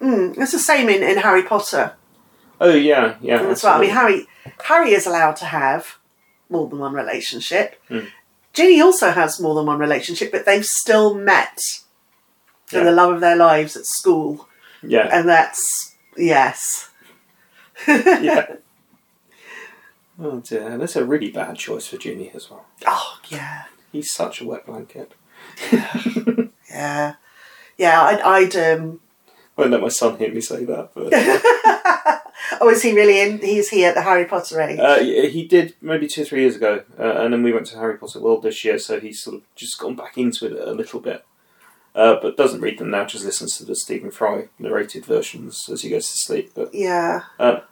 Mm, 0.00 0.38
it's 0.38 0.52
the 0.52 0.58
same 0.58 0.88
in, 0.88 1.02
in 1.02 1.18
Harry 1.18 1.42
Potter 1.42 1.96
Oh 2.60 2.74
yeah, 2.74 3.16
yeah. 3.20 3.42
That's 3.42 3.64
right. 3.64 3.76
I 3.76 3.80
mean. 3.80 3.90
Harry 3.90 4.26
Harry 4.64 4.90
is 4.92 5.06
allowed 5.06 5.36
to 5.36 5.44
have 5.44 5.98
more 6.48 6.68
than 6.68 6.78
one 6.78 6.92
relationship. 6.92 7.80
Mm. 7.88 8.08
Ginny 8.52 8.80
also 8.80 9.10
has 9.10 9.40
more 9.40 9.54
than 9.54 9.66
one 9.66 9.78
relationship, 9.78 10.32
but 10.32 10.44
they've 10.46 10.64
still 10.64 11.14
met 11.14 11.58
for 12.66 12.78
Yeah. 12.78 12.84
the 12.84 12.92
love 12.92 13.14
of 13.14 13.20
their 13.20 13.36
lives 13.36 13.76
at 13.76 13.86
school, 13.86 14.48
yeah, 14.82 15.08
and 15.12 15.28
that's 15.28 15.94
yes. 16.16 16.90
Yeah. 17.86 18.46
Oh 20.20 20.40
dear, 20.40 20.76
that's 20.78 20.96
a 20.96 21.04
really 21.04 21.30
bad 21.30 21.54
choice 21.56 21.86
for 21.86 21.96
Ginny 21.96 22.32
as 22.34 22.50
well. 22.50 22.66
Oh 22.84 23.18
yeah, 23.28 23.66
He's 23.92 24.10
such 24.10 24.40
a 24.40 24.44
wet 24.44 24.66
blanket. 24.66 25.12
Yeah, 26.70 27.14
yeah. 27.78 28.02
I'd, 28.02 28.20
I'd 28.20 28.56
um. 28.56 29.00
I 29.56 29.60
won't 29.62 29.70
let 29.70 29.80
my 29.80 29.88
son 29.88 30.18
hear 30.18 30.32
me 30.32 30.40
say 30.40 30.64
that, 30.64 30.90
but 30.94 31.08
oh, 32.60 32.68
is 32.68 32.82
he 32.82 32.92
really 32.94 33.20
in? 33.20 33.38
He's 33.38 33.70
here 33.70 33.88
at 33.88 33.94
the 33.94 34.02
Harry 34.02 34.26
Potter 34.26 34.60
age. 34.60 34.78
uh, 34.78 34.98
he 34.98 35.46
did 35.46 35.74
maybe 35.80 36.06
two 36.06 36.22
or 36.22 36.24
three 36.26 36.40
years 36.42 36.56
ago, 36.56 36.82
uh, 36.98 37.22
and 37.22 37.32
then 37.32 37.42
we 37.42 37.52
went 37.52 37.66
to 37.68 37.78
Harry 37.78 37.96
Potter 37.96 38.20
World 38.20 38.42
this 38.42 38.64
year, 38.64 38.78
so 38.78 39.00
he's 39.00 39.22
sort 39.22 39.36
of 39.36 39.42
just 39.56 39.78
gone 39.78 39.96
back 39.96 40.18
into 40.18 40.46
it 40.46 40.68
a 40.68 40.72
little 40.72 41.00
bit. 41.00 41.24
Uh, 41.94 42.16
but 42.22 42.36
doesn't 42.36 42.60
read 42.60 42.78
them 42.78 42.90
now, 42.90 43.04
just 43.04 43.24
listens 43.24 43.56
to 43.56 43.64
the 43.64 43.74
Stephen 43.74 44.10
Fry 44.10 44.48
narrated 44.58 45.04
versions 45.04 45.68
as 45.68 45.82
he 45.82 45.90
goes 45.90 46.08
to 46.10 46.16
sleep. 46.16 46.52
But 46.54 46.72
yeah. 46.74 47.22
it- 47.40 47.64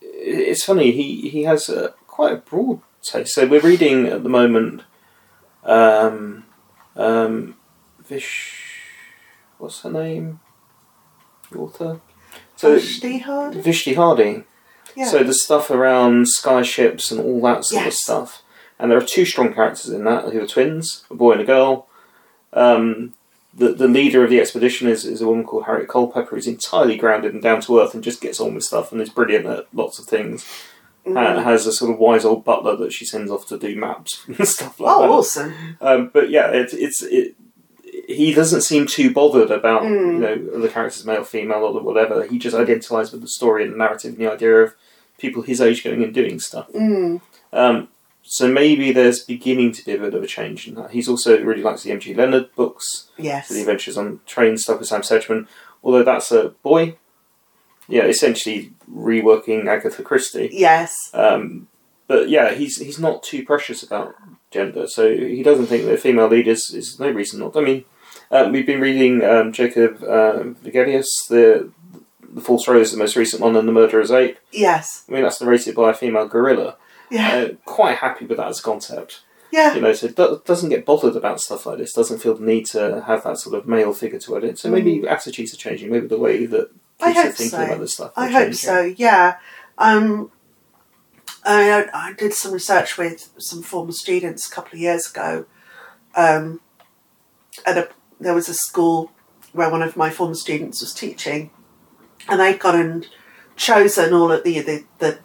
it's 0.00 0.64
funny, 0.64 0.92
he, 0.92 1.28
he 1.28 1.42
has 1.42 1.68
a, 1.68 1.94
quite 2.06 2.32
a 2.32 2.36
broad 2.36 2.80
taste. 3.02 3.34
So 3.34 3.46
we're 3.46 3.60
reading 3.60 4.06
at 4.06 4.22
the 4.22 4.28
moment 4.30 4.82
um, 5.64 6.44
um, 6.96 7.56
Vish. 7.98 8.80
What's 9.58 9.82
her 9.82 9.90
name? 9.90 10.40
The 11.50 11.58
author? 11.58 12.00
So, 12.56 12.76
Vashti 12.76 13.18
Hard. 13.18 13.54
Vishti 13.54 13.94
Harding. 13.96 14.44
Yeah. 14.96 15.06
So 15.06 15.22
the 15.24 15.34
stuff 15.34 15.70
around 15.70 16.26
skyships 16.26 17.10
and 17.10 17.20
all 17.20 17.40
that 17.42 17.64
sort 17.64 17.86
of 17.86 17.92
stuff. 17.92 18.42
And 18.78 18.90
there 18.90 18.98
are 18.98 19.04
two 19.04 19.24
strong 19.24 19.52
characters 19.52 19.88
in 19.90 20.04
that 20.04 20.32
who 20.32 20.40
are 20.42 20.46
twins, 20.46 21.04
a 21.10 21.14
boy 21.14 21.32
and 21.32 21.40
a 21.40 21.44
girl. 21.44 21.88
Um, 22.52 23.14
the 23.56 23.72
the 23.72 23.88
leader 23.88 24.24
of 24.24 24.30
the 24.30 24.40
expedition 24.40 24.88
is, 24.88 25.04
is 25.04 25.20
a 25.20 25.26
woman 25.26 25.44
called 25.44 25.64
Harriet 25.64 25.88
Culpeper, 25.88 26.34
who's 26.34 26.46
entirely 26.46 26.96
grounded 26.96 27.32
and 27.34 27.42
down 27.42 27.60
to 27.62 27.80
earth 27.80 27.94
and 27.94 28.02
just 28.02 28.20
gets 28.20 28.40
on 28.40 28.54
with 28.54 28.64
stuff 28.64 28.92
and 28.92 29.00
is 29.00 29.10
brilliant 29.10 29.46
at 29.46 29.66
lots 29.72 29.98
of 29.98 30.06
things. 30.06 30.44
Mm. 31.06 31.14
Ha- 31.16 31.42
has 31.42 31.66
a 31.66 31.72
sort 31.72 31.92
of 31.92 31.98
wise 31.98 32.24
old 32.24 32.44
butler 32.44 32.76
that 32.76 32.92
she 32.92 33.04
sends 33.04 33.30
off 33.30 33.46
to 33.48 33.58
do 33.58 33.76
maps 33.76 34.24
and 34.26 34.48
stuff 34.48 34.80
like 34.80 34.90
oh, 34.96 35.02
that. 35.02 35.10
awesome. 35.10 35.54
Um, 35.80 36.10
but 36.12 36.30
yeah, 36.30 36.48
it's 36.48 36.72
it's 36.72 37.02
it, 37.02 37.34
he 38.08 38.34
doesn't 38.34 38.62
seem 38.62 38.86
too 38.86 39.12
bothered 39.12 39.50
about 39.50 39.82
Mm. 39.82 40.12
you 40.14 40.18
know 40.18 40.60
the 40.60 40.68
characters 40.68 41.04
male, 41.04 41.24
female, 41.24 41.64
or 41.64 41.80
whatever. 41.82 42.24
He 42.26 42.38
just 42.38 42.56
identifies 42.56 43.12
with 43.12 43.20
the 43.20 43.28
story 43.28 43.64
and 43.64 43.74
the 43.74 43.76
narrative 43.76 44.12
and 44.14 44.18
the 44.20 44.32
idea 44.32 44.56
of 44.62 44.74
people 45.18 45.42
his 45.42 45.60
age 45.60 45.84
going 45.84 46.02
and 46.02 46.12
doing 46.14 46.40
stuff. 46.40 46.70
Mm. 46.72 47.20
Um, 47.52 47.88
so 48.26 48.48
maybe 48.48 48.90
there's 48.90 49.22
beginning 49.22 49.70
to 49.72 49.84
be 49.84 49.92
a 49.92 49.98
bit 49.98 50.14
of 50.14 50.22
a 50.22 50.26
change 50.26 50.66
in 50.66 50.74
that. 50.76 50.90
He's 50.92 51.08
also 51.08 51.40
really 51.42 51.62
likes 51.62 51.82
the 51.82 51.92
M.G. 51.92 52.14
Leonard 52.14 52.54
books, 52.56 53.10
Yes. 53.18 53.48
the 53.48 53.60
Adventures 53.60 53.98
on 53.98 54.20
Train 54.26 54.56
stuff 54.56 54.78
with 54.80 54.88
Sam 54.88 55.02
Sedgman. 55.02 55.46
Although 55.82 56.02
that's 56.02 56.32
a 56.32 56.48
boy, 56.62 56.96
yeah, 57.88 58.04
essentially 58.04 58.72
reworking 58.90 59.66
Agatha 59.66 60.02
Christie. 60.02 60.48
Yes. 60.52 60.94
Um, 61.12 61.68
but 62.06 62.28
yeah, 62.30 62.52
he's 62.54 62.78
he's 62.78 62.98
not 62.98 63.22
too 63.22 63.44
precious 63.44 63.82
about 63.82 64.14
gender, 64.50 64.86
so 64.86 65.14
he 65.14 65.42
doesn't 65.42 65.66
think 65.66 65.84
that 65.84 65.94
a 65.94 65.98
female 65.98 66.28
lead 66.28 66.48
is, 66.48 66.96
no 66.98 67.10
reason 67.10 67.40
not. 67.40 67.56
I 67.56 67.60
mean, 67.60 67.84
uh, 68.30 68.48
we've 68.50 68.66
been 68.66 68.80
reading 68.80 69.22
um, 69.22 69.52
Jakob 69.52 70.02
uh, 70.02 70.44
Wegelius, 70.64 71.08
the 71.28 71.70
the 72.22 72.40
False 72.40 72.66
Rose, 72.66 72.86
is 72.88 72.92
the 72.92 72.98
most 72.98 73.16
recent 73.16 73.42
one, 73.42 73.54
and 73.56 73.68
the 73.68 73.72
Murderer's 73.72 74.10
Ape. 74.10 74.38
Yes. 74.50 75.04
I 75.08 75.12
mean, 75.12 75.22
that's 75.22 75.40
narrated 75.40 75.74
by 75.74 75.90
a 75.90 75.94
female 75.94 76.26
gorilla. 76.26 76.76
Yeah. 77.14 77.36
Uh, 77.36 77.48
quite 77.64 77.96
happy 77.98 78.26
with 78.26 78.38
that 78.38 78.48
as 78.48 78.60
a 78.60 78.62
concept, 78.62 79.22
Yeah. 79.50 79.74
you 79.74 79.80
know. 79.80 79.92
So 79.92 80.08
do- 80.08 80.42
doesn't 80.44 80.68
get 80.70 80.84
bothered 80.84 81.16
about 81.16 81.40
stuff 81.40 81.66
like 81.66 81.78
this. 81.78 81.92
Doesn't 81.92 82.18
feel 82.20 82.34
the 82.34 82.44
need 82.44 82.66
to 82.66 83.02
have 83.06 83.24
that 83.24 83.38
sort 83.38 83.54
of 83.56 83.66
male 83.68 83.92
figure 83.94 84.18
to 84.20 84.36
it. 84.36 84.58
So 84.58 84.70
maybe 84.70 85.06
attitudes 85.06 85.54
are 85.54 85.56
changing. 85.58 85.90
Maybe 85.90 86.06
the 86.06 86.18
way 86.18 86.46
that 86.46 86.70
I 87.00 87.12
kids 87.12 87.18
are 87.28 87.32
thinking 87.32 87.58
so. 87.58 87.64
about 87.64 87.80
this 87.80 87.94
stuff. 87.94 88.12
I 88.16 88.28
hope 88.28 88.42
changing. 88.44 88.54
so. 88.54 88.80
Yeah. 88.96 89.36
Um, 89.78 90.30
I, 91.44 91.86
I 91.92 92.12
did 92.14 92.32
some 92.32 92.52
research 92.52 92.96
with 92.96 93.30
some 93.38 93.62
former 93.62 93.92
students 93.92 94.46
a 94.48 94.54
couple 94.54 94.74
of 94.74 94.80
years 94.80 95.10
ago. 95.10 95.44
Um, 96.16 96.60
at 97.66 97.76
a 97.78 97.88
there 98.20 98.34
was 98.34 98.48
a 98.48 98.54
school 98.54 99.10
where 99.52 99.70
one 99.70 99.82
of 99.82 99.96
my 99.96 100.10
former 100.10 100.34
students 100.34 100.80
was 100.80 100.94
teaching, 100.94 101.50
and 102.28 102.40
they'd 102.40 102.58
gone 102.58 102.80
and 102.80 103.08
chosen 103.56 104.12
all 104.14 104.32
of 104.32 104.42
the 104.44 104.60
the, 104.60 104.84
the 104.98 105.18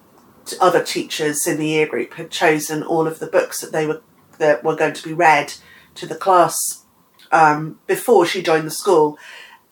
other 0.59 0.83
teachers 0.83 1.47
in 1.47 1.57
the 1.57 1.67
year 1.67 1.87
group 1.87 2.13
had 2.15 2.31
chosen 2.31 2.83
all 2.83 3.07
of 3.07 3.19
the 3.19 3.27
books 3.27 3.61
that 3.61 3.71
they 3.71 3.85
were 3.85 4.01
that 4.37 4.63
were 4.63 4.75
going 4.75 4.93
to 4.93 5.03
be 5.03 5.13
read 5.13 5.53
to 5.95 6.05
the 6.05 6.15
class 6.15 6.85
um, 7.31 7.79
before 7.87 8.25
she 8.25 8.41
joined 8.41 8.65
the 8.65 8.71
school, 8.71 9.17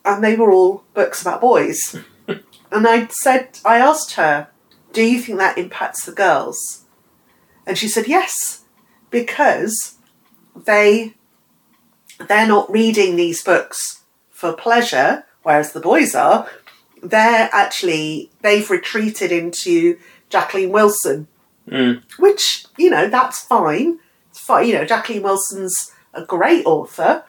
and 0.04 0.24
they 0.24 0.36
were 0.36 0.52
all 0.52 0.84
books 0.94 1.22
about 1.22 1.42
boys. 1.42 1.96
and 2.28 2.88
I 2.88 3.08
said, 3.08 3.60
I 3.66 3.80
asked 3.80 4.14
her, 4.14 4.50
"Do 4.94 5.04
you 5.04 5.20
think 5.20 5.38
that 5.38 5.58
impacts 5.58 6.06
the 6.06 6.12
girls?" 6.12 6.86
And 7.66 7.78
she 7.78 7.88
said, 7.88 8.08
"Yes, 8.08 8.66
because 9.10 9.96
they 10.56 11.16
they're 12.28 12.48
not 12.48 12.72
reading 12.72 13.16
these 13.16 13.44
books 13.44 14.04
for 14.30 14.54
pleasure, 14.54 15.26
whereas 15.44 15.72
the 15.72 15.80
boys 15.80 16.16
are. 16.16 16.50
They're 17.02 17.50
actually 17.52 18.32
they've 18.42 18.70
retreated 18.70 19.32
into 19.32 19.98
Jacqueline 20.30 20.72
Wilson, 20.72 21.28
Mm. 21.70 22.02
which 22.18 22.66
you 22.78 22.90
know 22.90 23.10
that's 23.10 23.40
fine. 23.44 24.00
It's 24.30 24.40
fine. 24.40 24.68
You 24.68 24.76
know, 24.76 24.86
Jacqueline 24.86 25.24
Wilson's 25.24 25.92
a 26.14 26.24
great 26.24 26.66
author 26.66 27.24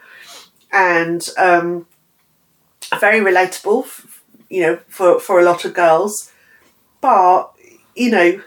and 0.73 1.29
um, 1.37 1.87
very 3.01 3.21
relatable. 3.21 3.85
f- 3.85 4.23
You 4.51 4.63
know, 4.63 4.79
for 4.89 5.19
for 5.21 5.39
a 5.41 5.45
lot 5.45 5.65
of 5.65 5.75
girls, 5.75 6.33
but 7.01 7.53
you 7.97 8.11
know, 8.11 8.41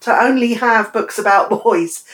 to 0.00 0.22
only 0.22 0.54
have 0.54 0.92
books 0.92 1.18
about 1.18 1.50
boys. 1.64 2.04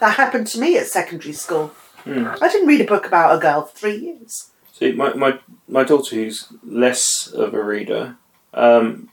That 0.00 0.16
happened 0.16 0.48
to 0.48 0.60
me 0.60 0.76
at 0.76 0.86
secondary 0.88 1.32
school. 1.32 1.68
Hmm. 2.04 2.26
I 2.42 2.48
didn't 2.48 2.66
read 2.68 2.80
a 2.82 2.84
book 2.84 3.06
about 3.06 3.34
a 3.36 3.40
girl 3.40 3.62
for 3.62 3.76
three 3.78 3.96
years. 3.96 4.50
See, 4.72 4.92
my, 4.92 5.14
my, 5.14 5.38
my 5.68 5.84
daughter, 5.84 6.16
who's 6.16 6.48
less 6.64 7.28
of 7.28 7.54
a 7.54 7.62
reader, 7.62 8.16
um, 8.52 9.08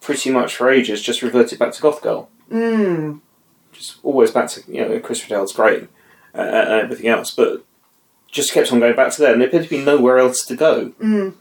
pretty 0.00 0.30
much 0.30 0.56
for 0.56 0.70
ages 0.70 1.02
just 1.02 1.22
reverted 1.22 1.58
back 1.58 1.72
to 1.72 1.82
Goth 1.82 2.02
Girl. 2.02 2.28
Mm. 2.50 3.20
Just 3.72 3.98
always 4.02 4.30
back 4.30 4.48
to, 4.50 4.62
you 4.72 4.80
know, 4.80 4.98
Chris 5.00 5.22
Riddell's 5.22 5.52
great 5.52 5.84
uh, 6.34 6.40
and 6.40 6.82
everything 6.82 7.08
else, 7.08 7.30
but 7.30 7.64
just 8.28 8.52
kept 8.52 8.72
on 8.72 8.80
going 8.80 8.96
back 8.96 9.12
to 9.12 9.20
there, 9.20 9.32
and 9.32 9.40
there 9.40 9.48
appeared 9.48 9.64
to 9.64 9.70
be 9.70 9.84
nowhere 9.84 10.18
else 10.18 10.44
to 10.46 10.56
go. 10.56 10.90
Mm. 11.00 11.34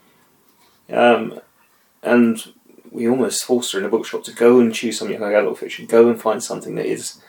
Um, 0.89 1.39
and 2.01 2.53
we 2.91 3.07
almost 3.07 3.43
forced 3.43 3.74
her 3.74 3.80
in 3.80 3.86
a 3.86 3.89
bookshop 3.89 4.24
to 4.24 4.34
go 4.34 4.60
and 4.60 4.74
choose 4.74 4.97
some 4.97 5.10
young 5.10 5.24
adult 5.24 5.60
fiction, 5.60 5.86
go 5.86 6.10
and 6.10 6.20
find 6.20 6.43
something 6.43 6.76
that 6.76 6.86
is. 6.86 7.22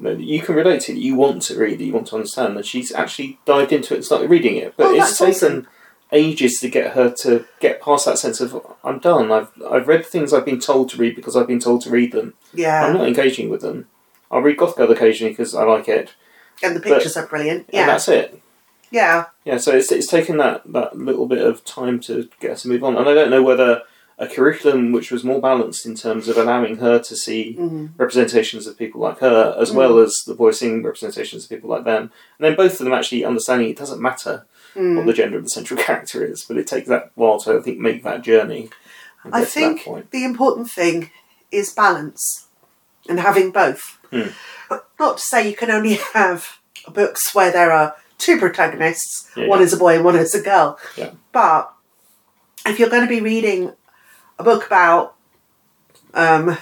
You, 0.00 0.06
know, 0.06 0.16
that 0.16 0.24
you 0.24 0.40
can 0.40 0.56
relate 0.56 0.80
to, 0.82 0.92
that 0.92 1.00
you 1.00 1.14
want 1.14 1.42
to 1.42 1.56
read, 1.56 1.78
that 1.78 1.84
you 1.84 1.92
want 1.92 2.08
to 2.08 2.16
understand, 2.16 2.56
and 2.56 2.66
she's 2.66 2.90
actually 2.92 3.38
dived 3.44 3.72
into 3.72 3.94
it 3.94 3.98
and 3.98 4.04
started 4.04 4.28
reading 4.28 4.56
it. 4.56 4.74
But 4.76 4.86
Oh, 4.86 4.94
it's 4.94 5.16
taken 5.16 5.30
awesome. 5.30 5.68
Ages 6.14 6.60
to 6.60 6.70
get 6.70 6.92
her 6.92 7.10
to 7.10 7.44
get 7.60 7.82
past 7.82 8.06
that 8.06 8.18
sense 8.18 8.40
of 8.40 8.64
I'm 8.82 9.00
done. 9.00 9.30
I've 9.30 9.50
I've 9.68 9.88
read 9.88 10.06
things 10.06 10.32
I've 10.32 10.44
been 10.46 10.60
told 10.60 10.88
to 10.90 10.96
read 10.96 11.16
because 11.16 11.36
I've 11.36 11.48
been 11.48 11.60
told 11.60 11.82
to 11.82 11.90
read 11.90 12.12
them. 12.12 12.34
Yeah, 12.54 12.86
I'm 12.86 12.94
not 12.94 13.08
engaging 13.08 13.50
with 13.50 13.60
them. 13.60 13.88
I'll 14.30 14.40
read 14.40 14.56
Goth 14.56 14.76
Girl 14.76 14.90
occasionally 14.90 15.32
because 15.32 15.54
I 15.54 15.64
like 15.64 15.88
it, 15.88 16.14
and 16.62 16.74
the 16.74 16.80
pictures 16.80 17.16
are 17.16 17.26
brilliant. 17.26 17.66
and 17.66 17.74
Yeah, 17.74 17.86
that's 17.86 18.08
it. 18.08 18.40
yeah, 18.90 19.26
Yeah, 19.44 19.58
so 19.58 19.72
it's 19.72 19.92
it's 19.92 20.06
taken 20.06 20.38
that 20.38 20.62
that 20.72 20.96
little 20.96 21.26
bit 21.26 21.44
of 21.44 21.64
time 21.64 22.00
to 22.00 22.30
get 22.40 22.50
her 22.50 22.56
to 22.56 22.68
move 22.68 22.84
on, 22.84 22.96
and 22.96 23.08
I 23.08 23.14
don't 23.14 23.30
know 23.30 23.42
whether 23.42 23.82
a 24.16 24.28
curriculum 24.28 24.92
which 24.92 25.10
was 25.10 25.24
more 25.24 25.40
balanced 25.40 25.84
in 25.84 25.96
terms 25.96 26.28
of 26.28 26.36
allowing 26.36 26.76
her 26.76 27.00
to 27.00 27.16
see 27.16 27.56
mm. 27.58 27.90
representations 27.96 28.64
of 28.64 28.78
people 28.78 29.00
like 29.00 29.18
her 29.18 29.56
as 29.58 29.72
well 29.72 29.98
as 29.98 30.22
the 30.24 30.34
voicing 30.34 30.84
representations 30.84 31.44
of 31.44 31.50
people 31.50 31.68
like 31.68 31.84
them, 31.84 32.12
and 32.38 32.44
then 32.46 32.54
both 32.54 32.72
of 32.72 32.84
them 32.84 32.92
actually 32.92 33.24
understanding 33.24 33.68
it 33.68 33.76
doesn't 33.76 34.00
matter 34.00 34.46
what 34.74 34.82
Mm. 34.82 35.06
the 35.06 35.12
gender 35.12 35.38
of 35.38 35.44
the 35.44 35.50
central 35.50 35.80
character 35.82 36.24
is, 36.24 36.44
but 36.44 36.56
it 36.58 36.66
takes 36.66 36.88
that 36.88 37.10
while 37.14 37.38
to 37.40 37.58
I 37.58 37.60
think 37.62 37.78
make 37.78 38.02
that 38.04 38.22
journey. 38.22 38.70
I 39.24 39.30
get 39.30 39.32
to 39.32 39.40
that 39.40 39.48
think 39.48 40.10
the 40.10 40.24
important 40.24 40.70
thing 40.70 41.10
is 41.50 41.72
balance 41.72 42.48
and 43.08 43.20
having 43.20 43.50
both. 43.52 43.98
But 44.68 44.88
Not 44.98 45.18
to 45.18 45.22
say 45.22 45.48
you 45.48 45.56
can 45.56 45.70
only 45.70 45.94
have 46.14 46.58
books 46.92 47.34
where 47.34 47.50
there 47.52 47.70
are 47.72 47.94
two 48.18 48.38
protagonists, 48.38 49.30
Yeah, 49.36 49.46
one 49.48 49.60
yeah. 49.60 49.64
is 49.66 49.72
a 49.72 49.76
boy 49.76 49.96
and 49.96 50.04
one 50.04 50.16
is 50.16 50.34
a 50.34 50.40
girl. 50.42 50.78
Yeah. 50.96 51.10
But 51.32 51.72
if 52.66 52.78
you're 52.78 52.88
going 52.90 53.02
to 53.02 53.08
be 53.08 53.20
reading 53.20 53.72
a 54.38 54.42
book 54.44 54.66
about 54.66 55.14
um, 56.14 56.56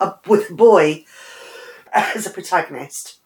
a, 0.00 0.14
with 0.26 0.50
a 0.50 0.54
boy 0.54 1.04
as 1.92 2.26
a 2.26 2.30
protagonist, 2.30 3.18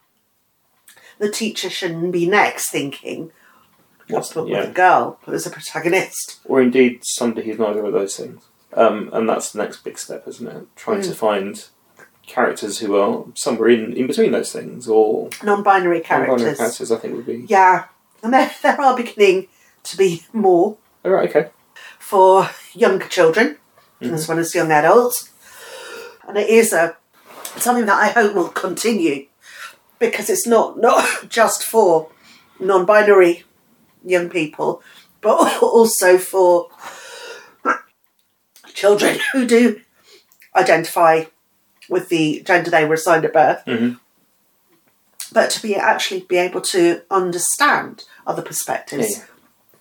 the 1.19 1.31
teacher 1.31 1.69
shouldn't 1.71 2.13
be 2.13 2.27
next 2.27 2.71
thinking, 2.71 3.33
what's 4.13 4.35
with 4.35 4.49
yeah. 4.49 4.63
a 4.65 4.71
girl 4.71 5.19
as 5.27 5.47
a 5.47 5.51
protagonist? 5.51 6.41
or 6.45 6.61
indeed 6.61 7.01
somebody 7.05 7.47
who's 7.47 7.59
neither 7.59 7.85
of 7.85 7.93
those 7.93 8.17
things. 8.17 8.43
Um, 8.73 9.11
and 9.13 9.29
that's 9.29 9.51
the 9.53 9.59
next 9.63 9.83
big 9.85 9.99
step, 9.99 10.27
isn't 10.29 10.47
it? 10.47 10.67
Trying 10.77 10.99
Hmm. 11.03 11.09
to 11.09 11.15
find 11.15 11.65
characters 12.27 12.79
who 12.79 12.97
are 12.97 13.25
somewhere 13.35 13.69
in, 13.71 13.93
in 13.95 14.07
between 14.07 14.31
those 14.33 14.53
things, 14.53 14.89
or 14.89 15.31
Non-binary 15.43 16.01
characters. 16.01 16.29
non-binary 16.43 16.57
characters. 16.57 16.59
characters. 16.59 16.93
I 16.93 16.97
think 16.99 17.17
would 17.17 17.27
be. 17.27 17.45
Yeah, 17.49 17.85
and 18.23 18.33
there, 18.33 18.51
there 18.63 18.81
are 18.81 18.97
beginning 18.97 19.49
to 19.85 19.97
be 19.97 20.23
more 20.33 20.77
All 21.05 21.11
right, 21.11 21.29
okay. 21.29 21.51
for 21.99 22.49
younger 22.75 23.09
children 23.09 23.57
Mm-hmm. 24.01 24.15
as 24.15 24.29
well 24.29 24.39
as 24.39 24.55
young 24.55 24.71
adults, 24.71 25.29
and 26.27 26.39
it 26.39 26.49
is 26.49 26.73
a 26.73 26.97
something 27.57 27.85
that 27.87 27.99
I 28.01 28.09
hope 28.09 28.35
will 28.35 28.49
continue 28.49 29.27
because 29.99 30.31
it's 30.31 30.47
not 30.47 30.79
not 30.79 31.05
just 31.29 31.63
for 31.65 32.09
non-binary 32.59 33.45
young 34.05 34.29
people, 34.29 34.83
but 35.21 35.59
also 35.63 36.19
for 36.19 36.69
children 38.75 39.19
who 39.33 39.47
do 39.47 39.81
identify 40.57 41.25
with 41.89 42.09
the 42.09 42.43
gender 42.47 42.71
they 42.71 42.85
were 42.85 42.95
assigned 42.95 43.25
at 43.25 43.33
birth. 43.33 43.63
Mhm. 43.67 43.99
But 45.33 45.51
to 45.51 45.63
be 45.63 45.77
actually 45.77 46.21
be 46.23 46.37
able 46.39 46.61
to 46.63 47.03
understand 47.11 48.05
other 48.27 48.43
perspectives 48.43 49.23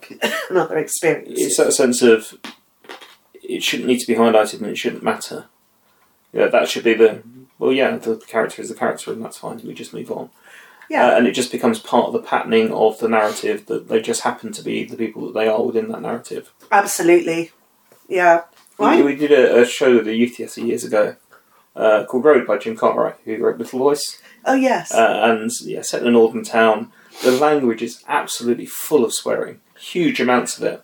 and 0.49 0.57
other 0.57 0.77
experiences. 0.77 1.45
It's 1.47 1.57
that 1.57 1.73
sense 1.73 2.01
of 2.01 2.37
it 3.41 3.63
shouldn't 3.63 3.87
need 3.87 3.99
to 3.99 4.07
be 4.07 4.15
highlighted 4.15 4.59
and 4.59 4.67
it 4.67 4.77
shouldn't 4.77 5.03
matter. 5.03 5.45
Yeah, 6.31 6.47
that 6.47 6.69
should 6.69 6.83
be 6.83 6.93
the 6.93 7.23
well. 7.57 7.73
Yeah, 7.73 7.97
the 7.97 8.17
character 8.17 8.61
is 8.61 8.69
the 8.69 8.75
character, 8.75 9.11
and 9.11 9.23
that's 9.23 9.39
fine. 9.39 9.59
We 9.63 9.73
just 9.73 9.93
move 9.93 10.11
on. 10.11 10.29
Yeah. 10.89 11.07
Uh, 11.07 11.17
and 11.17 11.27
it 11.27 11.31
just 11.33 11.51
becomes 11.51 11.79
part 11.79 12.07
of 12.07 12.13
the 12.13 12.19
patterning 12.19 12.71
of 12.73 12.99
the 12.99 13.07
narrative 13.07 13.65
that 13.67 13.87
they 13.89 14.01
just 14.01 14.21
happen 14.21 14.51
to 14.53 14.61
be 14.63 14.83
the 14.83 14.97
people 14.97 15.25
that 15.27 15.33
they 15.39 15.47
are 15.47 15.63
within 15.63 15.89
that 15.89 16.01
narrative. 16.01 16.51
Absolutely. 16.71 17.51
Yeah. 18.07 18.43
We, 18.77 18.85
Right? 18.85 19.05
we 19.05 19.15
did 19.15 19.31
a, 19.31 19.61
a 19.61 19.65
show 19.65 19.95
with 19.95 20.05
the 20.05 20.15
Youth 20.15 20.37
Theatre 20.37 20.61
years 20.61 20.83
ago 20.83 21.15
uh, 21.75 22.05
called 22.05 22.25
Road 22.25 22.47
by 22.47 22.57
Jim 22.57 22.75
Cartwright, 22.75 23.15
who 23.25 23.37
wrote 23.37 23.57
Little 23.57 23.79
Voice. 23.79 24.21
Oh, 24.45 24.55
yes. 24.55 24.93
Uh, 24.93 25.19
and 25.23 25.51
yeah, 25.61 25.81
set 25.81 26.01
in 26.01 26.07
a 26.07 26.11
northern 26.11 26.43
town. 26.43 26.91
The 27.23 27.31
language 27.31 27.81
is 27.81 28.03
absolutely 28.07 28.65
full 28.65 29.03
of 29.05 29.13
swearing, 29.13 29.59
huge 29.77 30.19
amounts 30.21 30.57
of 30.57 30.63
it. 30.63 30.81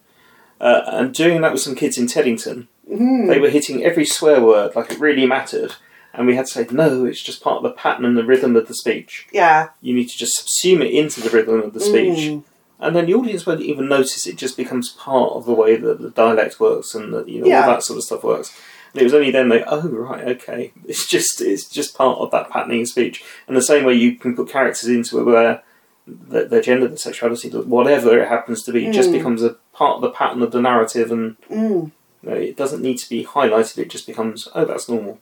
Uh, 0.60 0.82
and 0.88 1.14
doing 1.14 1.42
that 1.42 1.52
with 1.54 1.62
some 1.62 1.76
kids 1.76 1.98
in 1.98 2.08
Teddington, 2.08 2.68
Mhm. 2.90 3.28
they 3.28 3.40
were 3.40 3.50
hitting 3.50 3.84
every 3.84 4.06
swear 4.06 4.42
word 4.42 4.76
like 4.76 4.92
it 4.92 5.00
really 5.00 5.26
mattered. 5.26 5.76
And 6.18 6.28
we 6.28 6.36
had 6.36 6.46
to 6.46 6.52
say, 6.52 6.68
no, 6.72 7.06
it's 7.06 7.22
just 7.22 7.44
part 7.44 7.58
of 7.58 7.64
the 7.64 7.72
pattern 7.72 8.06
and 8.06 8.18
the 8.18 8.24
rhythm 8.24 8.56
of 8.56 8.68
the 8.68 8.74
speech. 8.76 9.28
Yeah. 9.32 9.70
You 9.82 9.94
need 9.94 10.10
to 10.10 10.18
just 10.18 10.38
subsume 10.48 10.82
it 10.82 10.92
into 10.94 11.20
the 11.22 11.30
rhythm 11.30 11.62
of 11.62 11.74
the 11.74 11.80
speech. 11.82 12.20
Mm. 12.30 12.44
And 12.80 12.96
then 12.96 13.06
the 13.06 13.14
audience 13.14 13.46
won't 13.46 13.62
even 13.62 13.88
notice 13.90 14.26
it 14.28 14.38
just 14.38 14.58
becomes 14.58 14.90
part 14.92 15.32
of 15.34 15.46
the 15.46 15.54
way 15.54 15.76
that 15.78 16.02
the 16.02 16.10
dialect 16.10 16.60
works 16.60 16.94
and 16.96 17.14
that 17.14 17.28
you 17.28 17.42
know 17.42 17.48
Yeah. 17.48 17.62
all 17.62 17.68
that 17.74 17.84
sort 17.84 17.98
of 17.98 18.04
stuff 18.04 18.24
works. 18.24 18.56
And 18.94 19.02
it 19.02 19.04
was 19.06 19.14
only 19.14 19.32
then 19.32 19.50
they 19.50 19.64
oh 19.66 19.88
right, 19.90 20.24
okay. 20.30 20.72
It's 20.88 21.06
just 21.08 21.42
it's 21.42 21.68
just 21.70 21.98
part 21.98 22.20
of 22.20 22.32
that 22.32 22.50
patterning 22.50 22.82
of 22.82 22.88
speech. 22.88 23.24
And 23.48 23.56
the 23.58 23.62
same 23.62 23.84
way 23.86 23.94
you 23.94 24.16
can 24.16 24.36
put 24.36 24.50
characters 24.50 24.88
into 24.90 25.20
it 25.20 25.24
where 25.24 25.64
the, 26.08 26.46
their 26.46 26.62
gender, 26.62 26.88
their 26.88 26.98
sexuality, 26.98 27.50
whatever 27.50 28.18
it 28.20 28.28
happens 28.28 28.62
to 28.64 28.72
be, 28.72 28.90
just 28.92 29.10
Mm. 29.10 29.14
becomes 29.14 29.42
a 29.44 29.56
part 29.74 29.96
of 29.96 30.02
the 30.02 30.12
pattern 30.12 30.42
of 30.44 30.52
the 30.52 30.62
narrative 30.62 31.12
and 31.12 31.38
Mm. 31.50 31.92
you 32.24 32.30
know, 32.30 32.36
it 32.36 32.56
doesn't 32.56 32.82
need 32.82 32.98
to 33.00 33.10
be 33.10 33.26
highlighted, 33.26 33.78
it 33.80 33.90
just 33.90 34.06
becomes 34.08 34.48
oh 34.54 34.66
that's 34.66 34.88
normal. 34.90 35.20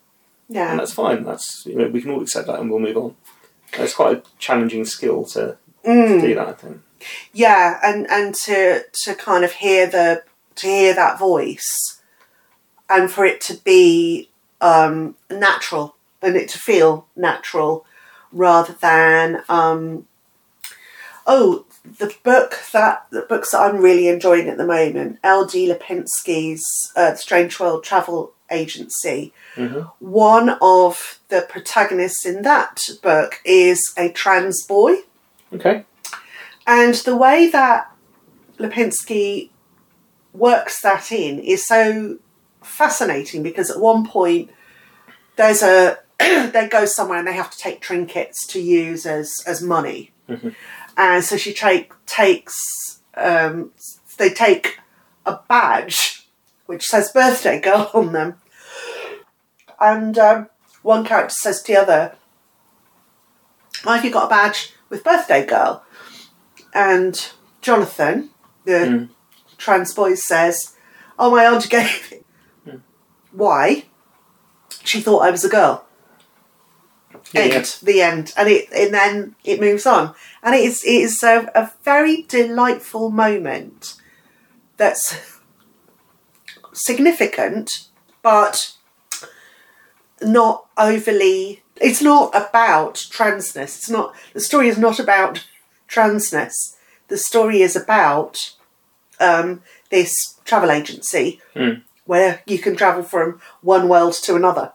And 0.55 0.69
Yeah. 0.69 0.75
that's 0.77 0.93
fine. 0.93 1.23
That's 1.23 1.65
you 1.65 1.75
know, 1.75 1.87
we 1.87 2.01
can 2.01 2.11
all 2.11 2.21
accept 2.21 2.47
that 2.47 2.59
and 2.59 2.69
we'll 2.69 2.79
move 2.79 2.97
on. 2.97 3.15
It's 3.73 3.93
quite 3.95 4.17
a 4.17 4.23
challenging 4.37 4.85
skill 4.85 5.25
to, 5.25 5.57
to 5.83 5.89
Mm. 5.89 6.21
do 6.21 6.35
that, 6.35 6.47
I 6.47 6.53
think. 6.53 6.81
Yeah, 7.33 7.79
and 7.83 8.09
and 8.09 8.33
to 8.45 8.85
to 9.03 9.15
kind 9.15 9.43
of 9.43 9.51
hear 9.53 9.87
the 9.87 10.23
to 10.55 10.67
hear 10.67 10.93
that 10.93 11.17
voice, 11.19 11.99
and 12.89 13.11
for 13.11 13.25
it 13.25 13.41
to 13.41 13.55
be 13.63 14.29
um, 14.61 15.15
natural 15.29 15.95
and 16.21 16.35
it 16.37 16.47
to 16.49 16.59
feel 16.59 17.07
natural, 17.17 17.85
rather 18.31 18.73
than 18.79 19.43
um, 19.49 20.07
oh 21.27 21.65
the 21.99 22.15
book 22.23 22.59
that 22.71 23.05
the 23.11 23.23
books 23.23 23.51
that 23.51 23.59
I'm 23.59 23.77
really 23.81 24.07
enjoying 24.07 24.47
at 24.47 24.57
the 24.57 24.65
moment, 24.65 25.19
L.D. 25.23 25.67
Lapinski's 25.67 26.63
uh, 26.95 27.15
Strange 27.15 27.59
World 27.59 27.83
Travel 27.83 28.31
Agency. 28.53 29.33
Mhm. 29.55 29.91
One 29.99 30.49
of 30.61 31.19
the 31.29 31.41
protagonists 31.41 32.25
in 32.25 32.43
that 32.43 32.79
book 33.01 33.41
is 33.43 33.91
a 33.97 34.09
trans 34.09 34.63
boy. 34.65 34.97
Okay. 35.53 35.85
And 36.65 36.93
the 36.95 37.15
way 37.15 37.49
that 37.49 37.91
Lapinski 38.59 39.49
works 40.33 40.81
that 40.81 41.11
in 41.11 41.39
is 41.39 41.65
so 41.67 42.17
fascinating 42.63 43.43
because 43.43 43.69
at 43.69 43.79
one 43.79 44.05
point 44.07 44.49
there's 45.35 45.61
a 45.63 45.97
they 46.19 46.67
go 46.71 46.85
somewhere 46.85 47.19
and 47.19 47.27
they 47.27 47.33
have 47.33 47.51
to 47.51 47.57
take 47.57 47.81
trinkets 47.81 48.45
to 48.47 48.59
use 48.61 49.05
as 49.05 49.43
as 49.45 49.61
money, 49.61 50.11
Mhm. 50.29 50.55
and 50.95 51.23
so 51.23 51.35
she 51.37 51.53
take 51.53 51.91
takes 52.05 52.99
um, 53.15 53.71
they 54.17 54.29
take 54.29 54.79
a 55.25 55.39
badge 55.49 56.27
which 56.65 56.85
says 56.87 57.11
birthday 57.11 57.59
girl 57.59 57.89
on 57.93 58.13
them, 58.13 58.35
and 59.83 60.17
um, 60.17 60.49
one 60.81 61.05
character 61.05 61.33
says 61.33 61.61
to 61.63 61.71
the 61.73 61.81
other, 61.81 62.15
"Why 63.83 63.95
have 63.97 64.05
you 64.05 64.11
got 64.11 64.25
a 64.27 64.29
badge 64.29 64.73
with 64.89 65.03
birthday 65.03 65.45
girl?" 65.45 65.83
And 66.73 67.29
Jonathan, 67.61 68.29
the 68.65 68.71
Mm. 68.71 69.09
trans 69.57 69.93
boy, 69.93 70.15
says, 70.15 70.73
Oh, 71.19 71.29
my 71.29 71.45
aunt 71.45 71.69
gave 71.69 72.11
it. 72.11 72.25
Why? 73.31 73.85
She 74.83 74.99
thought 75.01 75.19
I 75.21 75.29
was 75.29 75.45
a 75.45 75.49
girl. 75.49 75.85
End. 77.35 77.53
Yeah. 77.53 77.63
The 77.83 78.01
end. 78.01 78.33
And 78.35 78.49
it 78.49 78.69
and 78.71 78.93
then 78.93 79.35
it 79.43 79.59
moves 79.59 79.85
on. 79.85 80.13
And 80.41 80.55
it 80.55 80.63
is 80.65 80.83
it 80.83 80.89
is 80.89 81.21
a, 81.23 81.49
a 81.55 81.71
very 81.83 82.23
delightful 82.23 83.11
moment 83.11 83.95
that's 84.77 85.15
significant 86.73 87.89
but 88.21 88.73
not 90.25 90.65
overly 90.77 91.61
it's 91.81 92.01
not 92.01 92.29
about 92.35 92.95
transness. 92.95 93.77
It's 93.77 93.89
not 93.89 94.13
the 94.33 94.39
story 94.39 94.67
is 94.67 94.77
not 94.77 94.99
about 94.99 95.45
transness. 95.89 96.75
The 97.07 97.17
story 97.17 97.61
is 97.61 97.75
about 97.75 98.53
um, 99.19 99.61
this 99.89 100.35
travel 100.45 100.71
agency 100.71 101.41
Hmm. 101.55 101.81
where 102.05 102.41
you 102.45 102.59
can 102.59 102.75
travel 102.75 103.03
from 103.03 103.39
one 103.61 103.87
world 103.89 104.13
to 104.23 104.35
another, 104.35 104.71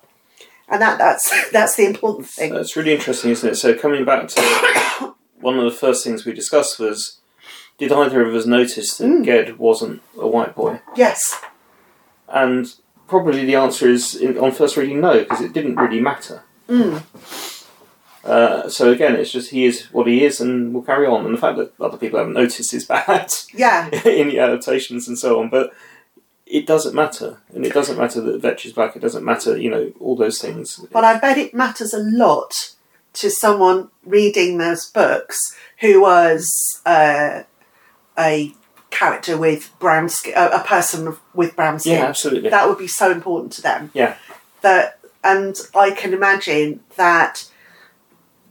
and 0.68 0.80
that 0.82 0.98
that's 0.98 1.50
that's 1.52 1.76
the 1.76 1.86
important 1.86 2.26
thing. 2.26 2.52
That's 2.52 2.76
really 2.76 2.94
interesting, 2.94 3.30
isn't 3.30 3.48
it? 3.50 3.56
So 3.56 3.74
coming 3.74 4.04
back 4.04 4.28
to 4.28 5.14
one 5.40 5.58
of 5.58 5.64
the 5.64 5.70
first 5.78 6.04
things 6.04 6.24
we 6.24 6.32
discussed 6.32 6.78
was, 6.78 7.18
did 7.78 7.92
either 7.92 8.26
of 8.26 8.34
us 8.34 8.44
notice 8.46 8.96
that 8.98 9.04
Mm. 9.06 9.24
Ged 9.24 9.58
wasn't 9.58 10.02
a 10.18 10.26
white 10.26 10.54
boy? 10.56 10.80
yes, 10.96 11.40
And 12.28 12.74
probably 13.08 13.44
the 13.44 13.56
answer 13.56 13.88
is 13.88 14.22
on 14.40 14.52
first 14.52 14.76
reading 14.76 15.00
no, 15.00 15.18
because 15.20 15.40
it 15.40 15.52
didn't 15.52 15.76
really 15.76 16.00
matter. 16.00 16.42
mm. 16.68 17.02
Uh, 18.24 18.68
so 18.68 18.92
again, 18.92 19.16
it's 19.16 19.32
just 19.32 19.50
he 19.50 19.64
is 19.64 19.86
what 19.86 20.06
he 20.06 20.22
is, 20.22 20.40
and 20.40 20.74
we'll 20.74 20.82
carry 20.82 21.06
on. 21.06 21.24
And 21.24 21.34
the 21.34 21.40
fact 21.40 21.56
that 21.56 21.72
other 21.80 21.96
people 21.96 22.18
haven't 22.18 22.34
noticed 22.34 22.74
is 22.74 22.84
bad 22.96 23.32
yeah, 23.54 23.86
in 24.04 24.28
the 24.28 24.38
adaptations 24.38 25.08
and 25.08 25.18
so 25.18 25.40
on, 25.40 25.48
but. 25.48 25.72
It 26.50 26.66
doesn't 26.66 26.94
matter, 26.94 27.42
and 27.54 27.66
it 27.66 27.74
doesn't 27.74 27.98
matter 27.98 28.22
that 28.22 28.40
Vetch 28.40 28.64
is 28.64 28.72
black. 28.72 28.96
It 28.96 29.00
doesn't 29.02 29.22
matter, 29.22 29.58
you 29.58 29.68
know, 29.68 29.92
all 30.00 30.16
those 30.16 30.40
things. 30.40 30.82
but 30.90 31.04
I 31.04 31.18
bet 31.18 31.36
it 31.36 31.52
matters 31.52 31.92
a 31.92 31.98
lot 31.98 32.72
to 33.12 33.30
someone 33.30 33.90
reading 34.02 34.56
those 34.56 34.90
books 34.90 35.38
who 35.80 36.00
was 36.00 36.50
uh, 36.86 37.42
a 38.18 38.54
character 38.90 39.36
with 39.36 39.72
brown 39.78 40.08
skin, 40.08 40.34
a, 40.36 40.62
person 40.64 41.16
with 41.34 41.54
brown 41.56 41.78
skin. 41.78 41.98
yeah, 41.98 42.04
absolutely. 42.06 42.50
that 42.50 42.68
would 42.68 42.78
be 42.78 42.88
so 42.88 43.10
important 43.10 43.52
to 43.52 43.62
them. 43.62 43.90
Yeah. 43.94 44.16
That 44.62 44.98
and 45.22 45.56
I 45.74 45.90
can 45.90 46.12
imagine 46.14 46.80
that 46.96 47.48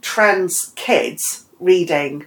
trans 0.00 0.72
kids 0.76 1.46
reading 1.58 2.26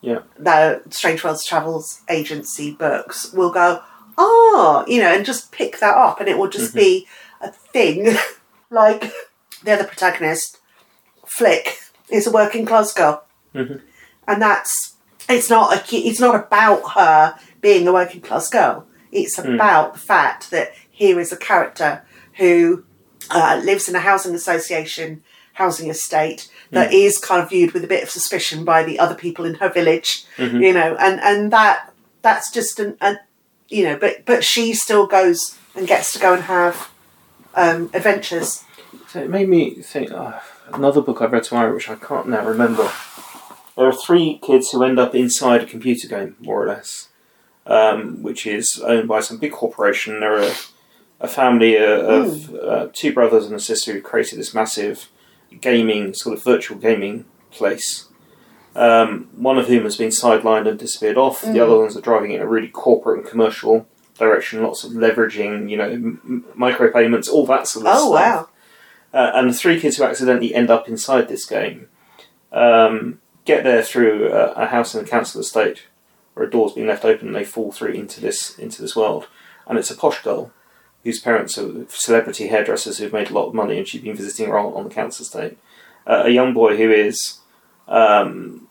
Yeah. 0.00 0.20
the 0.38 0.82
Strangeworlds 0.88 1.44
Travels 1.44 2.00
Agency 2.08 2.72
books 2.72 3.32
will 3.32 3.50
go, 3.50 3.82
oh, 4.16 4.84
you 4.86 5.00
know, 5.00 5.12
and 5.12 5.24
just 5.24 5.50
pick 5.52 5.78
that 5.80 5.96
up 5.96 6.20
and 6.20 6.28
it 6.28 6.38
will 6.38 6.48
just 6.48 6.74
be 6.74 7.06
a 7.40 7.50
thing. 7.50 8.14
like 8.70 9.12
the 9.64 9.72
other 9.72 9.84
protagonist, 9.84 10.58
Flick, 11.26 11.78
is 12.08 12.26
a 12.26 12.30
working 12.30 12.64
class 12.66 12.92
girl. 12.92 13.24
Mhm. 13.54 13.80
And 14.28 14.40
that's 14.40 14.94
it's 15.30 15.50
not 15.50 15.72
a 15.92 15.96
it's 15.96 16.20
not 16.20 16.34
about 16.34 16.92
her 16.94 17.36
being 17.60 17.86
a 17.88 17.92
working 17.92 18.20
class 18.20 18.48
girl. 18.48 18.86
It's 19.12 19.38
about 19.38 19.94
the 19.94 19.98
fact 20.00 20.50
that 20.50 20.72
here 20.90 21.18
is 21.18 21.32
a 21.32 21.36
character 21.36 22.04
who 22.36 22.84
uh, 23.30 23.60
lives 23.64 23.88
in 23.88 23.94
a 23.96 24.00
housing 24.00 24.34
association, 24.34 25.22
housing 25.54 25.90
estate 25.90 26.50
that 26.70 26.92
is 26.92 27.18
kind 27.18 27.42
of 27.42 27.50
viewed 27.50 27.72
with 27.72 27.82
a 27.84 27.88
bit 27.88 28.02
of 28.04 28.10
suspicion 28.10 28.64
by 28.64 28.82
the 28.84 28.98
other 28.98 29.14
people 29.16 29.44
in 29.44 29.54
her 29.54 29.68
village, 29.68 30.24
Mhm. 30.38 30.62
you 30.62 30.72
know, 30.72 30.96
and 31.00 31.20
and 31.20 31.52
that 31.52 31.92
that's 32.22 32.50
just 32.52 32.78
an, 32.78 32.96
an 33.00 33.18
you 33.68 33.82
know, 33.84 33.96
but 33.96 34.24
but 34.26 34.44
she 34.44 34.72
still 34.74 35.06
goes 35.06 35.56
and 35.74 35.86
gets 35.88 36.12
to 36.12 36.18
go 36.18 36.34
and 36.34 36.44
have 36.44 36.90
um, 37.54 37.90
adventures. 37.94 38.64
So 39.08 39.20
it 39.22 39.30
made 39.30 39.48
me 39.48 39.74
think 39.82 40.12
oh, 40.12 40.40
another 40.72 41.00
book 41.00 41.20
I've 41.20 41.32
read 41.32 41.42
tomorrow, 41.44 41.74
which 41.74 41.88
I 41.88 41.96
can't 41.96 42.28
now 42.28 42.44
remember. 42.46 42.88
There 43.80 43.88
are 43.88 43.94
three 43.94 44.38
kids 44.42 44.70
who 44.70 44.84
end 44.84 44.98
up 44.98 45.14
inside 45.14 45.62
a 45.62 45.66
computer 45.66 46.06
game, 46.06 46.36
more 46.38 46.62
or 46.62 46.66
less, 46.66 47.08
um, 47.64 48.22
which 48.22 48.46
is 48.46 48.78
owned 48.84 49.08
by 49.08 49.20
some 49.20 49.38
big 49.38 49.52
corporation. 49.52 50.20
They're 50.20 50.42
a, 50.42 50.52
a 51.18 51.26
family 51.26 51.78
uh, 51.78 52.02
of 52.02 52.54
uh, 52.54 52.88
two 52.92 53.14
brothers 53.14 53.46
and 53.46 53.54
a 53.54 53.58
sister 53.58 53.94
who 53.94 54.02
created 54.02 54.38
this 54.38 54.52
massive 54.52 55.08
gaming, 55.62 56.12
sort 56.12 56.36
of 56.36 56.44
virtual 56.44 56.76
gaming 56.76 57.24
place. 57.50 58.08
Um, 58.76 59.30
one 59.34 59.56
of 59.56 59.68
whom 59.68 59.84
has 59.84 59.96
been 59.96 60.10
sidelined 60.10 60.68
and 60.68 60.78
disappeared 60.78 61.16
off. 61.16 61.40
Mm. 61.40 61.54
The 61.54 61.60
other 61.60 61.78
ones 61.78 61.96
are 61.96 62.02
driving 62.02 62.32
in 62.32 62.42
a 62.42 62.46
really 62.46 62.68
corporate 62.68 63.20
and 63.20 63.26
commercial 63.26 63.88
direction. 64.18 64.62
Lots 64.62 64.84
of 64.84 64.92
leveraging, 64.92 65.70
you 65.70 65.78
know, 65.78 65.88
m- 65.88 66.44
micropayments, 66.54 67.30
all 67.30 67.46
that 67.46 67.66
sort 67.66 67.86
of 67.86 67.92
Oh 67.94 67.96
stuff. 67.96 68.10
Oh, 68.10 68.10
wow. 68.10 68.48
Uh, 69.14 69.32
and 69.36 69.48
the 69.48 69.54
three 69.54 69.80
kids 69.80 69.96
who 69.96 70.04
accidentally 70.04 70.54
end 70.54 70.68
up 70.68 70.86
inside 70.86 71.28
this 71.28 71.46
game 71.46 71.88
um, 72.52 73.20
get 73.54 73.64
there 73.64 73.82
through 73.82 74.28
a, 74.32 74.52
a 74.52 74.66
house 74.66 74.94
in 74.94 75.02
the 75.02 75.10
council 75.10 75.40
estate 75.40 75.78
where 76.34 76.46
a 76.46 76.50
door's 76.50 76.72
been 76.72 76.86
left 76.86 77.04
open 77.04 77.26
and 77.28 77.36
they 77.36 77.44
fall 77.44 77.70
through 77.72 77.92
into 77.92 78.20
this 78.20 78.58
into 78.58 78.80
this 78.82 78.96
world. 78.96 79.26
And 79.66 79.78
it's 79.78 79.90
a 79.90 79.96
posh 79.96 80.22
girl 80.22 80.52
whose 81.04 81.20
parents 81.20 81.58
are 81.58 81.86
celebrity 81.88 82.48
hairdressers 82.48 82.98
who've 82.98 83.12
made 83.12 83.30
a 83.30 83.34
lot 83.38 83.48
of 83.48 83.54
money 83.54 83.78
and 83.78 83.86
she's 83.88 84.02
been 84.02 84.16
visiting 84.16 84.48
her 84.48 84.58
aunt 84.58 84.76
on 84.76 84.84
the 84.84 84.94
council 85.00 85.22
estate. 85.24 85.56
Uh, 86.06 86.22
a 86.26 86.30
young 86.30 86.52
boy 86.52 86.76
who 86.76 86.90
is 86.90 87.38
um, 87.88 88.68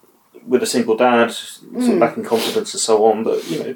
with 0.47 0.63
a 0.63 0.67
single 0.75 0.95
dad, 0.95 1.31
sort 1.31 1.65
of 1.75 1.81
Mm. 1.89 1.99
lacking 1.99 2.23
confidence 2.23 2.73
and 2.73 2.81
so 2.81 3.05
on, 3.05 3.23
but 3.23 3.39
you 3.49 3.59
know, 3.63 3.75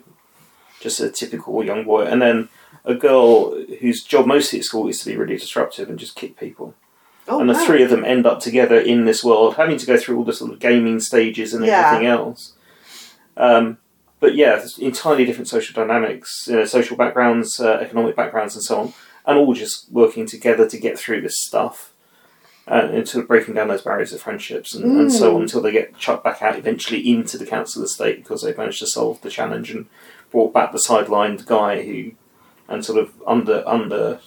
just 0.80 1.00
a 1.00 1.10
typical 1.10 1.64
young 1.64 1.84
boy. 1.84 2.04
And 2.06 2.22
then 2.22 2.50
a 2.86 2.96
girl 2.96 3.56
whose 3.82 4.04
job 4.04 4.26
mostly 4.26 4.60
at 4.60 4.66
school 4.66 4.88
is 4.88 5.00
to 5.00 5.10
be 5.10 5.18
really 5.18 5.38
disruptive 5.38 5.90
and 5.90 6.00
just 6.00 6.16
kick 6.16 6.38
people 6.38 6.74
Oh, 7.28 7.40
and 7.40 7.50
the 7.50 7.54
wow. 7.54 7.66
three 7.66 7.84
of 7.84 7.90
them 7.90 8.04
end 8.04 8.26
up 8.26 8.40
together 8.42 8.78
in 8.80 9.06
this 9.06 9.24
world, 9.24 9.56
having 9.56 9.78
to 9.78 9.86
go 9.86 9.96
through 9.98 10.18
all 10.18 10.26
the 10.26 10.34
sort 10.34 10.52
of 10.52 10.60
gaming 10.60 11.00
stages 11.00 11.54
and 11.54 11.66
Yeah. 11.66 11.86
everything 11.88 12.08
else. 12.08 12.54
Um, 13.38 13.78
but 14.20 14.36
yeah, 14.36 14.64
entirely 14.80 15.26
different 15.26 15.48
social 15.48 15.74
dynamics, 15.74 16.48
you 16.50 16.56
know, 16.58 16.66
social 16.66 16.98
backgrounds, 16.98 17.60
uh, 17.60 17.78
economic 17.82 18.16
backgrounds, 18.16 18.56
and 18.56 18.64
so 18.64 18.80
on, 18.80 18.94
and 19.26 19.38
all 19.38 19.54
just 19.54 19.92
working 19.92 20.26
together 20.26 20.68
to 20.70 20.78
get 20.78 20.98
through 21.00 21.22
this 21.22 21.40
stuff. 21.40 21.92
Uh, 22.66 22.88
and 22.94 23.10
sort 23.10 23.22
of 23.24 23.28
breaking 23.28 23.54
down 23.54 23.68
those 23.68 23.82
barriers 23.82 24.14
of 24.14 24.22
friendships 24.22 24.74
and, 24.74 24.98
and 24.98 25.12
so 25.12 25.36
on 25.36 25.42
Mm. 25.42 25.44
until 25.44 25.62
they 25.62 25.74
get 25.74 25.98
chucked 25.98 26.24
back 26.24 26.42
out 26.42 26.58
eventually 26.58 27.02
into 27.10 27.38
the 27.38 27.46
council 27.46 27.84
estate 27.84 28.24
because 28.24 28.42
they've 28.42 28.58
managed 28.58 28.80
to 28.80 28.88
solve 28.88 29.20
the 29.22 29.30
challenge 29.30 29.70
and 29.70 29.86
brought 30.32 30.54
back 30.54 30.72
the 30.72 30.78
sidelined 30.78 31.46
guy 31.46 31.84
who 31.84 32.12
and 32.70 32.86
sort 32.86 32.98
of 33.00 33.12
under 33.28 33.68
under 33.68 34.20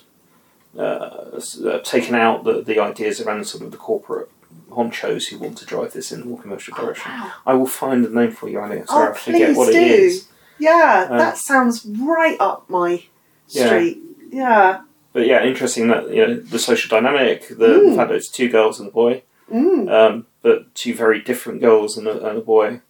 uh, 0.79 1.41
taken 1.85 2.15
out 2.15 2.45
the, 2.45 2.63
the 2.63 2.79
ideas 2.79 3.21
around 3.21 3.47
sort 3.47 3.65
of 3.65 3.71
the 3.71 3.77
corporate 3.79 4.31
honchos 4.71 5.29
who 5.29 5.39
want 5.39 5.57
to 5.59 5.65
drive 5.67 5.93
this 5.93 6.13
in 6.13 6.23
a 6.23 6.25
more 6.25 6.39
commercial 6.41 6.75
direction. 6.77 7.11
Wow. 7.13 7.33
I 7.47 7.55
will 7.55 7.67
find 7.67 8.05
the 8.05 8.11
name 8.11 8.33
for 8.33 8.49
you, 8.49 8.61
Annie. 8.61 8.85
Sorry, 8.87 9.09
Oh, 9.09 9.13
I 9.13 9.17
forget 9.17 9.49
please 9.49 9.57
what 9.57 9.73
do. 9.73 9.79
it 9.79 9.87
is. 9.91 10.29
Yeah, 10.59 11.07
Um, 11.11 11.19
that 11.19 11.37
sounds 11.39 11.85
right 11.87 12.37
up 12.41 12.69
my 12.69 13.05
street. 13.47 13.99
Yeah. 14.31 14.83
But 15.13 15.27
yeah, 15.27 15.45
interesting 15.45 15.89
that 15.89 16.11
you 16.11 16.27
know 16.27 16.35
the 16.41 16.59
social 16.59 16.89
dynamic, 16.99 17.49
the, 17.49 17.55
the 17.55 17.67
Mm. 17.67 17.97
fact 17.97 18.09
that 18.11 18.17
it's 18.17 18.29
two 18.31 18.49
girls 18.51 18.79
and 18.81 18.89
a 18.89 18.93
boy, 18.93 19.23
Mm. 19.53 19.91
um, 19.91 20.27
but 20.43 20.75
two 20.75 20.95
very 20.95 21.21
different 21.23 21.61
girls 21.61 21.97
and 21.97 22.07
a, 22.09 22.27
and 22.29 22.39
a 22.39 22.41
boy. 22.43 22.81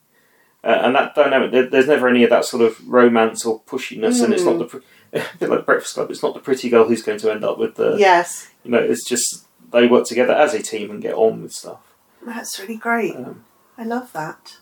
Uh, 0.64 0.80
and 0.82 0.94
that 0.96 1.14
dynamic, 1.14 1.52
there, 1.52 1.68
there's 1.68 1.86
never 1.86 2.08
any 2.08 2.24
of 2.24 2.30
that 2.30 2.44
sort 2.44 2.62
of 2.62 2.84
romance 2.88 3.44
or 3.44 3.60
pushiness, 3.60 4.22
and 4.24 4.32
it's 4.34 4.42
not 4.42 4.54
Mm. 4.56 4.58
the 4.58 4.64
pr- 4.64 4.78
a 5.16 5.36
bit 5.38 5.50
like 5.50 5.66
Breakfast 5.66 5.94
Club. 5.94 6.10
It's 6.10 6.22
not 6.22 6.34
the 6.34 6.40
pretty 6.40 6.68
girl 6.68 6.86
who's 6.86 7.02
going 7.02 7.18
to 7.18 7.30
end 7.30 7.44
up 7.44 7.58
with 7.58 7.76
the. 7.76 7.96
yes. 7.98 8.50
You 8.64 8.70
know, 8.70 8.78
it's 8.78 9.04
just 9.04 9.46
they 9.72 9.86
work 9.86 10.06
together 10.06 10.32
as 10.32 10.54
a 10.54 10.62
team 10.62 10.90
and 10.90 11.02
get 11.02 11.14
on 11.14 11.42
with 11.42 11.52
stuff. 11.52 11.80
That's 12.24 12.58
really 12.58 12.76
great. 12.76 13.14
Um, 13.16 13.44
I 13.78 13.84
love 13.84 14.12
that. 14.12 14.56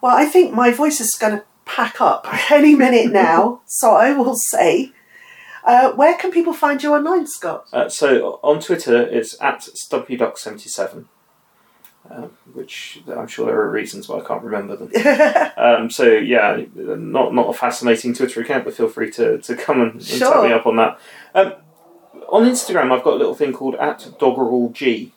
Well, 0.00 0.16
I 0.16 0.24
think 0.26 0.52
my 0.54 0.70
voice 0.70 1.00
is 1.00 1.14
going 1.14 1.38
to 1.38 1.44
pack 1.64 2.00
up 2.00 2.26
any 2.50 2.74
minute 2.74 3.12
now, 3.12 3.60
so 3.66 3.92
I 3.94 4.12
will 4.12 4.36
say, 4.36 4.92
uh, 5.64 5.92
where 5.92 6.16
can 6.16 6.30
people 6.30 6.52
find 6.52 6.82
you 6.82 6.94
online, 6.94 7.26
Scott? 7.26 7.68
Uh, 7.72 7.88
so 7.88 8.40
on 8.42 8.60
Twitter, 8.60 9.02
it's 9.02 9.40
at 9.40 9.68
StumpyDuck77, 9.90 11.04
um, 12.10 12.30
which 12.52 13.02
I'm 13.06 13.26
sure 13.26 13.46
there 13.46 13.60
are 13.60 13.70
reasons 13.70 14.08
why 14.08 14.18
I 14.18 14.24
can't 14.24 14.42
remember 14.42 14.76
them. 14.76 14.92
Um, 15.58 15.90
so 15.90 16.04
yeah, 16.04 16.62
not 16.74 17.34
not 17.34 17.48
a 17.48 17.52
fascinating 17.52 18.14
Twitter 18.14 18.40
account, 18.40 18.64
but 18.64 18.74
feel 18.74 18.88
free 18.88 19.10
to, 19.12 19.38
to 19.38 19.56
come 19.56 19.80
and, 19.80 19.92
and 19.94 20.02
tap 20.02 20.44
me 20.44 20.52
up 20.52 20.66
on 20.66 20.76
that. 20.76 21.00
Um, 21.34 21.54
on 22.28 22.44
Instagram, 22.44 22.92
I've 22.92 23.02
got 23.02 23.14
a 23.14 23.16
little 23.16 23.34
thing 23.34 23.52
called 23.52 23.74
at 23.74 24.06
DoggerelG, 24.20 25.10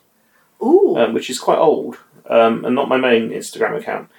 Ooh. 0.62 0.96
um, 0.96 1.14
which 1.14 1.30
is 1.30 1.38
quite 1.38 1.58
old 1.58 1.98
um, 2.28 2.64
and 2.64 2.74
not 2.74 2.88
my 2.88 2.96
main 2.96 3.30
Instagram 3.30 3.78
account. 3.78 4.10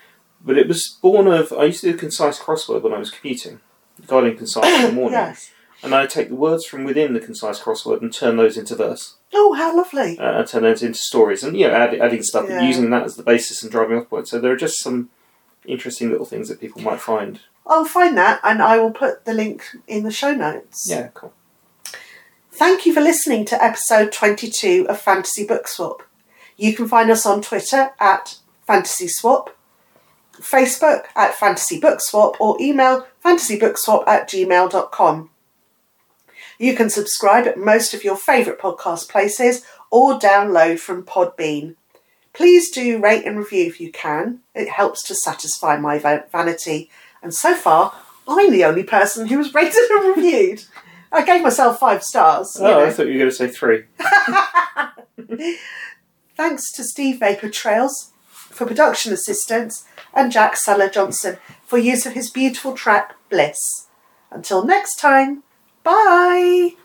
But 0.41 0.57
it 0.57 0.67
was 0.67 0.97
born 1.01 1.27
of 1.27 1.51
I 1.51 1.65
used 1.65 1.81
to 1.81 1.91
do 1.91 1.97
a 1.97 1.99
concise 1.99 2.39
crossword 2.39 2.83
when 2.83 2.93
I 2.93 2.99
was 2.99 3.11
commuting, 3.11 3.59
Guardian 4.07 4.37
concise 4.37 4.65
in 4.65 4.87
the 4.87 4.91
morning, 5.01 5.19
yes. 5.19 5.51
and 5.81 5.93
I 5.93 6.05
take 6.05 6.29
the 6.29 6.35
words 6.35 6.65
from 6.65 6.83
within 6.85 7.13
the 7.13 7.19
concise 7.19 7.59
crossword 7.59 8.01
and 8.01 8.13
turn 8.13 8.37
those 8.37 8.57
into 8.57 8.75
verse. 8.75 9.15
Oh, 9.33 9.53
how 9.53 9.75
lovely. 9.75 10.17
uh, 10.19 10.39
and 10.39 10.47
turn 10.47 10.63
those 10.63 10.83
into 10.83 10.99
stories, 10.99 11.43
and 11.43 11.57
you 11.57 11.67
know, 11.67 11.73
add, 11.73 11.93
adding 11.95 12.21
stuff, 12.23 12.45
Yeah. 12.47 12.59
and 12.59 12.67
using 12.67 12.89
that 12.91 13.03
as 13.03 13.15
the 13.15 13.23
basis 13.23 13.63
and 13.63 13.71
driving 13.71 13.97
off 13.97 14.09
point. 14.09 14.27
So 14.27 14.39
there 14.39 14.51
are 14.51 14.55
just 14.57 14.79
some 14.81 15.09
interesting 15.65 16.09
little 16.11 16.25
things 16.25 16.49
that 16.49 16.59
people 16.61 16.81
might 16.81 16.99
find. 17.01 17.39
I'll 17.65 17.85
find 17.85 18.17
that 18.17 18.41
and 18.43 18.61
I 18.61 18.77
will 18.77 18.91
put 18.91 19.23
the 19.25 19.33
link 19.33 19.63
in 19.87 20.03
the 20.03 20.11
show 20.11 20.33
notes. 20.33 20.85
Yeah, 20.89 21.07
cool. 21.13 21.33
Thank 22.51 22.85
you 22.85 22.93
for 22.93 23.01
listening 23.01 23.45
to 23.45 23.63
episode 23.63 24.11
22 24.11 24.85
of 24.89 24.99
Fantasy 25.01 25.45
Book 25.45 25.67
Swap. 25.67 26.03
You 26.57 26.73
can 26.75 26.87
find 26.87 27.09
us 27.09 27.25
on 27.25 27.41
Twitter 27.41 27.91
at 27.99 28.37
Fantasy 28.67 29.07
Swap, 29.07 29.55
Facebook 30.39 31.05
at 31.15 31.33
Fantasy 31.35 31.79
Book 31.79 31.99
Swap, 32.01 32.35
or 32.39 32.57
email 32.61 33.07
fantasybookswap 33.23 34.03
at 34.07 34.29
gmail.com. 34.29 35.29
You 36.59 36.75
can 36.75 36.89
subscribe 36.89 37.45
at 37.47 37.57
most 37.57 37.93
of 37.93 38.03
your 38.03 38.15
favourite 38.15 38.59
podcast 38.59 39.09
places 39.09 39.65
or 39.91 40.19
download 40.19 40.79
from 40.79 41.03
Podbean. 41.03 41.75
Please 42.33 42.71
do 42.71 42.99
rate 42.99 43.25
and 43.25 43.37
review 43.37 43.67
if 43.67 43.79
you 43.79 43.91
can. 43.91 44.39
It 44.55 44.69
helps 44.69 45.03
to 45.03 45.15
satisfy 45.15 45.77
my 45.77 45.99
va- 45.99 46.25
vanity. 46.31 46.89
And 47.21 47.33
so 47.33 47.55
far, 47.55 47.93
I'm 48.27 48.51
the 48.51 48.65
only 48.65 48.83
person 48.83 49.27
who 49.27 49.37
has 49.37 49.53
rated 49.53 49.89
and 49.91 50.15
reviewed. 50.15 50.63
I 51.11 51.23
gave 51.23 51.43
myself 51.43 51.79
five 51.79 52.03
stars. 52.03 52.57
Oh, 52.59 52.63
know. 52.63 52.85
I 52.85 52.89
thought 52.89 53.05
you 53.05 53.13
were 53.13 53.19
going 53.19 53.29
to 53.29 53.35
say 53.35 53.47
three. 53.47 53.83
Thanks 56.35 56.71
to 56.73 56.83
Steve 56.83 57.19
Vapor 57.19 57.49
Trails 57.49 58.11
for 58.27 58.65
production 58.65 59.13
assistance 59.13 59.85
and 60.13 60.31
Jack 60.31 60.57
Seller 60.57 60.89
Johnson 60.89 61.37
for 61.65 61.77
use 61.77 62.07
of 62.07 62.13
his 62.13 62.31
beautiful 62.31 62.73
track 62.73 63.15
Bliss. 63.29 63.87
Until 64.31 64.65
next 64.65 64.95
time, 64.95 65.43
bye! 65.83 66.75